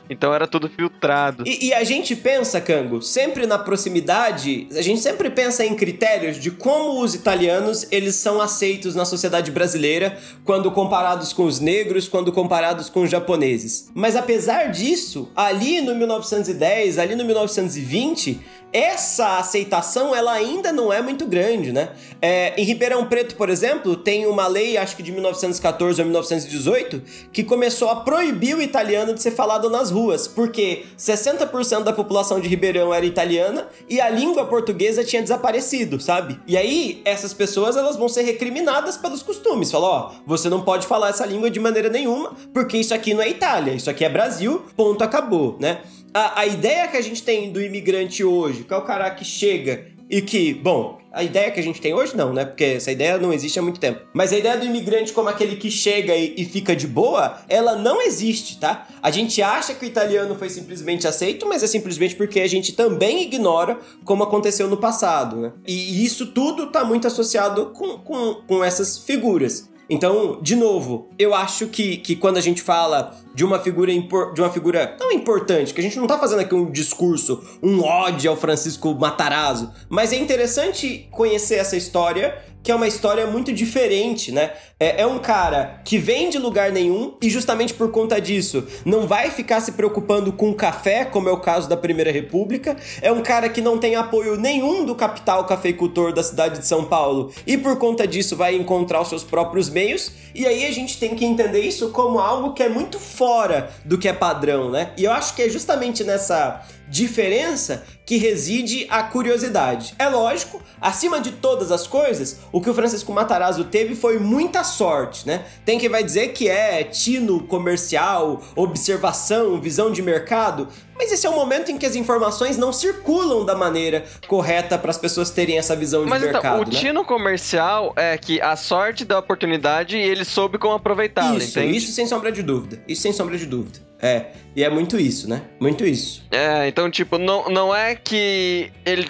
Então 0.10 0.34
era 0.34 0.48
tudo 0.48 0.70
filtrado. 0.70 1.44
E, 1.46 1.68
e, 1.68 1.74
a 1.74 1.84
gente 1.84 2.16
pensa, 2.16 2.62
Cango, 2.62 3.02
sempre 3.02 3.46
na 3.46 3.58
proximidade, 3.58 4.68
a 4.72 4.82
gente 4.82 5.02
sempre 5.02 5.30
pensa 5.30 5.66
em 5.66 5.76
critérios 5.76 6.38
de 6.38 6.52
como 6.52 7.02
os 7.02 7.14
italianos 7.14 7.86
eles 7.92 8.16
são 8.16 8.40
aceitos 8.40 8.96
na 8.96 9.04
sociedade 9.04 9.52
brasileira 9.52 10.18
quando 10.46 10.72
comparados 10.72 11.34
com 11.34 11.44
os 11.44 11.60
negros, 11.60 12.08
quando 12.08 12.32
comparados 12.32 12.90
com 12.90 13.02
os 13.02 13.10
japoneses. 13.10 13.92
Mas 13.94 14.16
apesar 14.16 14.72
disso, 14.72 15.30
ali 15.36 15.82
no 15.82 15.94
1910, 15.96 16.98
ali 16.98 17.16
no 17.16 17.26
1920, 17.26 18.40
essa 18.74 19.38
aceitação 19.38 20.16
ela 20.16 20.34
ainda 20.34 20.74
não 20.74 20.92
é 20.92 21.00
muito 21.00 21.28
grande, 21.28 21.72
né? 21.72 21.90
É, 22.20 22.60
em 22.60 22.64
Ribeirão 22.64 23.06
Preto, 23.06 23.36
por 23.36 23.50
exemplo, 23.50 23.96
tem 23.96 24.26
uma 24.26 24.48
lei, 24.48 24.78
acho 24.78 24.96
que 24.96 25.04
de 25.04 25.12
1914 25.12 26.02
ou 26.02 26.06
1918, 26.08 27.02
que 27.32 27.44
começou 27.44 27.90
a 27.90 27.98
proibir 27.98 28.56
o 28.58 28.62
italiano 28.62 29.14
de 29.14 29.22
ser 29.22 29.32
falado 29.32 29.70
nas 29.70 29.92
ruas, 29.92 30.28
porque 30.28 30.86
60% 30.98 31.84
da 31.84 31.94
população 31.94 32.40
de 32.40 32.48
Ribeirão 32.48 32.92
era 32.92 33.06
italiana 33.06 33.68
e 33.88 34.02
a 34.02 34.10
língua 34.10 34.46
portuguesa 34.46 35.04
tinha 35.04 35.22
desaparecido, 35.22 36.00
sabe? 36.00 36.40
E 36.48 36.58
aí 36.58 37.02
essas 37.06 37.34
pessoas 37.34 37.78
elas 37.78 37.96
vão 37.96 38.10
ser 38.10 38.24
recriminadas 38.24 38.98
pelos 38.98 39.22
costumes. 39.22 39.70
Falou, 39.70 39.90
ó, 39.90 40.12
você 40.26 40.50
não 40.50 40.62
pode 40.62 40.88
falar 40.88 41.10
essa 41.10 41.26
língua 41.26 41.52
de 41.52 41.60
maneira 41.60 41.90
nenhuma, 41.90 42.36
porque 42.52 42.78
isso 42.78 42.94
aqui 42.94 43.14
não 43.14 43.22
é 43.22 43.30
Itália, 43.30 43.74
isso 43.74 43.90
aqui 43.90 44.04
é 44.04 44.10
Brasil, 44.10 44.66
ponto 44.76 45.04
acabou, 45.04 45.58
né? 45.60 45.82
A, 46.14 46.42
a 46.42 46.46
ideia 46.46 46.88
que 46.88 46.98
a 46.98 47.02
gente 47.02 47.24
tem 47.24 47.52
do 47.52 47.62
imigrante 47.62 48.24
hoje, 48.24 48.64
que 48.64 48.74
é 48.74 48.78
o 48.78 48.84
cara 48.84 49.10
que 49.12 49.26
chega 49.26 49.88
e 50.10 50.22
que, 50.22 50.54
bom, 50.54 51.00
a 51.12 51.24
ideia 51.24 51.50
que 51.52 51.60
a 51.60 51.64
gente 51.64 51.82
tem 51.82 51.94
hoje 51.94 52.16
não, 52.16 52.34
né? 52.34 52.46
Porque 52.46 52.64
essa 52.64 52.92
ideia 52.92 53.18
não 53.18 53.32
existe 53.32 53.58
há 53.58 53.62
muito 53.62 53.80
tempo. 53.80 54.02
Mas 54.14 54.34
a 54.34 54.38
ideia 54.38 54.58
do 54.58 54.66
imigrante 54.66 55.14
como 55.14 55.30
aquele 55.30 55.56
que 55.56 55.72
chega 55.72 56.16
e, 56.16 56.34
e, 56.38 56.46
fica 56.46 56.76
de 56.76 56.88
boa, 56.88 57.40
ela 57.48 57.76
não 57.76 58.02
existe, 58.02 58.60
tá? 58.60 58.88
A 59.02 59.10
gente 59.12 59.42
acha 59.42 59.74
que 59.74 59.86
o 59.86 59.88
italiano 59.88 60.36
foi 60.36 60.50
simplesmente 60.50 61.08
aceito, 61.08 61.48
mas 61.48 61.64
é 61.64 61.68
simplesmente 61.68 62.16
porque 62.16 62.40
a 62.42 62.48
gente 62.48 62.74
também 62.74 63.24
ignora 63.24 63.80
como 64.04 64.24
aconteceu 64.24 64.68
no 64.68 64.78
passado, 64.78 65.38
né? 65.38 65.54
E 65.66 66.04
isso 66.04 66.28
tudo 66.28 66.68
tá 66.68 66.84
muito 66.84 67.08
associado 67.08 67.68
com, 67.68 67.98
com, 68.00 68.36
com 68.48 68.64
essas 68.64 69.00
figuras. 69.00 69.70
Então, 69.90 70.40
de 70.42 70.56
novo, 70.56 71.10
eu 71.20 71.34
acho 71.34 71.68
que, 71.68 71.98
que 71.98 72.16
quando 72.16 72.38
a 72.38 72.42
gente 72.42 72.62
fala 72.62 73.16
de 73.34 73.44
uma 73.44 73.60
figura 73.60 73.92
de 74.34 74.42
uma 74.42 74.50
figura 74.50 74.88
tão 74.88 75.12
importante, 75.12 75.74
que 75.74 75.82
a 75.82 75.84
gente 75.84 75.98
não 75.98 76.08
tá 76.08 76.18
fazendo 76.18 76.40
aqui 76.40 76.56
um 76.56 76.72
discurso, 76.72 77.44
um 77.62 77.82
ódio 77.82 78.30
ao 78.32 78.38
Francisco 78.38 78.94
Matarazzo, 78.94 79.72
mas 79.90 80.14
é 80.14 80.16
interessante 80.16 81.08
conhecer 81.12 81.56
essa 81.56 81.76
história 81.76 82.38
que 82.64 82.72
é 82.72 82.76
uma 82.76 82.88
história 82.88 83.28
muito 83.28 83.52
diferente, 83.52 84.32
né? 84.32 84.54
É, 84.80 85.02
é, 85.02 85.08
um 85.08 85.20
cara 85.20 85.82
que 85.84 85.98
vem 85.98 86.30
de 86.30 86.40
lugar 86.40 86.72
nenhum 86.72 87.14
e 87.22 87.30
justamente 87.30 87.74
por 87.74 87.92
conta 87.92 88.20
disso 88.20 88.66
não 88.86 89.06
vai 89.08 89.30
ficar 89.30 89.62
se 89.62 89.74
preocupando 89.74 90.32
com 90.32 90.54
café, 90.54 91.06
como 91.06 91.30
é 91.30 91.32
o 91.32 91.40
caso 91.40 91.68
da 91.68 91.78
Primeira 91.78 92.12
República. 92.12 92.76
É 93.02 93.12
um 93.12 93.22
cara 93.22 93.50
que 93.50 93.62
não 93.62 93.78
tem 93.78 93.96
apoio 93.96 94.38
nenhum 94.38 94.86
do 94.86 94.96
capital 94.96 95.46
cafeicultor 95.46 96.14
da 96.14 96.24
cidade 96.24 96.60
de 96.60 96.68
São 96.68 96.86
Paulo 96.86 97.32
e 97.46 97.58
por 97.58 97.78
conta 97.78 98.08
disso 98.08 98.36
vai 98.36 98.56
encontrar 98.56 99.02
os 99.02 99.10
seus 99.10 99.24
próprios 99.24 99.70
meios. 99.70 100.12
E 100.34 100.46
aí 100.46 100.66
a 100.66 100.72
gente 100.72 100.98
tem 100.98 101.16
que 101.16 101.26
entender 101.26 101.62
isso 101.62 101.90
como 101.90 102.20
algo 102.20 102.54
que 102.54 102.64
é 102.64 102.70
muito 102.70 103.00
fora 103.00 103.72
do 103.86 103.98
que 103.98 104.08
é 104.08 104.14
padrão, 104.14 104.72
né? 104.72 104.92
E 104.98 105.04
eu 105.04 105.12
acho 105.12 105.36
que 105.36 105.42
é 105.44 105.50
justamente 105.50 106.04
nessa 106.04 106.66
diferença 106.94 107.84
que 108.06 108.18
reside 108.18 108.86
a 108.88 109.02
curiosidade. 109.02 109.96
É 109.98 110.08
lógico, 110.08 110.62
acima 110.80 111.20
de 111.20 111.32
todas 111.32 111.72
as 111.72 111.88
coisas, 111.88 112.42
o 112.52 112.62
que 112.62 112.70
o 112.70 112.74
Francisco 112.74 113.12
Matarazzo 113.12 113.64
teve 113.64 113.96
foi 113.96 114.20
muita 114.20 114.64
sorte, 114.64 115.26
né? 115.26 115.44
Tem 115.66 115.80
quem 115.80 115.90
vai 115.90 116.04
dizer 116.04 116.34
que 116.34 116.48
é 116.48 116.84
tino 116.84 117.48
comercial, 117.48 118.44
observação, 118.56 119.60
visão 119.60 119.92
de 119.92 120.04
mercado, 120.04 120.68
mas 120.96 121.12
esse 121.12 121.26
é 121.26 121.30
o 121.30 121.34
momento 121.36 121.72
em 121.72 121.78
que 121.78 121.86
as 121.86 121.96
informações 121.96 122.58
não 122.58 122.72
circulam 122.72 123.46
da 123.46 123.56
maneira 123.56 124.04
correta 124.28 124.78
para 124.78 124.92
as 124.92 124.98
pessoas 124.98 125.30
terem 125.30 125.58
essa 125.58 125.76
visão 125.76 126.04
de 126.04 126.10
Mas 126.10 126.22
então, 126.22 126.34
mercado. 126.34 126.58
Mas 126.60 126.68
então, 126.68 126.72
o 126.72 126.74
né? 126.74 126.80
tino 126.80 127.06
comercial 127.06 127.94
é 127.96 128.18
que 128.18 128.42
a 128.42 128.56
sorte 128.56 129.06
da 129.06 129.20
oportunidade 129.20 129.98
e 129.98 130.02
ele 130.02 130.26
soube 130.26 130.58
como 130.58 130.74
aproveitá-la, 130.74 131.38
Isso, 131.38 131.60
entende? 131.60 131.78
isso 131.78 131.92
sem 131.92 132.06
sombra 132.06 132.32
de 132.32 132.44
dúvida. 132.44 132.82
Isso 132.88 133.02
sem 133.02 133.14
sombra 133.14 133.38
de 133.38 133.46
dúvida. 133.46 133.80
É, 134.04 134.26
e 134.54 134.62
é 134.62 134.70
muito 134.70 135.00
isso, 135.00 135.30
né? 135.30 135.44
Muito 135.62 135.86
isso. 135.86 136.26
É, 136.30 136.68
então, 136.68 136.92
tipo, 136.92 137.18
não, 137.18 137.48
não 137.48 137.74
é 137.74 137.96
que 137.96 138.70
ele. 138.86 139.10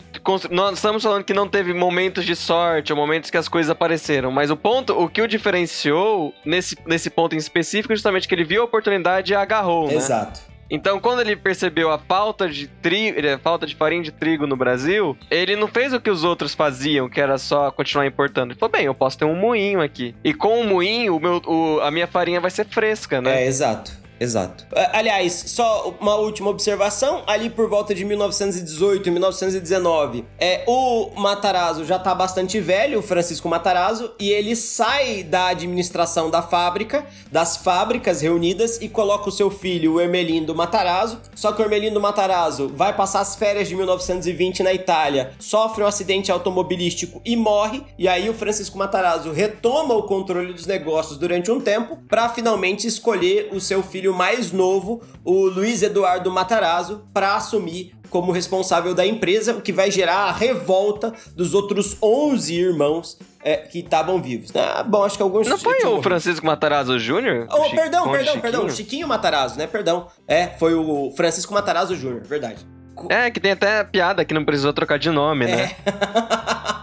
Nós 0.52 0.76
estamos 0.76 1.02
falando 1.02 1.24
que 1.24 1.34
não 1.34 1.50
teve 1.50 1.74
momentos 1.74 2.24
de 2.24 2.36
sorte 2.36 2.94
ou 2.94 2.98
momentos 2.98 3.32
que 3.32 3.38
as 3.38 3.48
coisas 3.48 3.72
apareceram, 3.72 4.32
mas 4.32 4.52
o 4.52 4.56
ponto, 4.56 4.94
o 4.94 5.10
que 5.10 5.20
o 5.20 5.28
diferenciou 5.28 6.32
nesse, 6.46 6.78
nesse 6.86 7.10
ponto 7.10 7.34
em 7.34 7.40
específico, 7.40 7.92
é 7.92 7.96
justamente 7.96 8.28
que 8.28 8.36
ele 8.36 8.44
viu 8.44 8.62
a 8.62 8.66
oportunidade 8.66 9.34
e 9.34 9.36
agarrou, 9.36 9.88
né? 9.88 9.96
Exato. 9.96 10.53
Então, 10.70 11.00
quando 11.00 11.22
ele 11.22 11.36
percebeu 11.36 11.92
a 11.92 11.98
falta 11.98 12.50
de 12.50 12.68
trigo, 12.68 13.20
a 13.28 13.38
falta 13.38 13.66
de 13.66 13.76
farinha 13.76 14.02
de 14.02 14.12
trigo 14.12 14.48
no 14.48 14.56
Brasil, 14.56 15.18
ele 15.30 15.56
não 15.56 15.68
fez 15.68 15.94
o 15.94 16.00
que 16.00 16.10
os 16.10 16.24
outros 16.24 16.54
faziam, 16.54 17.10
que 17.10 17.22
era 17.22 17.38
só 17.38 17.72
continuar 17.72 18.06
importando. 18.06 18.52
Ele 18.52 18.60
falou: 18.60 18.72
bem, 18.72 18.86
eu 18.86 18.94
posso 18.94 19.18
ter 19.18 19.26
um 19.26 19.36
moinho 19.36 19.82
aqui. 19.82 20.16
E 20.24 20.34
com 20.34 20.62
o 20.62 20.68
moinho, 20.68 21.16
o 21.16 21.20
meu, 21.20 21.42
o, 21.46 21.80
a 21.82 21.92
minha 21.92 22.08
farinha 22.08 22.40
vai 22.40 22.52
ser 22.52 22.66
fresca, 22.66 23.22
né? 23.22 23.44
É, 23.44 23.48
exato. 23.48 24.03
Exato. 24.20 24.66
Aliás, 24.94 25.44
só 25.48 25.94
uma 26.00 26.16
última 26.16 26.50
observação, 26.50 27.24
ali 27.28 27.50
por 27.50 27.68
volta 27.68 27.94
de 27.94 28.06
1918 28.06 29.08
e 29.08 29.12
1919, 29.12 30.26
é, 30.40 30.64
o 30.68 31.10
Matarazzo 31.16 31.84
já 31.84 31.98
tá 31.98 32.14
bastante 32.14 32.60
velho, 32.60 33.00
o 33.00 33.02
Francisco 33.02 33.50
Matarazzo, 33.50 34.14
e 34.20 34.30
ele 34.30 34.56
sai 34.56 35.24
da 35.24 35.48
administração 35.48 36.30
da 36.30 36.42
fábrica, 36.42 37.06
das 37.32 37.58
fábricas 37.58 38.22
reunidas, 38.22 38.82
e 38.82 38.88
coloca 38.88 39.30
o 39.30 39.32
seu 39.32 39.50
filho, 39.50 39.94
o 39.94 40.02
Ermelindo 40.02 40.56
Matarazzo, 40.56 41.20
só 41.36 41.52
que 41.52 41.62
o 41.62 41.66
Ermelindo 41.66 42.00
Matarazzo 42.00 42.72
vai 42.74 42.96
passar 42.96 43.22
as 43.22 43.36
férias 43.36 43.68
de 43.68 43.76
1920 43.76 44.64
na 44.64 44.74
Itália, 44.74 45.34
sofre 45.40 45.84
um 45.84 45.88
acidente 45.88 46.32
automobilístico 46.32 47.22
e 47.26 47.36
morre, 47.36 47.84
e 47.98 48.08
aí 48.08 48.30
o 48.30 48.34
Francisco 48.34 48.78
Matarazzo 48.78 49.32
retoma 49.32 49.94
o 49.96 50.04
controle 50.04 50.54
dos 50.54 50.66
negócios 50.66 51.18
durante 51.18 51.52
um 51.52 51.60
tempo, 51.60 51.98
para 52.08 52.30
finalmente 52.30 52.88
escolher 52.88 53.50
o 53.52 53.60
seu 53.60 53.82
filho 53.82 54.03
filho 54.04 54.14
mais 54.14 54.52
novo, 54.52 55.02
o 55.24 55.46
Luiz 55.46 55.82
Eduardo 55.82 56.30
Matarazzo, 56.30 57.08
para 57.14 57.36
assumir 57.36 57.96
como 58.10 58.34
responsável 58.34 58.94
da 58.94 59.06
empresa, 59.08 59.54
o 59.54 59.62
que 59.62 59.72
vai 59.72 59.90
gerar 59.90 60.26
a 60.26 60.32
revolta 60.32 61.14
dos 61.36 61.54
outros 61.54 61.98
11 62.04 62.54
irmãos 62.54 63.18
é, 63.42 63.56
que 63.58 63.80
estavam 63.80 64.22
vivos. 64.22 64.52
Ah, 64.56 64.84
bom, 64.84 65.04
acho 65.06 65.16
que 65.16 65.24
alguns. 65.24 65.48
Não 65.48 65.58
foi 65.58 65.84
o 65.86 66.02
Francisco 66.02 66.46
Matarazzo 66.46 67.00
Jr.? 67.00 67.48
Oh, 67.50 67.64
Chico, 67.64 67.76
perdão, 67.76 68.04
perdão, 68.04 68.20
Chiquinho? 68.20 68.42
perdão. 68.42 68.70
Chiquinho 68.70 69.08
Matarazzo, 69.08 69.58
né? 69.58 69.68
Perdão. 69.68 70.08
É, 70.28 70.48
foi 70.48 70.76
o 70.76 71.12
Francisco 71.16 71.54
Matarazzo 71.54 71.96
Jr., 71.96 72.22
verdade. 72.26 72.68
É, 73.10 73.32
que 73.32 73.40
tem 73.40 73.54
até 73.54 73.84
piada 73.86 74.24
que 74.24 74.34
não 74.34 74.46
precisou 74.46 74.74
trocar 74.74 75.00
de 75.00 75.10
nome, 75.10 75.46
né? 75.46 75.76
É. 75.86 76.83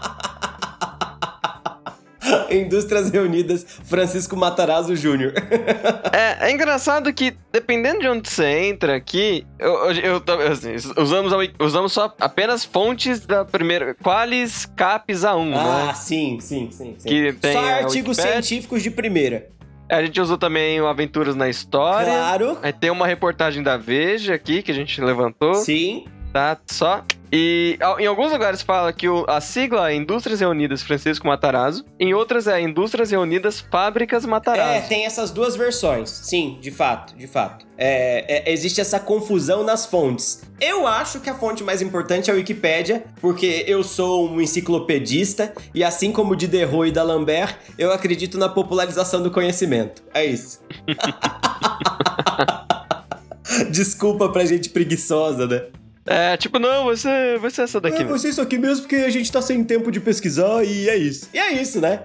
Indústrias 2.49 3.09
Reunidas 3.09 3.65
Francisco 3.83 4.35
Matarazzo 4.35 4.95
Júnior. 4.95 5.33
é, 6.11 6.49
é 6.49 6.51
engraçado 6.51 7.13
que, 7.13 7.35
dependendo 7.51 7.99
de 7.99 8.07
onde 8.07 8.29
você 8.29 8.67
entra 8.67 8.95
aqui, 8.95 9.45
eu, 9.59 9.91
eu, 9.91 10.23
eu 10.25 10.51
assim, 10.51 10.75
usamos, 10.97 11.31
usamos 11.59 11.91
só 11.91 12.13
apenas 12.19 12.65
fontes 12.65 13.25
da 13.25 13.45
primeira. 13.45 13.95
Qualis 13.95 14.65
Capes 14.75 15.21
A1, 15.21 15.49
né? 15.49 15.57
ah, 15.57 15.85
né? 15.87 15.93
sim, 15.93 16.39
sim, 16.39 16.69
sim. 16.71 16.95
sim. 16.97 17.09
Que 17.09 17.33
tem 17.33 17.53
só 17.53 17.59
artigos 17.59 18.17
científicos 18.17 18.81
de 18.83 18.91
primeira. 18.91 19.49
A 19.89 20.01
gente 20.01 20.21
usou 20.21 20.37
também 20.37 20.79
o 20.79 20.87
Aventuras 20.87 21.35
na 21.35 21.49
História. 21.49 22.13
Claro. 22.13 22.57
Aí 22.61 22.71
tem 22.71 22.89
uma 22.89 23.05
reportagem 23.05 23.61
da 23.61 23.75
Veja 23.75 24.33
aqui 24.33 24.63
que 24.63 24.71
a 24.71 24.73
gente 24.73 25.01
levantou. 25.01 25.55
Sim. 25.55 26.05
Tá, 26.31 26.57
só. 26.65 27.03
E 27.31 27.79
em 27.99 28.05
alguns 28.05 28.31
lugares 28.31 28.61
fala 28.61 28.91
que 28.91 29.07
a 29.27 29.39
sigla 29.39 29.91
é 29.91 29.95
Indústrias 29.95 30.41
Reunidas 30.41 30.83
Francisco 30.83 31.25
Matarazzo, 31.25 31.85
em 31.97 32.13
outras 32.13 32.45
é 32.45 32.59
Indústrias 32.59 33.11
Reunidas 33.11 33.61
Fábricas 33.61 34.25
Matarazzo. 34.25 34.71
É, 34.71 34.81
tem 34.81 35.05
essas 35.05 35.31
duas 35.31 35.55
versões. 35.55 36.09
Sim, 36.09 36.57
de 36.59 36.71
fato, 36.71 37.15
de 37.15 37.27
fato. 37.27 37.65
É, 37.77 38.49
é, 38.49 38.51
existe 38.51 38.81
essa 38.81 38.99
confusão 38.99 39.63
nas 39.63 39.85
fontes. 39.85 40.43
Eu 40.59 40.85
acho 40.85 41.21
que 41.21 41.29
a 41.29 41.33
fonte 41.33 41.63
mais 41.63 41.81
importante 41.81 42.29
é 42.29 42.33
a 42.33 42.35
Wikipédia, 42.35 43.05
porque 43.21 43.63
eu 43.65 43.83
sou 43.83 44.29
um 44.29 44.41
enciclopedista 44.41 45.53
e 45.73 45.83
assim 45.83 46.11
como 46.11 46.33
o 46.33 46.35
Diderot 46.35 46.87
e 46.87 46.91
D'Alembert, 46.91 47.55
eu 47.77 47.91
acredito 47.91 48.37
na 48.37 48.49
popularização 48.49 49.23
do 49.23 49.31
conhecimento. 49.31 50.03
É 50.13 50.25
isso. 50.25 50.59
Desculpa 53.71 54.29
pra 54.29 54.45
gente 54.45 54.69
preguiçosa, 54.69 55.47
né? 55.47 55.63
É, 56.05 56.35
tipo, 56.35 56.57
não, 56.57 56.95
ser, 56.95 57.37
vai 57.39 57.51
ser 57.51 57.63
essa 57.63 57.79
daqui. 57.79 58.01
É, 58.01 58.05
vai 58.05 58.17
ser 58.17 58.29
isso 58.29 58.41
aqui 58.41 58.57
mesmo 58.57 58.83
porque 58.83 58.95
a 58.97 59.09
gente 59.09 59.31
tá 59.31 59.41
sem 59.41 59.63
tempo 59.63 59.91
de 59.91 59.99
pesquisar 59.99 60.63
e 60.63 60.89
é 60.89 60.95
isso. 60.95 61.29
E 61.33 61.39
é 61.39 61.53
isso, 61.53 61.79
né? 61.79 62.01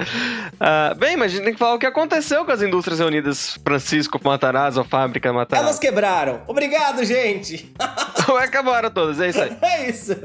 uh, 0.00 0.94
bem, 0.98 1.16
mas 1.16 1.32
a 1.32 1.36
gente 1.36 1.44
tem 1.44 1.52
que 1.52 1.58
falar 1.58 1.74
o 1.74 1.78
que 1.78 1.86
aconteceu 1.86 2.44
com 2.44 2.52
as 2.52 2.62
indústrias 2.62 3.00
reunidas 3.00 3.58
Francisco 3.64 4.20
Matarazzo, 4.22 4.80
a 4.80 4.84
fábrica 4.84 5.32
Matarazzo. 5.32 5.66
Elas 5.66 5.78
quebraram. 5.78 6.42
Obrigado, 6.46 7.04
gente. 7.04 7.72
Acabaram 8.38 8.90
todas, 8.90 9.20
é 9.20 9.28
isso 9.28 9.42
aí. 9.42 9.56
É 9.60 9.90
isso 9.90 10.16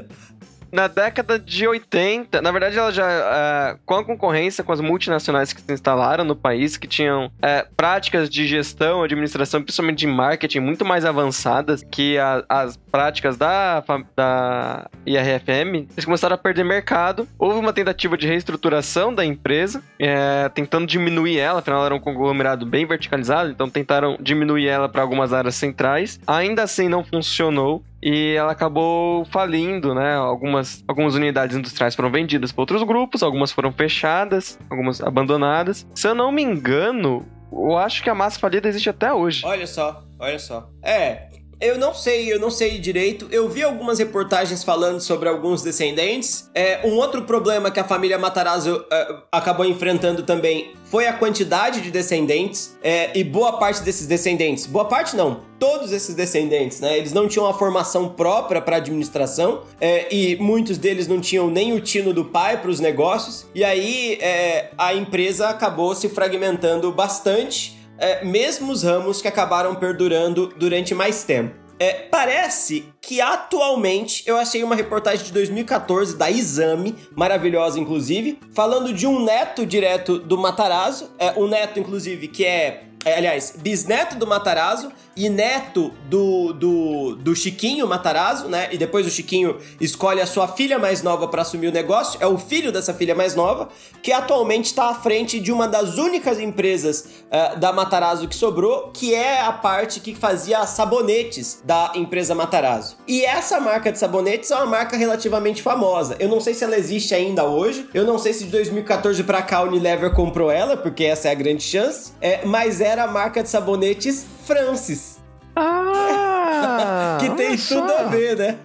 na 0.72 0.86
década 0.86 1.38
de 1.38 1.66
80, 1.66 2.40
na 2.40 2.50
verdade, 2.50 2.78
ela 2.78 2.92
já, 2.92 3.06
uh, 3.06 3.78
com 3.84 3.94
a 3.94 4.04
concorrência 4.04 4.62
com 4.62 4.72
as 4.72 4.80
multinacionais 4.80 5.52
que 5.52 5.60
se 5.60 5.72
instalaram 5.72 6.24
no 6.24 6.36
país, 6.36 6.76
que 6.76 6.86
tinham 6.86 7.26
uh, 7.26 7.74
práticas 7.76 8.28
de 8.28 8.46
gestão, 8.46 9.02
administração, 9.02 9.62
principalmente 9.62 9.98
de 9.98 10.06
marketing, 10.06 10.60
muito 10.60 10.84
mais 10.84 11.04
avançadas 11.04 11.82
que 11.90 12.18
a, 12.18 12.44
as 12.48 12.76
práticas 12.76 13.36
da, 13.36 13.82
da 14.16 14.88
IRFM, 15.06 15.88
eles 15.92 16.04
começaram 16.04 16.34
a 16.34 16.38
perder 16.38 16.64
mercado. 16.64 17.26
Houve 17.38 17.58
uma 17.58 17.72
tentativa 17.72 18.16
de 18.16 18.26
reestruturação 18.26 19.14
da 19.14 19.24
empresa, 19.24 19.82
é, 19.98 20.48
tentando 20.50 20.86
diminuir 20.86 21.38
ela, 21.38 21.60
afinal, 21.60 21.84
era 21.84 21.94
um 21.94 22.00
conglomerado 22.00 22.64
bem 22.64 22.86
verticalizado, 22.86 23.50
então 23.50 23.68
tentaram 23.68 24.16
diminuir 24.20 24.68
ela 24.68 24.88
para 24.88 25.02
algumas 25.02 25.32
áreas 25.32 25.54
centrais. 25.54 26.20
Ainda 26.26 26.62
assim, 26.62 26.88
não 26.88 27.04
funcionou 27.04 27.82
e 28.02 28.34
ela 28.34 28.52
acabou 28.52 29.24
falindo, 29.26 29.94
né? 29.94 30.14
Algumas, 30.14 30.82
algumas 30.88 31.14
unidades 31.14 31.56
industriais 31.56 31.94
foram 31.94 32.10
vendidas 32.10 32.52
para 32.52 32.62
outros 32.62 32.82
grupos, 32.82 33.22
algumas 33.22 33.52
foram 33.52 33.72
fechadas, 33.72 34.58
algumas 34.70 35.00
abandonadas. 35.00 35.86
Se 35.94 36.08
eu 36.08 36.14
não 36.14 36.32
me 36.32 36.42
engano, 36.42 37.26
eu 37.52 37.76
acho 37.76 38.02
que 38.02 38.10
a 38.10 38.14
massa 38.14 38.38
falida 38.38 38.68
existe 38.68 38.88
até 38.88 39.12
hoje. 39.12 39.44
Olha 39.44 39.66
só, 39.66 40.04
olha 40.18 40.38
só. 40.38 40.70
É, 40.82 41.28
eu 41.60 41.78
não 41.78 41.92
sei, 41.92 42.32
eu 42.32 42.40
não 42.40 42.50
sei 42.50 42.78
direito. 42.78 43.28
Eu 43.30 43.48
vi 43.48 43.62
algumas 43.62 43.98
reportagens 43.98 44.64
falando 44.64 45.00
sobre 45.00 45.28
alguns 45.28 45.62
descendentes. 45.62 46.48
É, 46.54 46.80
um 46.84 46.96
outro 46.96 47.22
problema 47.22 47.70
que 47.70 47.78
a 47.78 47.84
família 47.84 48.18
Matarazzo 48.18 48.76
uh, 48.78 49.22
acabou 49.30 49.66
enfrentando 49.66 50.22
também 50.22 50.72
foi 50.84 51.06
a 51.06 51.12
quantidade 51.12 51.82
de 51.82 51.90
descendentes. 51.90 52.76
É, 52.82 53.16
e 53.16 53.22
boa 53.22 53.58
parte 53.58 53.82
desses 53.82 54.06
descendentes, 54.06 54.64
boa 54.64 54.86
parte 54.86 55.14
não, 55.14 55.42
todos 55.58 55.92
esses 55.92 56.14
descendentes, 56.14 56.80
né? 56.80 56.96
Eles 56.96 57.12
não 57.12 57.28
tinham 57.28 57.44
uma 57.44 57.54
formação 57.54 58.08
própria 58.08 58.60
para 58.60 58.76
administração 58.76 59.62
é, 59.80 60.12
e 60.12 60.36
muitos 60.36 60.78
deles 60.78 61.06
não 61.06 61.20
tinham 61.20 61.48
nem 61.50 61.74
o 61.74 61.80
tino 61.80 62.14
do 62.14 62.24
pai 62.24 62.60
para 62.60 62.70
os 62.70 62.80
negócios. 62.80 63.46
E 63.54 63.62
aí 63.62 64.18
é, 64.20 64.70
a 64.78 64.94
empresa 64.94 65.48
acabou 65.48 65.94
se 65.94 66.08
fragmentando 66.08 66.90
bastante 66.90 67.79
é, 68.00 68.24
mesmo 68.24 68.72
os 68.72 68.82
ramos 68.82 69.22
que 69.22 69.28
acabaram 69.28 69.74
perdurando 69.74 70.52
durante 70.56 70.94
mais 70.94 71.22
tempo. 71.22 71.54
É, 71.78 71.92
parece 71.92 72.92
que 73.00 73.22
atualmente 73.22 74.22
eu 74.26 74.36
achei 74.36 74.62
uma 74.62 74.74
reportagem 74.74 75.24
de 75.24 75.32
2014 75.32 76.16
da 76.16 76.30
Exame, 76.30 76.94
maravilhosa 77.16 77.78
inclusive, 77.78 78.38
falando 78.52 78.92
de 78.92 79.06
um 79.06 79.24
neto 79.24 79.64
direto 79.64 80.18
do 80.18 80.36
Matarazzo, 80.36 81.10
é, 81.18 81.32
um 81.38 81.46
neto 81.46 81.78
inclusive 81.78 82.28
que 82.28 82.44
é 82.44 82.84
é, 83.04 83.16
aliás, 83.16 83.54
bisneto 83.56 84.16
do 84.16 84.26
Matarazzo 84.26 84.92
e 85.16 85.28
neto 85.28 85.92
do, 86.08 86.52
do, 86.52 87.16
do 87.16 87.34
Chiquinho 87.34 87.86
Matarazzo, 87.86 88.48
né? 88.48 88.68
E 88.72 88.78
depois 88.78 89.06
o 89.06 89.10
Chiquinho 89.10 89.58
escolhe 89.80 90.20
a 90.20 90.26
sua 90.26 90.48
filha 90.48 90.78
mais 90.78 91.02
nova 91.02 91.28
para 91.28 91.42
assumir 91.42 91.68
o 91.68 91.72
negócio. 91.72 92.18
É 92.22 92.26
o 92.26 92.38
filho 92.38 92.72
dessa 92.72 92.94
filha 92.94 93.14
mais 93.14 93.34
nova, 93.34 93.68
que 94.02 94.12
atualmente 94.12 94.66
está 94.66 94.88
à 94.88 94.94
frente 94.94 95.40
de 95.40 95.52
uma 95.52 95.66
das 95.66 95.98
únicas 95.98 96.38
empresas 96.38 97.06
uh, 97.26 97.58
da 97.58 97.72
Matarazzo 97.72 98.28
que 98.28 98.34
sobrou, 98.34 98.90
que 98.92 99.14
é 99.14 99.40
a 99.40 99.52
parte 99.52 100.00
que 100.00 100.14
fazia 100.14 100.64
sabonetes 100.66 101.60
da 101.64 101.92
empresa 101.94 102.34
Matarazzo. 102.34 102.96
E 103.06 103.24
essa 103.24 103.60
marca 103.60 103.90
de 103.90 103.98
sabonetes 103.98 104.50
é 104.50 104.56
uma 104.56 104.66
marca 104.66 104.96
relativamente 104.96 105.62
famosa. 105.62 106.16
Eu 106.18 106.28
não 106.28 106.40
sei 106.40 106.54
se 106.54 106.64
ela 106.64 106.76
existe 106.76 107.14
ainda 107.14 107.44
hoje. 107.44 107.88
Eu 107.92 108.04
não 108.04 108.18
sei 108.18 108.32
se 108.32 108.44
de 108.44 108.50
2014 108.50 109.22
para 109.24 109.42
cá 109.42 109.58
a 109.58 109.62
Unilever 109.62 110.12
comprou 110.12 110.50
ela, 110.50 110.76
porque 110.76 111.04
essa 111.04 111.28
é 111.28 111.32
a 111.32 111.34
grande 111.34 111.62
chance. 111.62 112.12
É, 112.20 112.44
mas 112.44 112.80
era 112.80 113.04
a 113.04 113.06
marca 113.06 113.42
de 113.42 113.48
sabonetes 113.48 114.26
Francis. 114.44 115.09
Ah! 115.56 117.18
que 117.20 117.30
tem 117.30 117.56
tudo 117.56 117.88
só. 117.88 117.98
a 117.98 118.02
ver, 118.04 118.36
né? 118.36 118.58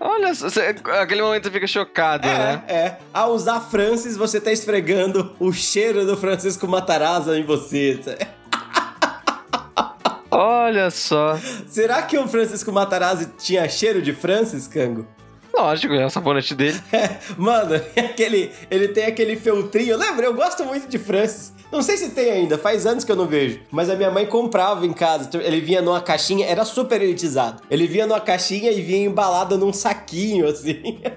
Olha, 0.00 0.32
você, 0.32 0.74
aquele 0.98 1.20
momento 1.20 1.44
você 1.44 1.50
fica 1.50 1.66
chocado, 1.66 2.26
é, 2.26 2.32
né? 2.32 2.62
É, 2.68 2.96
Ao 3.12 3.32
usar 3.32 3.60
Francis, 3.60 4.16
você 4.16 4.40
tá 4.40 4.50
esfregando 4.50 5.36
o 5.38 5.52
cheiro 5.52 6.06
do 6.06 6.16
Francisco 6.16 6.66
Matarazzo 6.66 7.34
em 7.34 7.44
você. 7.44 8.00
Olha 10.30 10.90
só. 10.90 11.38
Será 11.66 12.00
que 12.02 12.16
o 12.16 12.26
Francisco 12.26 12.72
Matarazzo 12.72 13.30
tinha 13.36 13.68
cheiro 13.68 14.00
de 14.00 14.14
Francis, 14.14 14.66
Cango? 14.66 15.06
Lógico, 15.52 15.92
é 15.92 16.06
o 16.06 16.10
sabonete 16.10 16.54
dele. 16.54 16.80
É, 16.92 17.18
mano, 17.36 17.74
aquele, 17.96 18.52
ele 18.70 18.88
tem 18.88 19.04
aquele 19.04 19.36
feltrinho. 19.36 19.98
Lembra? 19.98 20.24
Eu 20.26 20.34
gosto 20.34 20.64
muito 20.64 20.88
de 20.88 20.98
Francis. 20.98 21.52
Não 21.70 21.82
sei 21.82 21.96
se 21.96 22.10
tem 22.10 22.30
ainda, 22.30 22.58
faz 22.58 22.84
anos 22.84 23.04
que 23.04 23.12
eu 23.12 23.16
não 23.16 23.26
vejo. 23.26 23.60
Mas 23.70 23.88
a 23.88 23.94
minha 23.94 24.10
mãe 24.10 24.26
comprava 24.26 24.84
em 24.84 24.92
casa. 24.92 25.30
Ele 25.40 25.60
vinha 25.60 25.80
numa 25.80 26.00
caixinha, 26.00 26.46
era 26.46 26.64
super 26.64 27.00
elitizado. 27.00 27.62
Ele 27.70 27.86
vinha 27.86 28.06
numa 28.06 28.20
caixinha 28.20 28.72
e 28.72 28.80
vinha 28.80 29.06
embalado 29.06 29.56
num 29.56 29.72
saquinho, 29.72 30.48
assim. 30.48 31.00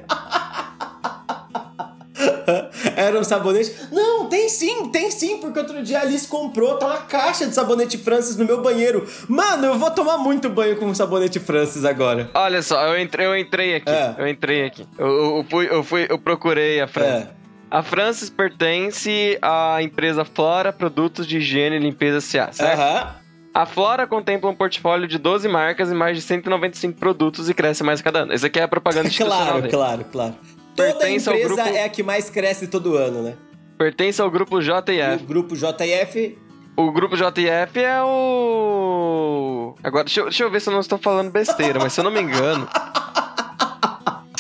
Era 2.96 3.20
um 3.20 3.24
sabonete. 3.24 3.74
Não, 3.92 4.28
tem 4.28 4.50
sim, 4.50 4.90
tem 4.90 5.10
sim, 5.10 5.38
porque 5.38 5.60
outro 5.60 5.82
dia 5.82 6.00
a 6.00 6.02
Alice 6.02 6.28
comprou, 6.28 6.78
tá 6.78 6.88
uma 6.88 6.98
caixa 6.98 7.48
de 7.48 7.56
sabonete 7.56 7.98
Francis 7.98 8.36
no 8.36 8.46
meu 8.46 8.62
banheiro. 8.62 9.08
Mano, 9.28 9.68
eu 9.68 9.78
vou 9.78 9.90
tomar 9.92 10.18
muito 10.18 10.50
banho 10.50 10.76
com 10.76 10.94
sabonete 10.94 11.40
Francis 11.40 11.86
agora. 11.86 12.30
Olha 12.34 12.62
só, 12.62 12.86
eu 12.88 13.02
entrei, 13.02 13.26
eu 13.26 13.38
entrei 13.38 13.76
aqui. 13.76 13.90
É. 13.90 14.16
Eu 14.18 14.28
entrei 14.28 14.66
aqui. 14.66 14.86
Eu, 14.98 15.38
eu, 15.38 15.46
fui, 15.50 15.68
eu 15.70 15.84
fui, 15.84 16.06
eu 16.10 16.20
procurei 16.20 16.82
a 16.82 16.88
Francis. 16.88 17.28
É. 17.28 17.43
A 17.74 17.82
Francis 17.82 18.30
pertence 18.30 19.36
à 19.42 19.82
empresa 19.82 20.24
Flora 20.24 20.72
Produtos 20.72 21.26
de 21.26 21.40
Higiene 21.40 21.78
e 21.78 21.80
Limpeza 21.80 22.20
S.A., 22.20 22.52
certo? 22.52 22.80
Aham. 22.80 23.16
A 23.52 23.66
Flora 23.66 24.06
contempla 24.06 24.48
um 24.48 24.54
portfólio 24.54 25.08
de 25.08 25.18
12 25.18 25.48
marcas 25.48 25.90
e 25.90 25.96
mais 25.96 26.16
de 26.16 26.22
195 26.22 27.00
produtos 27.00 27.50
e 27.50 27.54
cresce 27.56 27.84
mais 27.84 28.00
cada 28.00 28.20
ano. 28.20 28.34
Isso 28.36 28.46
aqui 28.46 28.60
é 28.60 28.64
a 28.64 28.68
propaganda 28.68 29.08
institucional 29.10 29.60
Claro, 29.60 29.70
claro, 29.72 30.06
claro. 30.12 30.36
Toda 30.76 30.88
Pertence 30.90 31.28
empresa 31.28 31.48
grupo... 31.48 31.70
é 31.76 31.84
a 31.84 31.90
que 31.90 32.04
mais 32.04 32.30
cresce 32.30 32.68
todo 32.68 32.96
ano, 32.96 33.24
né? 33.24 33.34
Pertence 33.76 34.22
ao 34.22 34.30
grupo 34.30 34.62
JF. 34.62 35.24
O 35.24 35.26
grupo 35.26 35.56
JF... 35.56 36.38
O 36.78 36.92
grupo 36.92 37.16
JF 37.16 37.80
é 37.80 38.04
o... 38.04 39.74
Agora, 39.84 40.04
deixa 40.04 40.20
eu, 40.20 40.26
deixa 40.26 40.44
eu 40.44 40.52
ver 40.52 40.62
se 40.62 40.70
eu 40.70 40.74
não 40.74 40.80
estou 40.80 41.00
falando 41.00 41.32
besteira, 41.32 41.80
mas 41.80 41.92
se 41.92 42.00
eu 42.00 42.04
não 42.04 42.12
me 42.12 42.22
engano... 42.22 42.70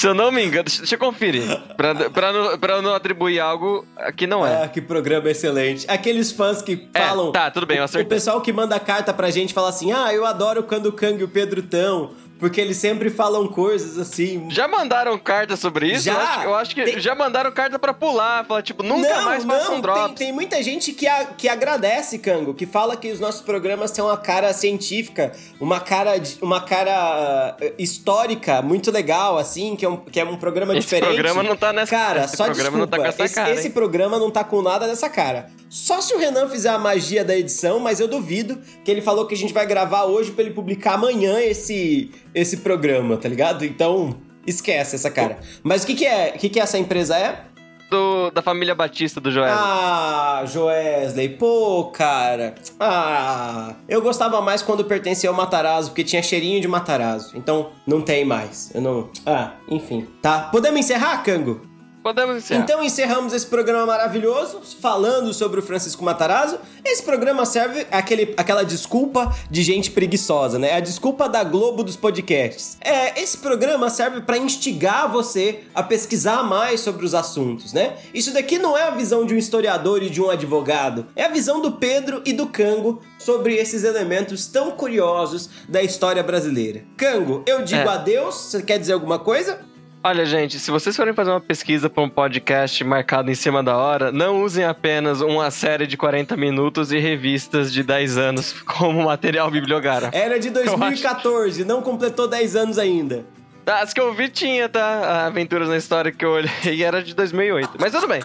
Se 0.03 0.07
eu 0.09 0.13
não 0.13 0.33
me 0.33 0.43
engano, 0.43 0.65
deixa 0.65 0.95
eu 0.95 0.99
conferir. 0.99 1.43
Pra, 1.77 1.95
pra, 2.09 2.33
não, 2.33 2.59
pra 2.59 2.81
não 2.81 2.93
atribuir 2.93 3.39
algo 3.39 3.87
que 4.17 4.27
não 4.27 4.45
é. 4.45 4.63
Ah, 4.63 4.67
que 4.67 4.81
programa 4.81 5.31
excelente. 5.31 5.85
Aqueles 5.89 6.29
fãs 6.29 6.61
que 6.61 6.89
é, 6.93 6.99
falam. 6.99 7.31
Tá, 7.31 7.49
tudo 7.49 7.65
bem, 7.65 7.77
eu 7.77 7.85
acertei. 7.85 8.05
O 8.05 8.09
pessoal 8.09 8.41
que 8.41 8.51
manda 8.51 8.77
carta 8.81 9.13
pra 9.13 9.29
gente 9.29 9.53
fala 9.53 9.69
assim: 9.69 9.93
ah, 9.93 10.13
eu 10.13 10.25
adoro 10.25 10.63
quando 10.63 10.87
o 10.87 10.91
Kang 10.91 11.21
e 11.21 11.23
o 11.23 11.29
Pedro 11.29 11.63
tão 11.63 12.11
porque 12.43 12.59
eles 12.59 12.75
sempre 12.75 13.09
falam 13.09 13.47
coisas 13.47 13.97
assim. 13.97 14.49
Já 14.49 14.67
mandaram 14.67 15.17
carta 15.17 15.55
sobre 15.55 15.87
isso? 15.87 16.03
Já. 16.03 16.11
Eu 16.11 16.19
acho, 16.19 16.41
eu 16.41 16.55
acho 16.55 16.75
que 16.75 16.83
tem... 16.83 16.99
já 16.99 17.15
mandaram 17.15 17.49
carta 17.53 17.79
para 17.79 17.93
pular. 17.93 18.43
Falar, 18.45 18.61
tipo, 18.61 18.83
nunca 18.83 19.15
não, 19.15 19.23
mais 19.23 19.45
faça 19.45 19.71
um 19.71 19.79
drop. 19.79 20.07
Tem, 20.07 20.27
tem, 20.27 20.33
muita 20.33 20.61
gente 20.61 20.91
que, 20.91 21.07
a, 21.07 21.23
que 21.23 21.47
agradece, 21.47 22.19
Kango, 22.19 22.53
que 22.53 22.65
fala 22.65 22.97
que 22.97 23.09
os 23.09 23.17
nossos 23.21 23.39
programas 23.39 23.91
têm 23.91 24.03
uma 24.03 24.17
cara 24.17 24.51
científica, 24.51 25.31
uma 25.57 25.79
cara, 25.79 26.21
uma 26.41 26.59
cara 26.59 27.55
eh, 27.61 27.75
histórica 27.79 28.61
muito 28.61 28.91
legal, 28.91 29.37
assim, 29.37 29.77
que 29.77 29.85
é 29.85 29.89
um, 29.89 29.95
que 29.95 30.19
é 30.19 30.25
um 30.25 30.35
programa 30.35 30.73
esse 30.73 30.81
diferente. 30.81 31.13
Esse 31.13 31.21
programa 31.21 31.43
não 31.43 31.55
tá 31.55 31.71
nessa 31.71 31.95
Cara, 31.95 32.25
esse 32.25 32.35
só 32.35 32.43
programa 32.43 32.71
desculpa, 32.71 32.77
não 32.77 32.87
tá 32.87 32.97
com 32.97 33.05
essa 33.05 33.23
esse, 33.23 33.35
cara. 33.35 33.51
Esse 33.51 33.69
programa 33.69 34.19
não 34.19 34.29
tá 34.29 34.43
com 34.43 34.61
nada 34.61 34.85
dessa 34.85 35.09
cara. 35.09 35.49
Só 35.69 36.01
se 36.01 36.13
o 36.13 36.19
Renan 36.19 36.49
fizer 36.49 36.69
a 36.69 36.77
magia 36.77 37.23
da 37.23 37.35
edição, 37.35 37.79
mas 37.79 37.99
eu 37.99 38.07
duvido 38.07 38.59
que 38.83 38.91
ele 38.91 39.01
falou 39.01 39.25
que 39.25 39.33
a 39.33 39.37
gente 39.37 39.53
vai 39.53 39.65
gravar 39.65 40.03
hoje 40.03 40.31
para 40.31 40.43
ele 40.43 40.53
publicar 40.53 40.95
amanhã 40.95 41.39
esse 41.39 42.11
esse 42.33 42.57
programa, 42.57 43.17
tá 43.17 43.29
ligado? 43.29 43.65
Então, 43.65 44.15
esquece 44.45 44.95
essa 44.95 45.09
cara. 45.09 45.39
Mas 45.63 45.83
o 45.83 45.87
que 45.87 45.95
que 45.95 46.05
é? 46.05 46.33
O 46.35 46.39
que 46.39 46.49
que 46.49 46.59
essa 46.59 46.77
empresa 46.77 47.17
é? 47.17 47.45
Do, 47.89 48.31
da 48.31 48.41
família 48.41 48.73
Batista 48.73 49.21
do 49.21 49.29
Joesley. 49.29 49.55
Ah, 49.55 50.43
Joesley, 50.47 51.29
pô, 51.29 51.91
cara. 51.93 52.55
Ah, 52.79 53.75
eu 53.87 54.01
gostava 54.01 54.41
mais 54.41 54.63
quando 54.63 54.83
pertencia 54.83 55.29
ao 55.29 55.35
Matarazzo, 55.35 55.89
porque 55.89 56.03
tinha 56.03 56.23
cheirinho 56.23 56.59
de 56.59 56.67
Matarazzo. 56.67 57.37
Então, 57.37 57.69
não 57.85 58.01
tem 58.01 58.25
mais. 58.25 58.71
Eu 58.73 58.81
não. 58.81 59.09
Ah, 59.25 59.51
enfim. 59.69 60.07
Tá. 60.23 60.49
Podemos 60.51 60.79
encerrar, 60.79 61.21
Cango? 61.23 61.61
Podemos 62.03 62.35
encerrar. 62.35 62.61
Então 62.61 62.83
encerramos 62.83 63.31
esse 63.31 63.47
programa 63.47 63.85
maravilhoso, 63.85 64.61
falando 64.81 65.33
sobre 65.33 65.61
o 65.61 65.63
Francisco 65.63 66.03
Matarazzo. 66.03 66.59
Esse 66.83 67.01
programa 67.01 67.45
serve 67.45 67.87
aquele, 67.89 68.33
aquela 68.35 68.63
desculpa 68.63 69.33
de 69.49 69.63
gente 69.63 69.89
preguiçosa, 69.89 70.59
né? 70.59 70.73
A 70.73 70.81
desculpa 70.81 71.29
da 71.29 71.45
Globo 71.45 71.81
dos 71.81 71.95
podcasts. 71.95 72.77
É, 72.81 73.21
esse 73.21 73.37
programa 73.37 73.89
serve 73.89 74.19
para 74.19 74.37
instigar 74.37 75.09
você 75.09 75.61
a 75.73 75.81
pesquisar 75.81 76.43
mais 76.43 76.81
sobre 76.81 77.05
os 77.05 77.15
assuntos, 77.15 77.71
né? 77.71 77.95
Isso 78.13 78.33
daqui 78.33 78.59
não 78.59 78.77
é 78.77 78.83
a 78.83 78.91
visão 78.91 79.25
de 79.25 79.33
um 79.33 79.37
historiador 79.37 80.03
e 80.03 80.09
de 80.09 80.21
um 80.21 80.29
advogado, 80.29 81.07
é 81.15 81.23
a 81.23 81.29
visão 81.29 81.61
do 81.61 81.71
Pedro 81.71 82.21
e 82.25 82.33
do 82.33 82.47
Cango 82.47 83.01
sobre 83.17 83.55
esses 83.55 83.85
elementos 83.85 84.45
tão 84.47 84.71
curiosos 84.71 85.49
da 85.69 85.81
história 85.81 86.21
brasileira. 86.21 86.83
Cango, 86.97 87.43
eu 87.45 87.63
digo 87.63 87.87
é. 87.87 87.93
adeus, 87.93 88.35
você 88.35 88.61
quer 88.61 88.77
dizer 88.77 88.91
alguma 88.91 89.19
coisa? 89.19 89.71
Olha, 90.05 90.25
gente, 90.25 90.59
se 90.59 90.69
vocês 90.69 90.97
forem 90.97 91.13
fazer 91.13 91.29
uma 91.31 91.39
pesquisa 91.39 91.89
para 91.89 92.03
um 92.03 92.09
podcast 92.09 92.83
marcado 92.83 93.31
em 93.31 93.35
cima 93.35 93.63
da 93.63 93.77
hora, 93.77 94.11
não 94.11 94.43
usem 94.43 94.65
apenas 94.65 95.21
uma 95.21 95.49
série 95.49 95.87
de 95.87 95.95
40 95.95 96.35
minutos 96.35 96.91
e 96.91 96.99
revistas 96.99 97.71
de 97.71 97.83
10 97.83 98.17
anos 98.17 98.51
como 98.67 99.01
material 99.03 99.49
bibliográfico. 99.49 100.13
Era 100.13 100.37
de 100.37 100.49
2014, 100.49 101.61
acho... 101.61 101.69
não 101.69 101.81
completou 101.81 102.27
10 102.27 102.55
anos 102.57 102.77
ainda. 102.77 103.23
As 103.65 103.93
que 103.93 104.01
eu 104.01 104.13
vi 104.13 104.27
tinha, 104.27 104.67
tá? 104.67 105.25
Aventuras 105.25 105.69
na 105.69 105.77
História 105.77 106.11
que 106.11 106.25
eu 106.25 106.31
olhei 106.31 106.83
era 106.83 107.01
de 107.01 107.15
2008. 107.15 107.69
Mas 107.79 107.93
tudo 107.93 108.05
bem. 108.05 108.21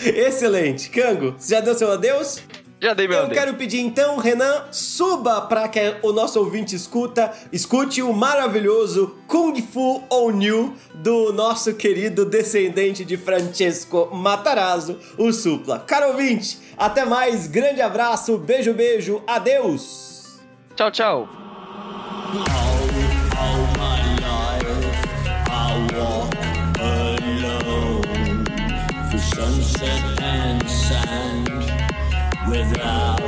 Excelente. 0.02 0.88
Cango, 0.88 1.34
você 1.36 1.56
já 1.56 1.60
deu 1.60 1.74
seu 1.74 1.92
adeus? 1.92 2.42
Já 2.80 2.94
dei 2.94 3.06
meu 3.06 3.18
Eu 3.18 3.28
quero 3.28 3.54
pedir 3.54 3.80
então, 3.80 4.16
Renan, 4.16 4.64
suba 4.72 5.42
para 5.42 5.68
que 5.68 5.96
o 6.02 6.12
nosso 6.12 6.38
ouvinte 6.40 6.74
escuta, 6.74 7.30
escute 7.52 8.00
o 8.00 8.10
maravilhoso 8.12 9.18
Kung 9.26 9.54
Fu 9.60 10.02
ou 10.08 10.32
New 10.32 10.74
do 10.94 11.30
nosso 11.30 11.74
querido 11.74 12.24
descendente 12.24 13.04
de 13.04 13.18
Francesco 13.18 14.08
Matarazzo, 14.14 14.98
o 15.18 15.30
Supla. 15.30 15.80
Caro 15.80 16.08
ouvinte, 16.12 16.58
até 16.78 17.04
mais, 17.04 17.46
grande 17.46 17.82
abraço, 17.82 18.38
beijo, 18.38 18.72
beijo, 18.72 19.22
adeus. 19.26 20.40
Tchau, 20.74 20.90
tchau. 20.90 21.28
Cause 32.60 33.19